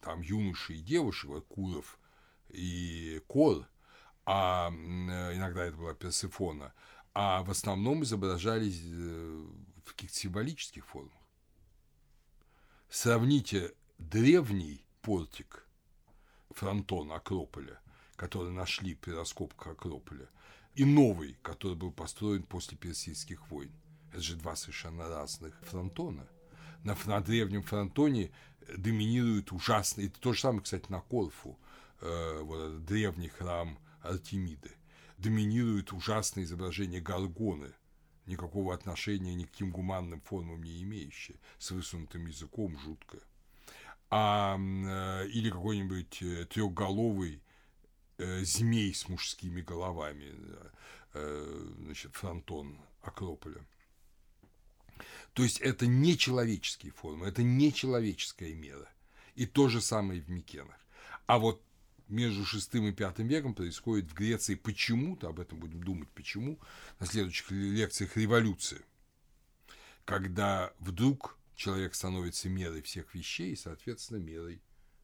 там 0.01 0.21
юноши 0.21 0.75
и 0.75 0.81
девушек, 0.81 1.29
вот 1.29 1.45
Куров 1.47 1.99
и 2.49 3.21
Кор, 3.27 3.67
а 4.25 4.69
иногда 4.69 5.65
это 5.65 5.77
была 5.77 5.93
Персифона, 5.93 6.73
а 7.13 7.43
в 7.43 7.51
основном 7.51 8.03
изображались 8.03 8.81
э, 8.83 9.47
в 9.85 9.93
каких-то 9.93 10.17
символических 10.17 10.85
формах. 10.85 11.13
Сравните 12.89 13.73
древний 13.97 14.85
портик 15.01 15.67
фронтон 16.55 17.11
Акрополя, 17.11 17.79
который 18.15 18.51
нашли 18.51 18.95
при 18.95 19.11
раскопках 19.11 19.73
Акрополя, 19.73 20.29
и 20.75 20.85
новый, 20.85 21.37
который 21.41 21.75
был 21.75 21.91
построен 21.91 22.43
после 22.43 22.77
персидских 22.77 23.49
войн. 23.49 23.71
Это 24.11 24.21
же 24.21 24.35
два 24.35 24.55
совершенно 24.55 25.07
разных 25.07 25.59
фронтона. 25.63 26.27
На, 26.83 26.97
на 27.05 27.21
древнем 27.21 27.63
фронтоне 27.63 28.31
доминирует 28.77 29.51
ужасный, 29.51 30.07
это 30.07 30.19
то 30.19 30.33
же 30.33 30.41
самое, 30.41 30.61
кстати, 30.61 30.91
на 30.91 31.01
Корфу, 31.01 31.57
э, 32.01 32.39
вот 32.41 32.59
этот 32.59 32.85
древний 32.85 33.29
храм 33.29 33.77
Артемиды, 34.01 34.71
доминирует 35.17 35.93
ужасное 35.93 36.43
изображение 36.43 37.01
Гаргоны, 37.01 37.73
никакого 38.25 38.73
отношения 38.73 39.35
ни 39.35 39.45
к 39.45 39.51
каким 39.51 39.71
гуманным 39.71 40.21
формам 40.21 40.63
не 40.63 40.81
имеющее, 40.83 41.37
с 41.57 41.71
высунутым 41.71 42.25
языком, 42.27 42.77
жуткое 42.77 43.21
а, 44.15 44.59
э, 44.59 45.27
или 45.29 45.49
какой-нибудь 45.49 46.21
э, 46.21 46.45
трехголовый 46.45 47.41
э, 48.19 48.43
змей 48.43 48.93
с 48.93 49.09
мужскими 49.09 49.61
головами, 49.61 50.31
значит, 51.13 52.15
фронтон 52.15 52.79
Акрополя. 53.01 53.63
То 55.33 55.43
есть 55.43 55.59
это 55.61 55.85
не 55.85 56.17
человеческие 56.17 56.91
формы, 56.91 57.27
это 57.27 57.43
не 57.43 57.71
человеческая 57.71 58.53
мера. 58.53 58.87
И 59.35 59.45
то 59.45 59.69
же 59.69 59.79
самое 59.79 60.21
в 60.21 60.29
Микенах. 60.29 60.79
А 61.27 61.37
вот 61.37 61.61
между 62.07 62.45
шестым 62.45 62.87
и 62.87 62.91
пятым 62.91 63.27
веком 63.27 63.53
происходит 63.53 64.09
в 64.09 64.15
Греции 64.15 64.55
почему-то, 64.55 65.29
об 65.29 65.39
этом 65.39 65.59
будем 65.59 65.83
думать, 65.83 66.09
почему, 66.09 66.59
на 66.99 67.05
следующих 67.05 67.51
лекциях 67.51 68.17
революция, 68.17 68.81
когда 70.05 70.71
вдруг 70.79 71.37
человек 71.55 71.95
становится 71.95 72.49
мерой 72.49 72.81
всех 72.81 73.13
вещей 73.13 73.51
и, 73.51 73.55
соответственно, 73.55 74.17
мерой 74.17 74.61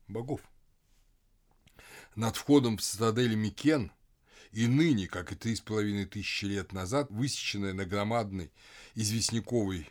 богов. 0.07 0.41
Над 2.15 2.35
входом 2.35 2.77
в 2.77 2.81
цитадель 2.81 3.35
Микен 3.35 3.91
и 4.51 4.67
ныне, 4.67 5.07
как 5.07 5.31
и 5.31 5.35
три 5.35 5.55
с 5.55 5.61
половиной 5.61 6.05
тысячи 6.05 6.45
лет 6.45 6.73
назад, 6.73 7.11
высеченное 7.11 7.73
на 7.73 7.85
громадной 7.85 8.51
известняковой 8.95 9.89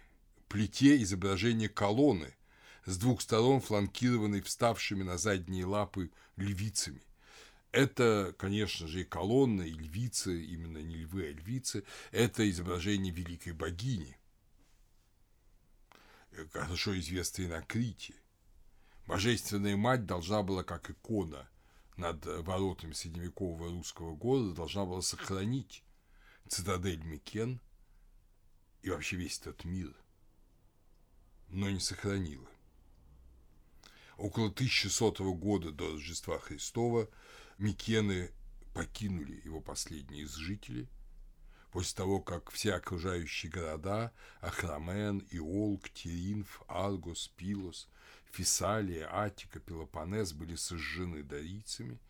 плите 0.48 1.00
изображение 1.02 1.68
колонны, 1.68 2.34
с 2.84 2.96
двух 2.96 3.20
сторон 3.20 3.60
фланкированной 3.60 4.40
вставшими 4.40 5.02
на 5.02 5.18
задние 5.18 5.66
лапы 5.66 6.10
львицами. 6.36 7.02
Это, 7.70 8.34
конечно 8.38 8.88
же, 8.88 9.02
и 9.02 9.04
колонна, 9.04 9.62
и 9.62 9.72
львицы, 9.72 10.42
именно 10.42 10.78
не 10.78 10.96
львы, 10.96 11.26
а 11.26 11.32
львицы, 11.32 11.84
это 12.12 12.48
изображение 12.48 13.12
великой 13.12 13.52
богини, 13.52 14.16
хорошо 16.46 16.98
известной 16.98 17.46
на 17.46 17.62
Крите. 17.62 18.14
Божественная 19.06 19.76
мать 19.76 20.06
должна 20.06 20.42
была, 20.42 20.62
как 20.62 20.90
икона 20.90 21.48
над 21.96 22.24
воротами 22.24 22.92
средневекового 22.92 23.70
русского 23.70 24.14
города, 24.14 24.54
должна 24.54 24.84
была 24.84 25.02
сохранить 25.02 25.82
цитадель 26.48 27.02
Микен 27.02 27.60
и 28.82 28.90
вообще 28.90 29.16
весь 29.16 29.38
этот 29.40 29.64
мир, 29.64 29.94
но 31.48 31.70
не 31.70 31.80
сохранила. 31.80 32.48
Около 34.16 34.48
1100 34.48 35.34
года 35.34 35.72
до 35.72 35.92
Рождества 35.92 36.38
Христова 36.38 37.08
Микены 37.56 38.32
покинули 38.74 39.40
его 39.44 39.60
последние 39.60 40.22
из 40.22 40.34
жителей– 40.34 40.88
после 41.78 41.96
того, 41.96 42.18
как 42.18 42.50
все 42.50 42.74
окружающие 42.74 43.52
города– 43.52 44.12
Ахрамен, 44.40 45.24
Иолк, 45.30 45.88
Тиринф, 45.90 46.60
Аргос, 46.66 47.28
Пилос, 47.36 47.88
Фессалия, 48.32 49.08
Атика, 49.08 49.60
Пелопонес– 49.60 50.32
были 50.40 50.56
сожжены 50.56 51.22
дарийцами, 51.22 52.00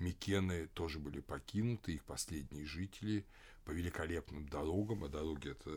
Микены 0.00 0.66
тоже 0.66 0.98
были 0.98 1.20
покинуты, 1.20 1.92
их 1.92 2.02
последние 2.02 2.66
жители 2.66 3.24
по 3.64 3.70
великолепным 3.70 4.48
дорогам, 4.48 5.04
а 5.04 5.08
дороги– 5.08 5.48
это 5.52 5.70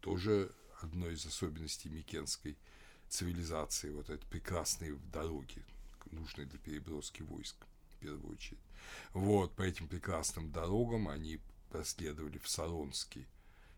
тоже 0.00 0.52
одной 0.80 1.14
из 1.14 1.26
особенностей 1.26 1.88
микенской 1.88 2.56
цивилизации, 3.08 3.90
вот 3.90 4.08
это 4.08 4.24
прекрасные 4.28 4.94
дороги, 5.12 5.64
нужные 6.12 6.46
для 6.46 6.60
переброски 6.60 7.22
войск, 7.22 7.56
в 7.96 7.98
первую 7.98 8.34
очередь. 8.34 8.62
Вот, 9.14 9.56
по 9.56 9.62
этим 9.62 9.88
прекрасным 9.88 10.52
дорогам 10.52 11.08
они 11.08 11.40
проследовали 11.70 12.38
в 12.38 12.48
Саронский 12.48 13.26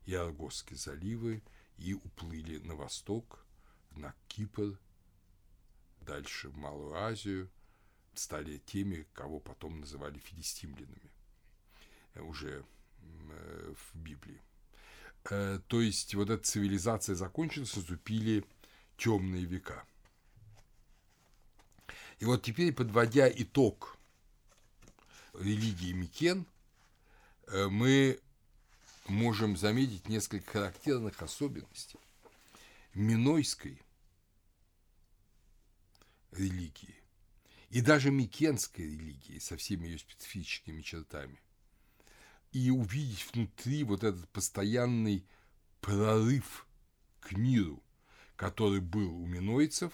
и 0.06 0.14
Аргосские 0.14 0.78
заливы 0.78 1.42
и 1.76 1.94
уплыли 1.94 2.58
на 2.58 2.74
восток, 2.74 3.44
на 3.96 4.14
Кипр, 4.28 4.78
дальше 6.00 6.48
в 6.48 6.56
Малую 6.56 6.94
Азию, 6.94 7.50
стали 8.14 8.58
теми, 8.58 9.06
кого 9.12 9.40
потом 9.40 9.80
называли 9.80 10.18
филистимлянами, 10.18 11.10
э, 12.14 12.20
уже 12.20 12.64
э, 13.30 13.74
в 13.74 13.96
Библии. 13.96 14.40
Э, 15.30 15.60
то 15.66 15.80
есть 15.80 16.14
вот 16.14 16.30
эта 16.30 16.42
цивилизация 16.42 17.14
закончилась, 17.14 17.76
наступили 17.76 18.44
темные 18.96 19.44
века. 19.44 19.84
И 22.18 22.24
вот 22.24 22.42
теперь, 22.42 22.72
подводя 22.72 23.30
итог 23.30 23.96
религии 25.32 25.92
Микен, 25.92 26.46
мы 27.52 28.20
можем 29.08 29.56
заметить 29.56 30.08
несколько 30.08 30.52
характерных 30.52 31.20
особенностей 31.22 31.98
минойской 32.94 33.80
религии 36.32 36.96
и 37.70 37.80
даже 37.80 38.10
микенской 38.10 38.84
религии 38.84 39.38
со 39.38 39.56
всеми 39.56 39.86
ее 39.86 39.98
специфическими 39.98 40.82
чертами. 40.82 41.40
И 42.52 42.70
увидеть 42.70 43.26
внутри 43.32 43.84
вот 43.84 44.02
этот 44.02 44.28
постоянный 44.30 45.24
прорыв 45.80 46.66
к 47.20 47.32
миру, 47.32 47.82
который 48.34 48.80
был 48.80 49.14
у 49.14 49.26
минойцев, 49.26 49.92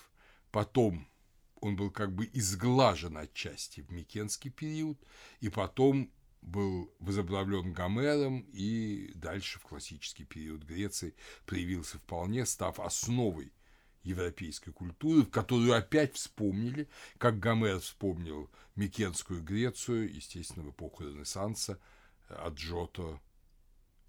потом 0.50 1.06
он 1.60 1.76
был 1.76 1.90
как 1.90 2.14
бы 2.14 2.28
изглажен 2.32 3.18
отчасти 3.18 3.82
в 3.82 3.90
Микенский 3.90 4.50
период, 4.50 4.98
и 5.40 5.50
потом 5.50 6.10
был 6.46 6.94
возобновлен 7.00 7.72
Гомером 7.72 8.46
и 8.52 9.12
дальше 9.14 9.58
в 9.58 9.64
классический 9.64 10.24
период 10.24 10.62
Греции 10.62 11.14
проявился 11.44 11.98
вполне, 11.98 12.46
став 12.46 12.78
основой 12.80 13.52
европейской 14.04 14.70
культуры, 14.70 15.22
в 15.22 15.30
которую 15.30 15.74
опять 15.74 16.14
вспомнили, 16.14 16.88
как 17.18 17.40
Гомер 17.40 17.80
вспомнил 17.80 18.48
Микенскую 18.76 19.42
Грецию, 19.42 20.14
естественно, 20.14 20.64
в 20.64 20.70
эпоху 20.70 21.04
Ренессанса, 21.04 21.80
от 22.28 22.54
Джото, 22.54 23.20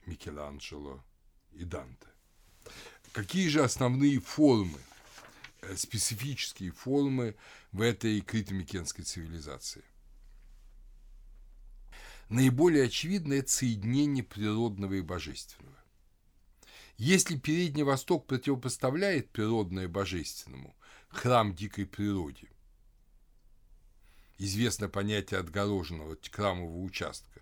Микеланджело 0.05 1.03
и 1.53 1.63
Данте. 1.63 2.07
Какие 3.13 3.47
же 3.47 3.63
основные 3.63 4.19
формы, 4.19 4.79
э, 5.61 5.75
специфические 5.75 6.71
формы 6.71 7.35
в 7.71 7.81
этой 7.81 8.21
крито-микенской 8.21 9.03
цивилизации? 9.03 9.83
Наиболее 12.30 12.86
очевидно 12.86 13.34
это 13.34 13.49
соединение 13.49 14.23
природного 14.23 14.95
и 14.95 15.01
божественного. 15.01 15.78
Если 16.97 17.38
Передний 17.38 17.84
Восток 17.84 18.25
противопоставляет 18.28 19.30
природное 19.30 19.88
божественному, 19.88 20.75
храм 21.09 21.55
дикой 21.55 21.86
природе, 21.86 22.49
известно 24.38 24.89
понятие 24.89 25.39
отгороженного 25.39 26.17
храмового 26.32 26.84
участка, 26.84 27.41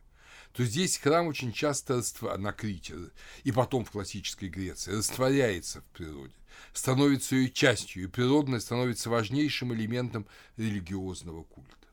то 0.52 0.64
здесь 0.64 0.98
храм 0.98 1.28
очень 1.28 1.52
часто 1.52 2.02
на 2.38 2.54
Крите 2.54 2.96
и 3.44 3.52
потом 3.52 3.86
в 3.86 3.92
классической 3.92 4.50
Греции 4.50 4.92
растворяется 4.92 5.82
в 5.82 5.86
природе, 5.86 6.36
становится 6.74 7.36
ее 7.36 7.50
частью, 7.50 8.04
и 8.04 8.08
природное 8.08 8.60
становится 8.60 9.10
важнейшим 9.10 9.74
элементом 9.74 10.28
религиозного 10.58 11.44
культа. 11.44 11.88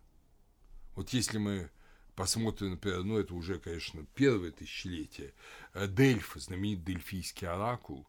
Вот 0.95 1.11
если 1.11 1.38
мы 1.38 1.70
посмотрим, 2.14 2.72
например, 2.72 3.04
ну 3.04 3.18
это 3.18 3.34
уже, 3.34 3.58
конечно, 3.58 4.04
первое 4.14 4.50
тысячелетие, 4.50 5.34
э, 5.74 5.86
Дельф, 5.86 6.34
знаменитый 6.36 6.94
дельфийский 6.94 7.46
оракул, 7.46 8.06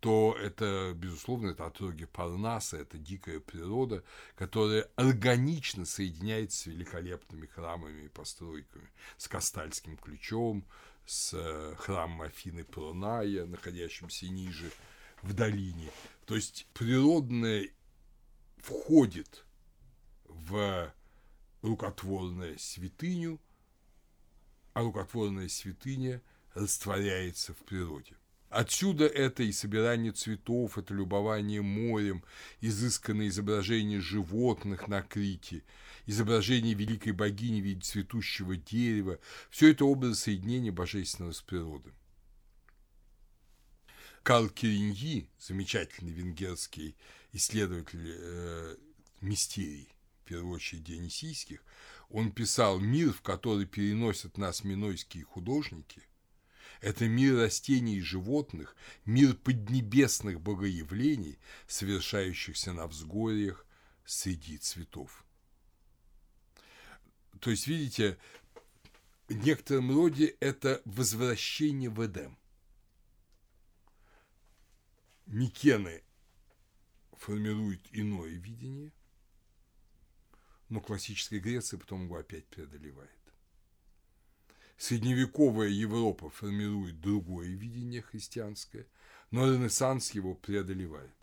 то 0.00 0.36
это, 0.38 0.92
безусловно, 0.94 1.48
это 1.48 1.66
отроги 1.66 2.04
Парнаса, 2.04 2.76
это 2.76 2.98
дикая 2.98 3.40
природа, 3.40 4.04
которая 4.36 4.88
органично 4.94 5.84
соединяется 5.84 6.58
с 6.58 6.66
великолепными 6.66 7.46
храмами 7.46 8.04
и 8.04 8.08
постройками, 8.08 8.88
с 9.16 9.26
Кастальским 9.26 9.96
ключом, 9.96 10.64
с 11.06 11.32
э, 11.34 11.74
храмом 11.78 12.22
Афины 12.22 12.64
Проная, 12.64 13.46
находящимся 13.46 14.28
ниже 14.28 14.70
в 15.22 15.32
долине. 15.32 15.90
То 16.26 16.34
есть 16.34 16.66
природное 16.74 17.68
входит 18.58 19.44
в 20.24 20.92
рукотворную 21.62 22.58
святыню, 22.58 23.40
а 24.76 24.82
рукотворная 24.82 25.48
святыня 25.48 26.20
растворяется 26.52 27.54
в 27.54 27.56
природе. 27.64 28.14
Отсюда 28.50 29.06
это 29.06 29.42
и 29.42 29.50
собирание 29.50 30.12
цветов, 30.12 30.76
это 30.76 30.92
любование 30.92 31.62
морем, 31.62 32.22
изысканное 32.60 33.28
изображение 33.28 34.02
животных 34.02 34.86
на 34.86 35.00
Крите, 35.00 35.62
изображение 36.04 36.74
великой 36.74 37.12
богини 37.12 37.62
в 37.62 37.64
виде 37.64 37.80
цветущего 37.80 38.54
дерева– 38.54 39.18
все 39.50 39.70
это 39.70 39.86
образы 39.86 40.14
соединения 40.14 40.72
божественного 40.72 41.32
с 41.32 41.40
природой. 41.40 41.94
Карл 44.22 44.50
Кереньи, 44.50 45.30
замечательный 45.38 46.12
венгерский 46.12 46.96
исследователь 47.32 48.14
э, 48.14 48.76
мистерий, 49.22 49.88
в 50.22 50.28
первую 50.28 50.56
очередь 50.56 50.84
дионисийских, 50.84 51.64
он 52.08 52.30
писал 52.30 52.78
«Мир, 52.78 53.12
в 53.12 53.22
который 53.22 53.66
переносят 53.66 54.38
нас 54.38 54.64
минойские 54.64 55.24
художники, 55.24 56.02
это 56.80 57.08
мир 57.08 57.36
растений 57.36 57.96
и 57.96 58.02
животных, 58.02 58.76
мир 59.04 59.34
поднебесных 59.34 60.40
богоявлений, 60.40 61.38
совершающихся 61.66 62.72
на 62.72 62.86
взгорьях 62.86 63.66
среди 64.04 64.58
цветов». 64.58 65.24
То 67.40 67.50
есть, 67.50 67.66
видите, 67.66 68.18
в 69.28 69.34
некотором 69.34 69.94
роде 69.94 70.36
это 70.40 70.80
возвращение 70.84 71.90
в 71.90 72.04
Эдем. 72.04 72.38
Микены 75.26 76.02
формируют 77.18 77.82
иное 77.90 78.30
видение– 78.30 78.92
но 80.68 80.80
классическая 80.80 81.38
Греция 81.38 81.78
потом 81.78 82.04
его 82.04 82.16
опять 82.16 82.46
преодолевает. 82.46 83.10
Средневековая 84.76 85.68
Европа 85.68 86.28
формирует 86.28 87.00
другое 87.00 87.48
видение 87.48 88.02
христианское, 88.02 88.86
но 89.30 89.50
Ренессанс 89.50 90.10
его 90.10 90.34
преодолевает. 90.34 91.14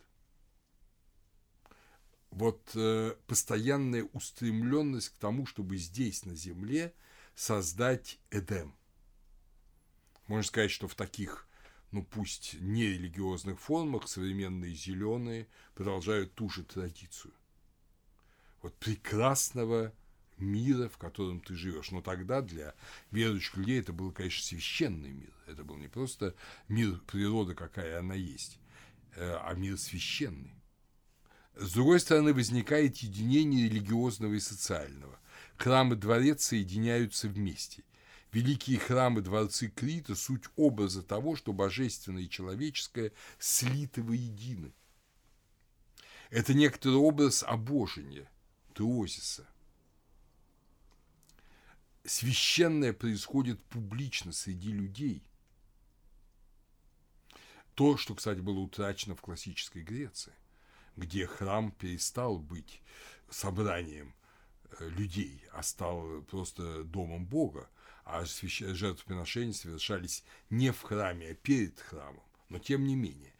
Вот 2.30 2.72
э, 2.74 3.14
постоянная 3.28 4.08
устремленность 4.12 5.10
к 5.10 5.18
тому, 5.18 5.46
чтобы 5.46 5.76
здесь, 5.76 6.24
на 6.24 6.34
Земле, 6.34 6.92
создать 7.36 8.18
Эдем. 8.30 8.74
Можно 10.26 10.42
сказать, 10.42 10.72
что 10.72 10.88
в 10.88 10.96
таких, 10.96 11.46
ну 11.92 12.02
пусть 12.02 12.54
нерелигиозных 12.60 13.60
формах 13.60 14.08
современные 14.08 14.74
зеленые 14.74 15.46
продолжают 15.74 16.34
ту 16.34 16.48
же 16.48 16.64
традицию 16.64 17.32
вот 18.64 18.74
прекрасного 18.78 19.92
мира, 20.38 20.88
в 20.88 20.96
котором 20.96 21.42
ты 21.42 21.54
живешь. 21.54 21.90
Но 21.90 22.00
тогда 22.00 22.40
для 22.40 22.74
верующих 23.10 23.58
людей 23.58 23.78
это 23.78 23.92
был, 23.92 24.10
конечно, 24.10 24.42
священный 24.42 25.10
мир. 25.10 25.30
Это 25.46 25.64
был 25.64 25.76
не 25.76 25.88
просто 25.88 26.34
мир 26.68 26.98
природы, 27.06 27.54
какая 27.54 27.98
она 27.98 28.14
есть, 28.14 28.58
э, 29.16 29.36
а 29.38 29.52
мир 29.52 29.76
священный. 29.76 30.54
С 31.56 31.74
другой 31.74 32.00
стороны, 32.00 32.32
возникает 32.32 32.96
единение 32.96 33.68
религиозного 33.68 34.32
и 34.32 34.40
социального. 34.40 35.20
Храм 35.58 35.92
и 35.92 35.96
дворец 35.96 36.44
соединяются 36.44 37.28
вместе. 37.28 37.84
Великие 38.32 38.78
храмы, 38.78 39.20
дворцы 39.20 39.68
Крита– 39.68 40.14
суть 40.16 40.44
образа 40.56 41.02
того, 41.02 41.36
что 41.36 41.52
божественное 41.52 42.22
и 42.22 42.30
человеческое 42.30 43.12
слиты 43.38 44.02
воедино. 44.02 44.72
Это 46.30 46.54
некоторый 46.54 46.96
образ 46.96 47.42
обожения– 47.42 48.26
теозиса. 48.74 49.46
Священное 52.04 52.92
происходит 52.92 53.62
публично 53.64 54.32
среди 54.32 54.72
людей. 54.72 55.22
То, 57.74 57.96
что, 57.96 58.14
кстати, 58.14 58.40
было 58.40 58.58
утрачено 58.58 59.16
в 59.16 59.20
классической 59.20 59.82
Греции, 59.82 60.34
где 60.96 61.26
храм 61.26 61.72
перестал 61.72 62.38
быть 62.38 62.82
собранием 63.30 64.14
э, 64.78 64.88
людей, 64.90 65.42
а 65.52 65.62
стал 65.62 66.22
просто 66.22 66.84
домом 66.84 67.26
Бога, 67.26 67.68
а 68.04 68.24
жертвоприношения 68.24 69.54
совершались 69.54 70.24
не 70.50 70.72
в 70.72 70.82
храме, 70.82 71.30
а 71.30 71.34
перед 71.34 71.80
храмом. 71.80 72.22
Но 72.48 72.58
тем 72.58 72.84
не 72.84 72.94
менее, 72.94 73.32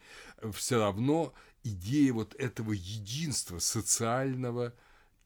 все 0.53 0.81
равно 0.81 1.35
идея 1.63 2.13
вот 2.13 2.35
этого 2.37 2.73
единства 2.73 3.59
социального 3.59 4.75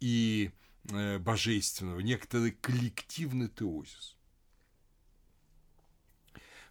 и 0.01 0.51
э, 0.91 1.19
божественного, 1.19 2.01
некоторый 2.01 2.53
коллективный 2.53 3.49
теозис. 3.49 4.17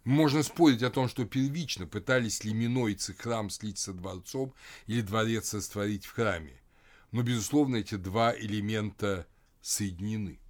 Можно 0.04 0.42
спорить 0.42 0.82
о 0.82 0.90
том, 0.90 1.06
что 1.08 1.26
первично 1.26 1.86
пытались 1.86 2.42
ли 2.42 2.54
минойцы 2.54 3.12
храм 3.12 3.50
слить 3.50 3.78
со 3.78 3.92
дворцом 3.92 4.54
или 4.86 5.02
дворец 5.02 5.52
растворить 5.52 6.06
в 6.06 6.12
храме. 6.12 6.60
Но, 7.12 7.22
безусловно, 7.22 7.76
эти 7.76 7.96
два 7.96 8.34
элемента 8.34 9.26
соединены. 9.60 10.40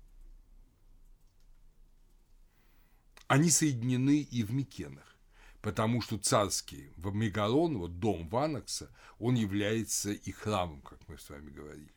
Они 3.26 3.50
соединены 3.50 4.20
и 4.20 4.42
в 4.42 4.52
Микенах, 4.52 5.16
потому 5.60 6.02
что 6.02 6.18
царский 6.18 6.92
в 6.96 7.12
Мегалон, 7.14 7.78
вот 7.78 7.98
дом 7.98 8.28
Ванакса, 8.28 8.90
он 9.18 9.34
является 9.34 10.12
и 10.12 10.30
храмом, 10.30 10.80
как 10.82 11.00
мы 11.08 11.18
с 11.18 11.28
вами 11.28 11.50
говорили. 11.50 11.92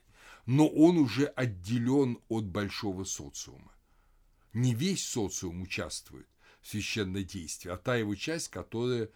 Но 0.45 0.67
он 0.67 0.97
уже 0.97 1.25
отделен 1.25 2.19
от 2.29 2.45
большого 2.45 3.03
социума. 3.03 3.71
Не 4.53 4.73
весь 4.73 5.07
социум 5.07 5.61
участвует, 5.61 6.27
священное 6.61 7.23
действие, 7.23 7.73
а 7.73 7.77
та 7.77 7.95
его 7.95 8.15
часть, 8.15 8.49
которая 8.49 9.09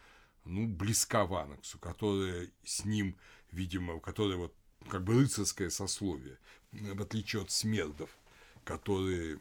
ну, 0.46 0.68
близка 0.68 1.26
Ванаксу, 1.26 1.80
которая 1.80 2.50
с 2.64 2.86
ним, 2.86 3.18
видимо, 3.52 4.00
которая 4.00 4.38
вот 4.38 4.56
как 4.90 5.04
бы 5.04 5.16
рыцарское 5.16 5.70
сословие, 5.70 6.38
в 6.72 7.02
отличие 7.02 7.42
от 7.42 7.52
смердов, 7.52 8.16
которые 8.64 9.40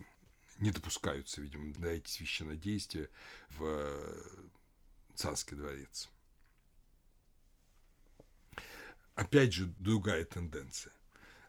не 0.59 0.71
допускаются, 0.71 1.41
видимо, 1.41 1.75
на 1.79 1.87
эти 1.87 2.09
священнодействия 2.09 3.11
в 3.51 3.91
царский 5.15 5.57
дворец. 5.57 6.09
Опять 9.15 9.53
же, 9.53 9.67
другая 9.79 10.25
тенденция. 10.25 10.93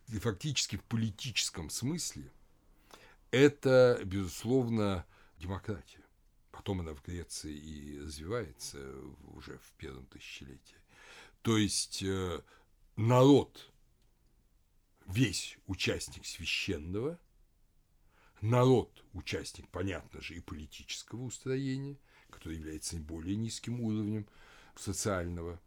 Фактически 0.08 0.78
в 0.78 0.84
политическом 0.84 1.70
смысле 1.70 2.32
это, 3.32 4.00
безусловно, 4.06 5.06
демократия. 5.38 6.04
Потом 6.52 6.82
она 6.82 6.94
в 6.94 7.04
Греции 7.04 7.54
и 7.54 8.00
развивается 8.00 8.80
уже 9.34 9.58
в 9.58 9.74
первом 9.78 10.06
тысячелетии. 10.06 10.78
То 11.42 11.58
есть 11.58 12.02
э, 12.02 12.42
народ, 12.96 13.72
весь 15.06 15.58
участник 15.68 16.26
священного, 16.26 17.20
народ, 18.42 19.04
участник, 19.14 19.68
понятно 19.70 20.22
же, 20.22 20.36
и 20.36 20.40
политического 20.40 21.24
устроения, 21.24 21.98
который 22.30 22.58
является 22.58 22.98
более 22.98 23.36
низким 23.36 23.82
уровнем 23.82 24.28
социального, 24.76 25.60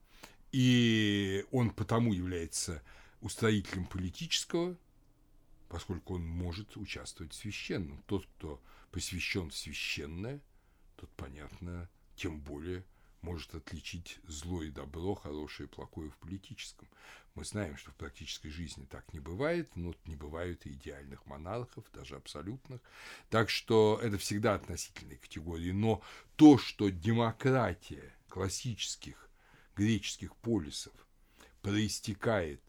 и 0.52 1.44
он 1.50 1.70
потому 1.70 2.12
является 2.12 2.82
устроителем 3.20 3.86
политического, 3.86 4.76
поскольку 5.68 6.14
он 6.14 6.26
может 6.26 6.76
участвовать 6.76 7.32
в 7.32 7.36
священном. 7.36 8.02
Тот, 8.06 8.26
кто 8.26 8.60
посвящен 8.90 9.50
в 9.50 9.56
священное, 9.56 10.40
тут 10.96 11.10
понятно, 11.10 11.88
тем 12.16 12.40
более 12.40 12.84
может 13.20 13.54
отличить 13.54 14.18
зло 14.26 14.62
и 14.62 14.70
добро, 14.70 15.14
хорошее 15.14 15.68
и 15.68 15.72
плохое 15.72 16.10
в 16.10 16.16
политическом. 16.18 16.88
Мы 17.34 17.44
знаем, 17.44 17.76
что 17.76 17.90
в 17.90 17.94
практической 17.94 18.48
жизни 18.48 18.84
так 18.84 19.12
не 19.12 19.20
бывает, 19.20 19.70
но 19.76 19.94
не 20.06 20.16
бывает 20.16 20.66
и 20.66 20.72
идеальных 20.72 21.24
монархов, 21.26 21.84
даже 21.92 22.16
абсолютных. 22.16 22.80
Так 23.30 23.50
что 23.50 24.00
это 24.02 24.18
всегда 24.18 24.54
относительные 24.54 25.18
категории. 25.18 25.70
Но 25.70 26.02
то, 26.36 26.58
что 26.58 26.88
демократия 26.90 28.14
классических 28.28 29.28
греческих 29.76 30.34
полисов 30.36 30.92
проистекает 31.62 32.60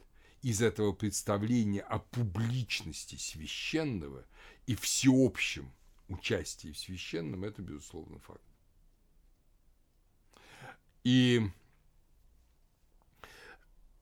из 0.41 0.61
этого 0.61 0.93
представления 0.93 1.81
о 1.81 1.99
публичности 1.99 3.15
священного 3.15 4.25
и 4.65 4.75
всеобщем 4.75 5.71
участии 6.07 6.71
в 6.71 6.77
священном, 6.77 7.43
это, 7.43 7.61
безусловно, 7.61 8.19
факт. 8.19 8.41
И 11.03 11.41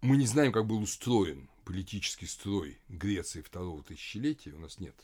мы 0.01 0.17
не 0.17 0.25
знаем, 0.25 0.51
как 0.51 0.65
был 0.65 0.81
устроен 0.81 1.49
политический 1.65 2.27
строй 2.27 2.79
Греции 2.87 3.41
второго 3.41 3.83
тысячелетия, 3.83 4.51
у 4.51 4.59
нас 4.59 4.79
нет 4.79 4.95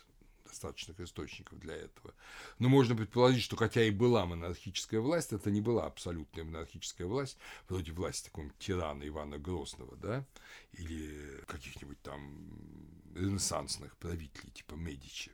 достаточных 0.54 1.00
источников 1.00 1.60
для 1.60 1.76
этого. 1.76 2.14
Но 2.60 2.70
можно 2.70 2.96
предположить, 2.96 3.44
что 3.44 3.56
хотя 3.56 3.84
и 3.84 3.92
была 3.92 4.26
монархическая 4.26 5.02
власть, 5.02 5.34
это 5.34 5.52
не 5.52 5.62
была 5.62 5.86
абсолютная 5.86 6.44
монархическая 6.44 7.08
власть, 7.08 7.38
вроде 7.68 7.92
власти 7.92 8.26
такого 8.26 8.50
тирана 8.60 9.08
Ивана 9.08 9.38
Грозного, 9.38 9.96
да, 9.98 10.26
или 10.74 11.44
каких-нибудь 11.48 12.02
там 12.02 12.48
ренессансных 13.16 13.98
правителей 13.98 14.52
типа 14.52 14.76
Медичи. 14.76 15.32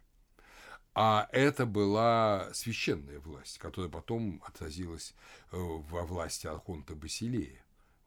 А 0.95 1.29
это 1.31 1.65
была 1.65 2.49
священная 2.53 3.19
власть, 3.19 3.57
которая 3.59 3.91
потом 3.91 4.41
отразилась 4.45 5.13
э, 5.51 5.57
во 5.57 6.03
власти 6.03 6.47
Архонта 6.47 6.95
Басилея 6.95 7.63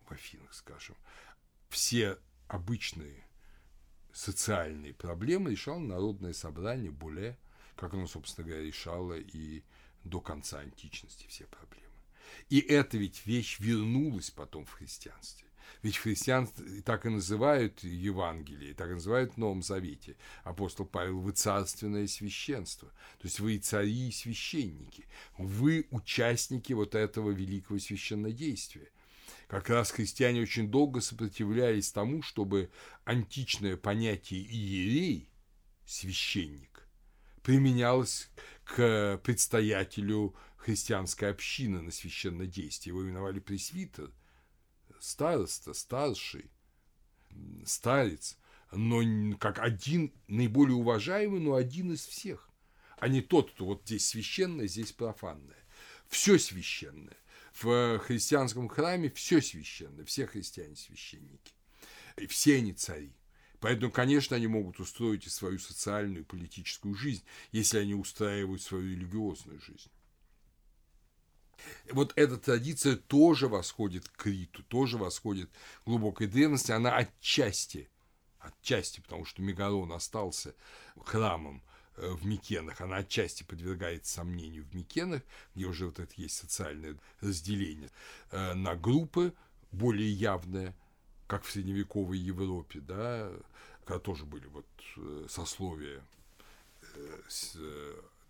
в 0.06 0.12
Афинах, 0.12 0.52
скажем. 0.52 0.96
Все 1.68 2.18
обычные 2.48 3.24
социальные 4.12 4.94
проблемы 4.94 5.50
решало 5.50 5.78
народное 5.78 6.32
собрание 6.32 6.90
Буле, 6.90 7.38
как 7.76 7.94
оно, 7.94 8.06
собственно 8.06 8.46
говоря, 8.46 8.64
решало 8.64 9.14
и 9.18 9.62
до 10.04 10.20
конца 10.20 10.60
античности 10.60 11.26
все 11.28 11.46
проблемы. 11.46 11.82
И 12.48 12.60
эта 12.60 12.98
ведь 12.98 13.26
вещь 13.26 13.58
вернулась 13.60 14.30
потом 14.30 14.64
в 14.64 14.72
христианстве. 14.72 15.46
Ведь 15.82 15.96
христианство 15.96 16.64
так 16.84 17.06
и 17.06 17.08
называют 17.08 17.82
Евангелие, 17.82 18.74
так 18.74 18.90
и 18.90 18.94
называют 18.94 19.34
в 19.34 19.36
Новом 19.38 19.62
Завете. 19.62 20.16
Апостол 20.44 20.86
Павел, 20.86 21.20
вы 21.20 21.32
царственное 21.32 22.06
священство. 22.06 22.88
То 23.18 23.24
есть 23.24 23.40
вы 23.40 23.54
и 23.54 23.58
цари, 23.58 24.08
и 24.08 24.12
священники. 24.12 25.06
Вы 25.38 25.86
участники 25.90 26.72
вот 26.72 26.94
этого 26.94 27.30
великого 27.30 27.78
священнодействия. 27.78 28.88
Как 29.52 29.68
раз 29.68 29.90
христиане 29.90 30.40
очень 30.40 30.70
долго 30.70 31.02
сопротивлялись 31.02 31.92
тому, 31.92 32.22
чтобы 32.22 32.70
античное 33.04 33.76
понятие 33.76 34.40
иерей, 34.40 35.28
священник, 35.84 36.88
применялось 37.42 38.30
к 38.64 39.20
предстоятелю 39.22 40.34
христианской 40.56 41.28
общины 41.30 41.82
на 41.82 41.90
священнодействие. 41.90 42.92
Его 42.92 43.04
именовали 43.04 43.40
пресвитер– 43.40 44.10
староста, 44.98 45.74
старший, 45.74 46.50
старец, 47.66 48.38
но 48.70 49.36
как 49.36 49.58
один 49.58 50.14
наиболее 50.28 50.76
уважаемый, 50.76 51.40
но 51.40 51.56
один 51.56 51.92
из 51.92 52.06
всех, 52.06 52.48
а 52.98 53.06
не 53.06 53.20
тот, 53.20 53.50
кто 53.50 53.66
вот 53.66 53.82
здесь 53.84 54.06
священное, 54.06 54.66
здесь 54.66 54.92
профанное. 54.92 55.62
Все 56.08 56.38
священное. 56.38 57.18
В 57.54 57.98
христианском 57.98 58.68
храме 58.68 59.10
все 59.10 59.40
священное, 59.42 60.04
все 60.04 60.26
христиане 60.26 60.76
священники. 60.76 61.54
И 62.16 62.26
все 62.26 62.56
они 62.56 62.72
цари. 62.72 63.14
Поэтому, 63.60 63.92
конечно, 63.92 64.36
они 64.36 64.46
могут 64.48 64.80
устроить 64.80 65.26
и 65.26 65.30
свою 65.30 65.58
социальную 65.58 66.22
и 66.22 66.26
политическую 66.26 66.94
жизнь, 66.94 67.24
если 67.52 67.78
они 67.78 67.94
устраивают 67.94 68.62
свою 68.62 68.90
религиозную 68.90 69.60
жизнь 69.60 69.90
вот 71.90 72.12
эта 72.16 72.36
традиция 72.36 72.96
тоже 72.96 73.48
восходит 73.48 74.08
к 74.08 74.22
Криту, 74.22 74.62
тоже 74.64 74.98
восходит 74.98 75.50
к 75.50 75.86
глубокой 75.86 76.26
древности, 76.26 76.72
она 76.72 76.96
отчасти, 76.96 77.90
отчасти, 78.38 79.00
потому 79.00 79.24
что 79.24 79.42
Мегалон 79.42 79.92
остался 79.92 80.54
храмом 81.04 81.62
э, 81.66 81.71
в 81.96 82.24
Микенах, 82.26 82.80
она 82.80 82.98
отчасти 82.98 83.42
подвергается 83.42 84.14
сомнению 84.14 84.64
в 84.64 84.74
Микенах, 84.74 85.22
где 85.54 85.66
уже 85.66 85.86
вот 85.86 85.98
это 85.98 86.12
есть 86.16 86.36
социальное 86.36 86.96
разделение 87.20 87.90
э, 88.30 88.54
на 88.54 88.74
группы, 88.74 89.34
более 89.70 90.10
явное, 90.10 90.74
как 91.26 91.44
в 91.44 91.50
средневековой 91.50 92.18
Европе, 92.18 92.80
да, 92.80 93.30
когда 93.84 93.98
тоже 93.98 94.24
были 94.24 94.46
вот 94.46 94.66
э, 94.96 95.26
сословия 95.28 96.02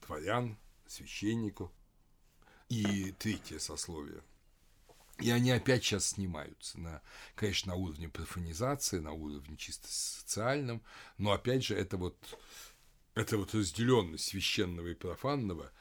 дворян, 0.06 0.56
священников, 0.86 1.70
и 2.68 3.12
третье 3.18 3.58
сословие. 3.58 4.22
И 5.18 5.30
они 5.30 5.50
опять 5.50 5.84
сейчас 5.84 6.06
снимаются, 6.06 6.80
на, 6.80 7.02
конечно, 7.34 7.72
на 7.72 7.78
уровне 7.78 8.08
профанизации, 8.08 8.98
на 8.98 9.12
уровне 9.12 9.56
чисто 9.56 9.88
социальном, 9.88 10.82
но 11.18 11.32
опять 11.32 11.64
же 11.64 11.76
это 11.76 11.96
вот, 11.96 12.16
это 13.14 13.36
вот 13.36 13.54
разделенность 13.54 14.24
священного 14.24 14.88
и 14.88 14.94
профанного, 14.94 15.72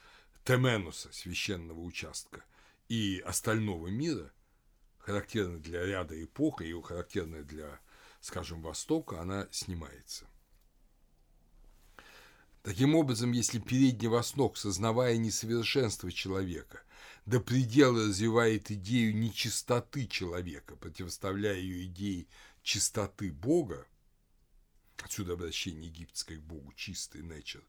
теменуса, 0.44 1.10
священного 1.12 1.80
участка, 1.80 2.44
и 2.90 3.22
остального 3.26 3.88
мира, 3.88 4.32
характерна 4.98 5.60
для 5.60 5.86
ряда 5.86 6.22
эпох 6.22 6.62
и 6.62 6.74
характерная 6.82 7.44
для, 7.44 7.80
скажем, 8.20 8.62
Востока, 8.62 9.22
она 9.22 9.48
снимается. 9.52 10.28
Таким 12.64 12.96
образом, 12.96 13.32
если 13.32 13.60
Передний 13.60 14.08
Восток, 14.08 14.58
сознавая 14.58 15.18
несовершенство 15.18 16.12
человека, 16.12 16.84
до 17.26 17.40
предела 17.40 18.08
развивает 18.08 18.70
идею 18.70 19.16
нечистоты 19.16 20.06
человека, 20.06 20.76
противоставляя 20.76 21.58
ее 21.58 21.86
идее 21.86 22.28
чистоты 22.62 23.32
Бога, 23.32 23.88
отсюда 25.04 25.34
обращение 25.34 25.90
египетской 25.90 26.38
к 26.38 26.42
Богу, 26.42 26.74
чистый 26.74 27.22
nature, 27.22 27.64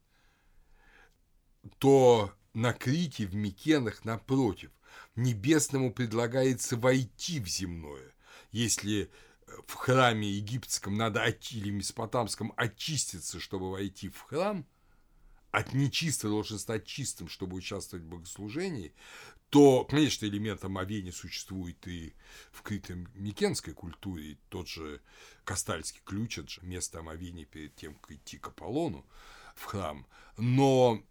то 1.79 2.33
на 2.53 2.73
Крите, 2.73 3.25
в 3.25 3.35
Микенах, 3.35 4.05
напротив, 4.05 4.71
небесному 5.15 5.93
предлагается 5.93 6.77
войти 6.77 7.39
в 7.39 7.47
земное. 7.47 8.13
Если 8.51 9.09
в 9.67 9.73
храме 9.73 10.29
египетском 10.29 10.95
надо 10.95 11.23
или 11.25 11.69
месопотамском 11.69 12.53
очиститься, 12.55 13.39
чтобы 13.39 13.71
войти 13.71 14.09
в 14.09 14.19
храм, 14.21 14.65
от 15.51 15.73
нечисто 15.73 16.29
должен 16.29 16.57
стать 16.57 16.85
чистым, 16.85 17.29
чтобы 17.29 17.55
участвовать 17.55 18.03
в 18.05 18.09
богослужении, 18.09 18.93
то, 19.53 19.85
конечно, 19.85 20.25
элемент 20.25 20.63
омовения 20.63 21.11
существует 21.11 21.87
и 21.87 22.15
в 22.51 22.63
крито-микенской 22.63 23.75
культуре. 23.75 24.39
Тот 24.49 24.67
же 24.67 24.99
Кастальский 25.43 26.01
ключ, 26.03 26.39
это 26.39 26.49
же 26.49 26.61
место 26.63 27.01
омовения 27.01 27.45
перед 27.45 27.75
тем, 27.75 27.93
как 27.93 28.13
идти 28.13 28.39
к 28.39 28.47
Аполлону 28.47 29.05
в 29.53 29.65
храм. 29.65 30.07
Но 30.37 31.03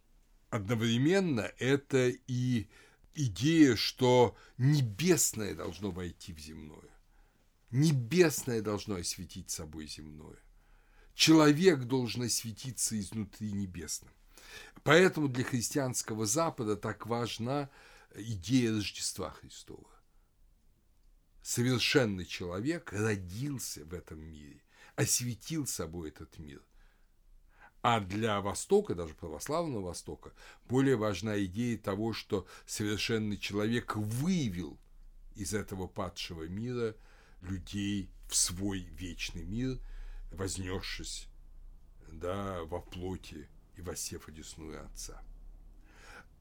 одновременно 0.51 1.53
это 1.61 2.09
и 2.27 2.67
идея, 3.15 3.77
что 3.77 4.37
небесное 4.59 5.55
должно 5.55 5.93
войти 5.93 6.33
в 6.33 6.41
земное. 6.41 6.91
Небесное 7.71 8.61
должно 8.61 8.97
осветить 8.97 9.51
собой 9.51 9.87
земное. 9.87 10.41
Человек 11.15 11.85
должен 11.85 12.23
осветиться 12.23 12.99
изнутри 12.99 13.53
небесным. 13.53 14.11
Поэтому 14.83 15.29
для 15.29 15.45
христианского 15.45 16.27
Запада 16.27 16.75
так 16.75 17.07
важна 17.07 17.71
идея 18.17 18.73
Рождества 18.73 19.31
Христова. 19.31 19.89
Совершенный 21.43 22.25
человек 22.25 22.93
родился 22.93 23.85
в 23.85 23.95
этом 23.95 24.21
мире, 24.21 24.63
осветил 24.97 25.67
собой 25.67 26.11
этот 26.11 26.39
мир. 26.39 26.63
А 27.83 27.99
для 27.99 28.41
Востока, 28.41 28.95
даже 28.95 29.15
православного 29.15 29.87
Востока, 29.87 30.33
более 30.67 30.97
важна 30.97 31.43
идея 31.45 31.77
того, 31.79 32.13
что 32.13 32.47
совершенный 32.65 33.39
человек 33.39 33.97
выявил 33.97 34.79
из 35.35 35.53
этого 35.53 35.89
падшего 35.89 36.45
мира 36.45 36.95
людей 37.41 38.09
в 38.29 38.37
свой 38.37 38.81
вечный 38.81 39.45
мир, 39.45 39.81
вознесшись 40.31 41.27
да, 42.13 42.63
во 42.65 42.81
плоти 42.81 43.49
и 43.77 43.81
воссев 43.81 44.29
одесную 44.29 44.85
Отца. 44.87 45.21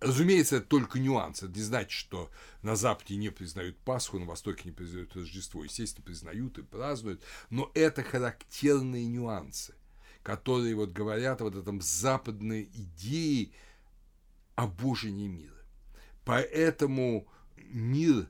Разумеется, 0.02 0.58
это 0.58 0.66
только 0.66 1.00
нюанс. 1.00 1.44
Это 1.44 1.54
не 1.54 1.62
значит, 1.62 1.92
что 1.92 2.32
на 2.64 2.76
Западе 2.76 3.16
не 3.18 3.30
признают 3.30 3.78
Пасху, 3.78 4.18
на 4.18 4.26
Востоке 4.26 4.64
не 4.66 4.72
признают 4.72 5.16
Рождество. 5.16 5.64
Естественно, 5.64 6.04
признают 6.04 6.58
и 6.58 6.64
празднуют, 6.64 7.22
но 7.52 7.72
это 7.76 8.02
характерные 8.02 9.06
нюансы, 9.06 9.76
которые 10.24 10.76
вот 10.76 10.92
говорят 10.92 11.42
о 11.42 11.46
вот 11.46 11.56
этом 11.56 11.82
западной 11.82 12.64
идее 12.74 13.52
обожения 14.56 15.28
мира. 15.28 15.54
Поэтому 16.26 17.28
мир 17.58 18.28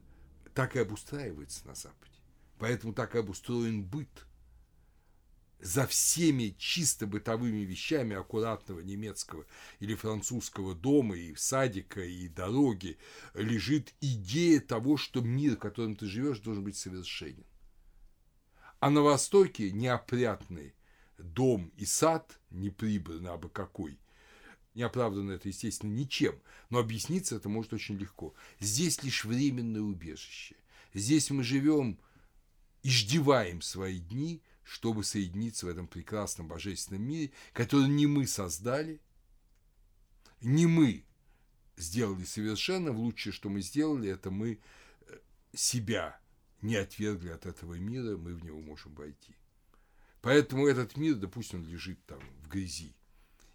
так 0.53 0.75
и 0.75 0.79
обустраивается 0.79 1.65
на 1.65 1.75
Западе. 1.75 2.11
Поэтому 2.59 2.93
так 2.93 3.15
и 3.15 3.19
обустроен 3.19 3.81
быт– 3.81 4.09
за 5.61 5.85
всеми 5.85 6.55
чисто 6.57 7.05
бытовыми 7.05 7.59
вещами 7.59 8.15
аккуратного 8.15 8.79
немецкого 8.79 9.45
или 9.79 9.93
французского 9.93 10.73
дома 10.73 11.15
и 11.15 11.35
садика, 11.35 12.03
и 12.03 12.27
дороги 12.27 12.97
лежит 13.35 13.93
идея 14.01 14.59
того, 14.59 14.97
что 14.97 15.21
мир, 15.21 15.55
в 15.55 15.59
котором 15.59 15.95
ты 15.95 16.07
живешь, 16.07 16.39
должен 16.39 16.63
быть 16.63 16.77
совершенен. 16.77 17.45
А 18.79 18.89
на 18.89 19.01
Востоке 19.01 19.71
неопрятный 19.71 20.73
дом 21.19 21.71
и 21.77 21.85
сад, 21.85 22.39
неприбранный 22.49 23.29
абы 23.29 23.49
какой, 23.49 23.99
не 24.73 24.81
оправдано 24.81 25.33
это, 25.33 25.49
естественно, 25.49 25.91
ничем, 25.91 26.41
но 26.71 26.79
объясниться 26.79 27.35
это 27.35 27.49
может 27.49 27.73
очень 27.73 27.97
легко. 27.97 28.33
Здесь 28.59 29.03
лишь 29.03 29.25
временное 29.25 29.81
убежище. 29.81 30.55
Здесь 30.93 31.29
мы 31.29 31.43
живем 31.43 31.99
и 32.81 32.89
ждеваем 32.89 33.61
свои 33.61 33.99
дни– 33.99 34.41
чтобы 34.63 35.03
соединиться 35.03 35.65
в 35.65 35.69
этом 35.69 35.87
прекрасном 35.87 36.47
божественном 36.47 37.03
мире, 37.03 37.31
который 37.53 37.89
не 37.89 38.07
мы 38.07 38.27
создали, 38.27 39.01
не 40.41 40.65
мы 40.65 41.05
сделали 41.77 42.23
совершенно, 42.23 42.91
лучшее, 42.91 43.33
что 43.33 43.49
мы 43.49 43.61
сделали, 43.61 44.09
это 44.09 44.31
мы 44.31 44.59
э, 45.07 45.17
себя 45.53 46.19
не 46.61 46.75
отвергли 46.75 47.29
от 47.29 47.45
этого 47.45 47.75
мира, 47.75 48.17
мы 48.17 48.35
в 48.35 48.43
него 48.43 48.59
можем 48.61 48.93
войти. 48.93 49.35
Поэтому 50.21 50.67
этот 50.67 50.97
мир, 50.97 51.15
допустим, 51.15 51.65
лежит 51.65 52.03
там 52.05 52.19
в 52.43 52.47
грязи 52.47 52.95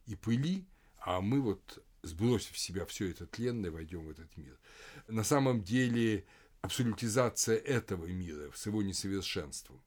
и 0.07 0.17
пыли, 0.17 0.67
а 0.99 1.21
мы 1.21 1.41
вот, 1.41 1.85
сбросив 2.03 2.53
в 2.53 2.59
себя 2.59 2.85
все 2.87 3.11
это 3.11 3.27
тленное, 3.27 3.71
войдем 3.71 4.05
в 4.05 4.11
этот 4.11 4.37
мир. 4.37 4.59
На 5.07 5.23
самом 5.23 5.63
деле 5.63 6.27
абсолютизация 6.63 7.57
этого 7.57 8.07
мира 8.07 8.51
с 8.55 8.67
его 8.67 8.83
несовершенством 8.83 9.81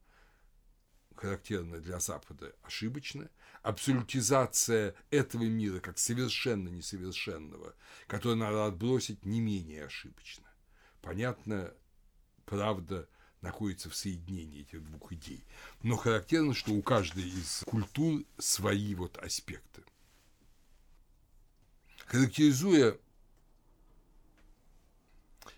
характерная 1.19 1.81
для 1.81 1.99
Запада, 1.99 2.55
ошибочна. 2.63 3.29
Абсолютизация 3.61 4.95
этого 5.11 5.43
мира 5.43 5.81
как 5.81 5.99
совершенно 5.99 6.69
несовершенного, 6.69 7.75
который 8.07 8.37
надо 8.37 8.65
отбросить, 8.65 9.25
не 9.25 9.41
менее 9.41 9.85
ошибочна. 9.85 10.47
Понятно, 11.01 11.73
правда 12.45 13.09
находится 13.41 13.89
в 13.89 13.95
соединении 13.95 14.61
этих 14.61 14.83
двух 14.83 15.11
идей. 15.11 15.43
Но 15.83 15.97
характерно, 15.97 16.53
что 16.53 16.71
у 16.71 16.81
каждой 16.81 17.27
из 17.27 17.63
культур 17.65 18.23
свои 18.37 18.95
вот 18.95 19.17
аспекты. 19.17 19.83
Характеризуя 22.05 22.97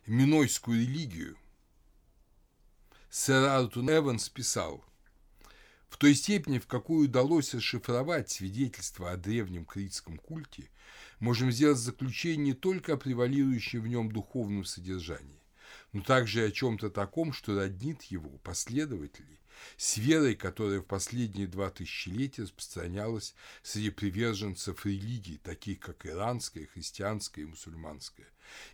минойскую 0.07 0.81
религию, 0.81 1.37
сэр 3.11 3.45
Артур 3.45 3.83
Эванс 3.83 4.27
писал– 4.27 4.83
в 5.91 5.97
той 5.97 6.15
степени, 6.15 6.57
в 6.57 6.67
какую 6.67 7.09
удалось 7.09 7.53
расшифровать 7.53 8.31
свидетельства 8.31 9.11
о 9.11 9.17
древнем 9.17 9.65
критском 9.65 10.17
культе, 10.17 10.69
можем 11.19 11.51
сделать 11.51 11.77
заключение 11.77 12.45
не 12.45 12.53
только 12.53 12.93
о 12.93 12.97
превалирующем 12.97 13.81
в 13.81 13.87
нем 13.87 14.09
духовном 14.09 14.63
содержании, 14.63 15.43
но 15.91 16.01
также 16.01 16.45
о 16.45 16.51
чем-то 16.51 16.91
таком, 16.91 17.33
что 17.33 17.57
роднит 17.57 18.03
его 18.03 18.29
последователей 18.37 19.41
с 19.75 19.97
верой, 19.97 20.35
которая 20.35 20.79
в 20.79 20.85
последние 20.85 21.45
два 21.45 21.69
тысячелетия 21.69 22.43
распространялась 22.43 23.35
среди 23.61 23.89
приверженцев 23.89 24.85
религий, 24.85 25.39
таких 25.43 25.81
как 25.81 26.05
иранская, 26.05 26.67
христианская 26.67 27.41
и 27.41 27.45
мусульманская. 27.45 28.27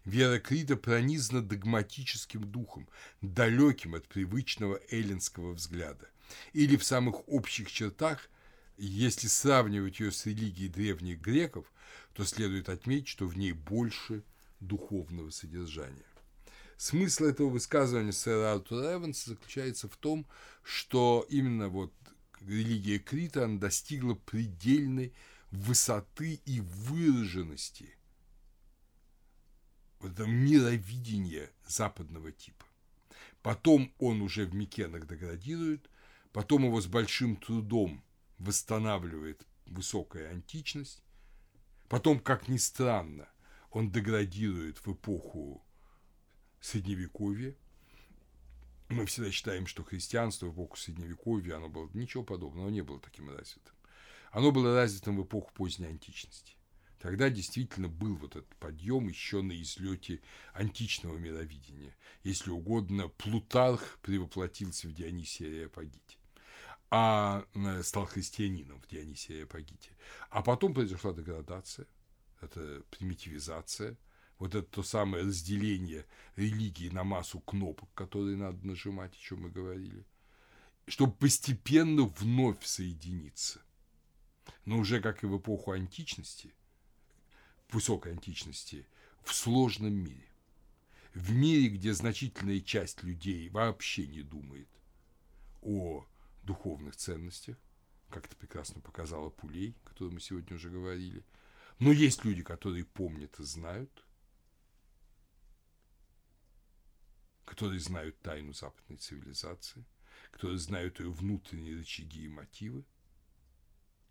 Вера 0.05 0.39
Крита 0.39 0.75
пронизана 0.75 1.41
догматическим 1.41 2.43
духом, 2.43 2.87
далеким 3.21 3.95
от 3.95 4.07
привычного 4.07 4.79
эллинского 4.91 5.53
взгляда. 5.53 6.09
Или 6.53 6.77
в 6.77 6.83
самых 6.83 7.27
общих 7.27 7.71
чертах, 7.71 8.29
если 8.77 9.27
сравнивать 9.27 9.99
ее 9.99 10.11
с 10.11 10.25
религией 10.25 10.69
древних 10.69 11.19
греков, 11.19 11.71
то 12.13 12.25
следует 12.25 12.69
отметить, 12.69 13.07
что 13.07 13.25
в 13.25 13.37
ней 13.37 13.51
больше 13.51 14.23
духовного 14.59 15.29
содержания. 15.29 16.05
Смысл 16.77 17.25
этого 17.25 17.49
высказывания 17.49 18.11
сэра 18.11 18.53
Артура 18.53 18.93
Эванса 18.93 19.31
заключается 19.31 19.89
в 19.89 19.97
том, 19.97 20.27
что 20.63 21.25
именно 21.29 21.69
вот 21.69 21.93
религия 22.41 22.99
Крита 22.99 23.45
она 23.45 23.59
достигла 23.59 24.13
предельной 24.13 25.13
высоты 25.51 26.39
и 26.45 26.59
выраженности 26.59 27.97
вот 29.99 30.11
этого 30.11 30.27
мировидения 30.27 31.49
западного 31.67 32.31
типа. 32.31 32.65
Потом 33.41 33.91
он 33.97 34.21
уже 34.21 34.45
в 34.45 34.53
Микенах 34.53 35.07
деградирует, 35.07 35.89
Потом 36.33 36.65
его 36.65 36.79
с 36.81 36.87
большим 36.87 37.35
трудом 37.37 38.03
восстанавливает 38.37 39.45
высокая 39.65 40.31
античность. 40.31 41.03
Потом, 41.89 42.19
как 42.19 42.47
ни 42.47 42.57
странно, 42.57 43.29
он 43.71 43.91
деградирует 43.91 44.79
в 44.79 44.93
эпоху 44.93 45.63
Средневековья. 46.59 47.55
Мы 48.89 49.05
всегда 49.05 49.31
считаем, 49.31 49.67
что 49.67 49.83
христианство 49.83 50.47
в 50.47 50.53
эпоху 50.53 50.77
Средневековья, 50.77 51.57
оно 51.57 51.69
было 51.69 51.89
ничего 51.93 52.23
подобного, 52.23 52.67
оно 52.67 52.75
не 52.75 52.81
было 52.81 52.99
таким 52.99 53.29
развитым. 53.29 53.75
Оно 54.31 54.51
было 54.51 54.75
развитым 54.75 55.17
в 55.17 55.23
эпоху 55.23 55.51
поздней 55.53 55.87
античности. 55.87 56.56
Тогда 56.99 57.29
действительно 57.29 57.87
был 57.87 58.15
вот 58.15 58.35
этот 58.35 58.55
подъем 58.55 59.07
еще 59.07 59.41
на 59.41 59.59
излете 59.61 60.21
античного 60.53 61.17
мировидения. 61.17 61.95
Если 62.23 62.49
угодно, 62.49 63.07
Плутарх 63.07 63.99
превоплотился 64.01 64.87
в 64.87 64.93
Дионисия 64.93 65.47
Ареопагите 65.47 66.17
а 66.89 67.45
стал 67.83 68.05
христианином 68.05 68.79
в 68.81 68.87
Дионисии 68.87 69.43
Апогите. 69.43 69.91
А 70.29 70.41
потом 70.41 70.73
произошла 70.73 71.13
деградация, 71.13 71.87
это 72.41 72.83
примитивизация, 72.91 73.97
вот 74.39 74.55
это 74.55 74.67
то 74.67 74.83
самое 74.83 75.25
разделение 75.25 76.05
религии 76.35 76.89
на 76.89 77.03
массу 77.03 77.39
кнопок, 77.39 77.89
которые 77.93 78.37
надо 78.37 78.65
нажимать, 78.65 79.13
о 79.13 79.19
чем 79.19 79.41
мы 79.41 79.49
говорили, 79.49 80.05
чтобы 80.87 81.13
постепенно 81.13 82.03
вновь 82.03 82.63
соединиться. 82.63 83.61
Но 84.63 84.77
уже 84.77 85.01
как 85.01 85.23
и 85.23 85.27
в 85.27 85.37
эпоху 85.37 85.71
античности, 85.71 86.53
высокой 87.69 88.13
античности, 88.13 88.87
в 89.23 89.33
сложном 89.33 89.93
мире, 89.93 90.29
в 91.13 91.31
мире, 91.31 91.69
где 91.69 91.93
значительная 91.93 92.61
часть 92.61 93.03
людей 93.03 93.49
вообще 93.49 94.07
не 94.07 94.21
думает 94.21 94.69
о 95.61 96.07
духовных 96.43 96.95
ценностях, 96.95 97.57
как 98.09 98.25
это 98.25 98.35
прекрасно 98.35 98.79
показала 98.81 99.29
Пулей, 99.29 99.75
о 99.83 99.89
которой 99.89 100.13
мы 100.13 100.19
сегодня 100.19 100.55
уже 100.55 100.69
говорили. 100.69 101.23
Но 101.79 101.91
есть 101.91 102.23
люди, 102.23 102.41
которые 102.41 102.85
помнят 102.85 103.37
и 103.39 103.43
знают, 103.43 104.05
которые 107.45 107.79
знают 107.79 108.19
тайну 108.21 108.53
западной 108.53 108.97
цивилизации, 108.97 109.85
которые 110.31 110.59
знают 110.59 110.99
ее 110.99 111.11
внутренние 111.11 111.75
рычаги 111.75 112.25
и 112.25 112.29
мотивы. 112.29 112.83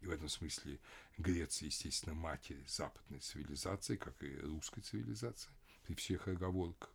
И 0.07 0.09
в 0.09 0.13
этом 0.13 0.29
смысле 0.29 0.79
Греция, 1.19 1.67
естественно, 1.67 2.15
матерь 2.15 2.65
западной 2.69 3.19
цивилизации, 3.19 3.97
как 3.97 4.23
и 4.23 4.37
русской 4.39 4.81
цивилизации, 4.81 5.51
при 5.83 5.95
всех 5.95 6.29
оговорках. 6.29 6.95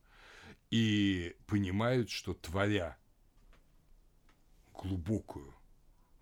И 0.70 1.36
понимают, 1.46 2.10
что 2.10 2.34
творя 2.34 2.98
глубокую 4.74 5.54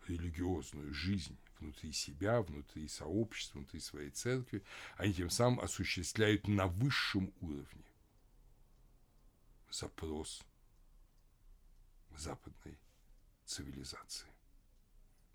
религиозную 0.07 0.91
жизнь 0.91 1.37
внутри 1.59 1.91
себя, 1.91 2.41
внутри 2.41 2.87
сообщества, 2.87 3.59
внутри 3.59 3.81
своей 3.81 4.09
церкви, 4.09 4.63
они 4.97 5.13
тем 5.13 5.29
самым 5.29 5.59
осуществляют 5.59 6.47
на 6.47 6.65
высшем 6.65 7.31
уровне 7.39 7.85
запрос 9.69 10.41
западной 12.17 12.79
цивилизации. 13.45 14.27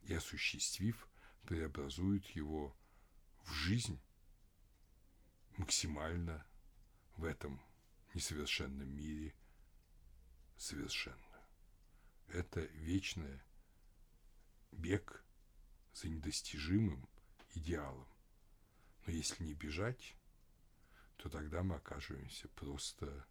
И 0.03 0.15
осуществив, 0.15 1.09
преобразуют 1.47 2.27
его 2.31 2.77
в 3.45 3.53
жизнь 3.53 4.01
максимально 5.57 6.47
в 7.16 7.25
этом 7.25 7.61
несовершенном 8.15 8.89
мире 8.89 9.35
совершенную. 10.57 11.21
Это 12.29 12.61
вечное 12.61 13.45
бег 14.73 15.25
за 15.93 16.09
недостижимым 16.09 17.09
идеалом. 17.55 18.09
Но 19.07 19.12
если 19.12 19.45
не 19.45 19.55
бежать, 19.55 20.16
то 21.16 21.29
тогда 21.29 21.62
мы 21.62 21.77
окажемся 21.77 22.49
просто 22.49 23.27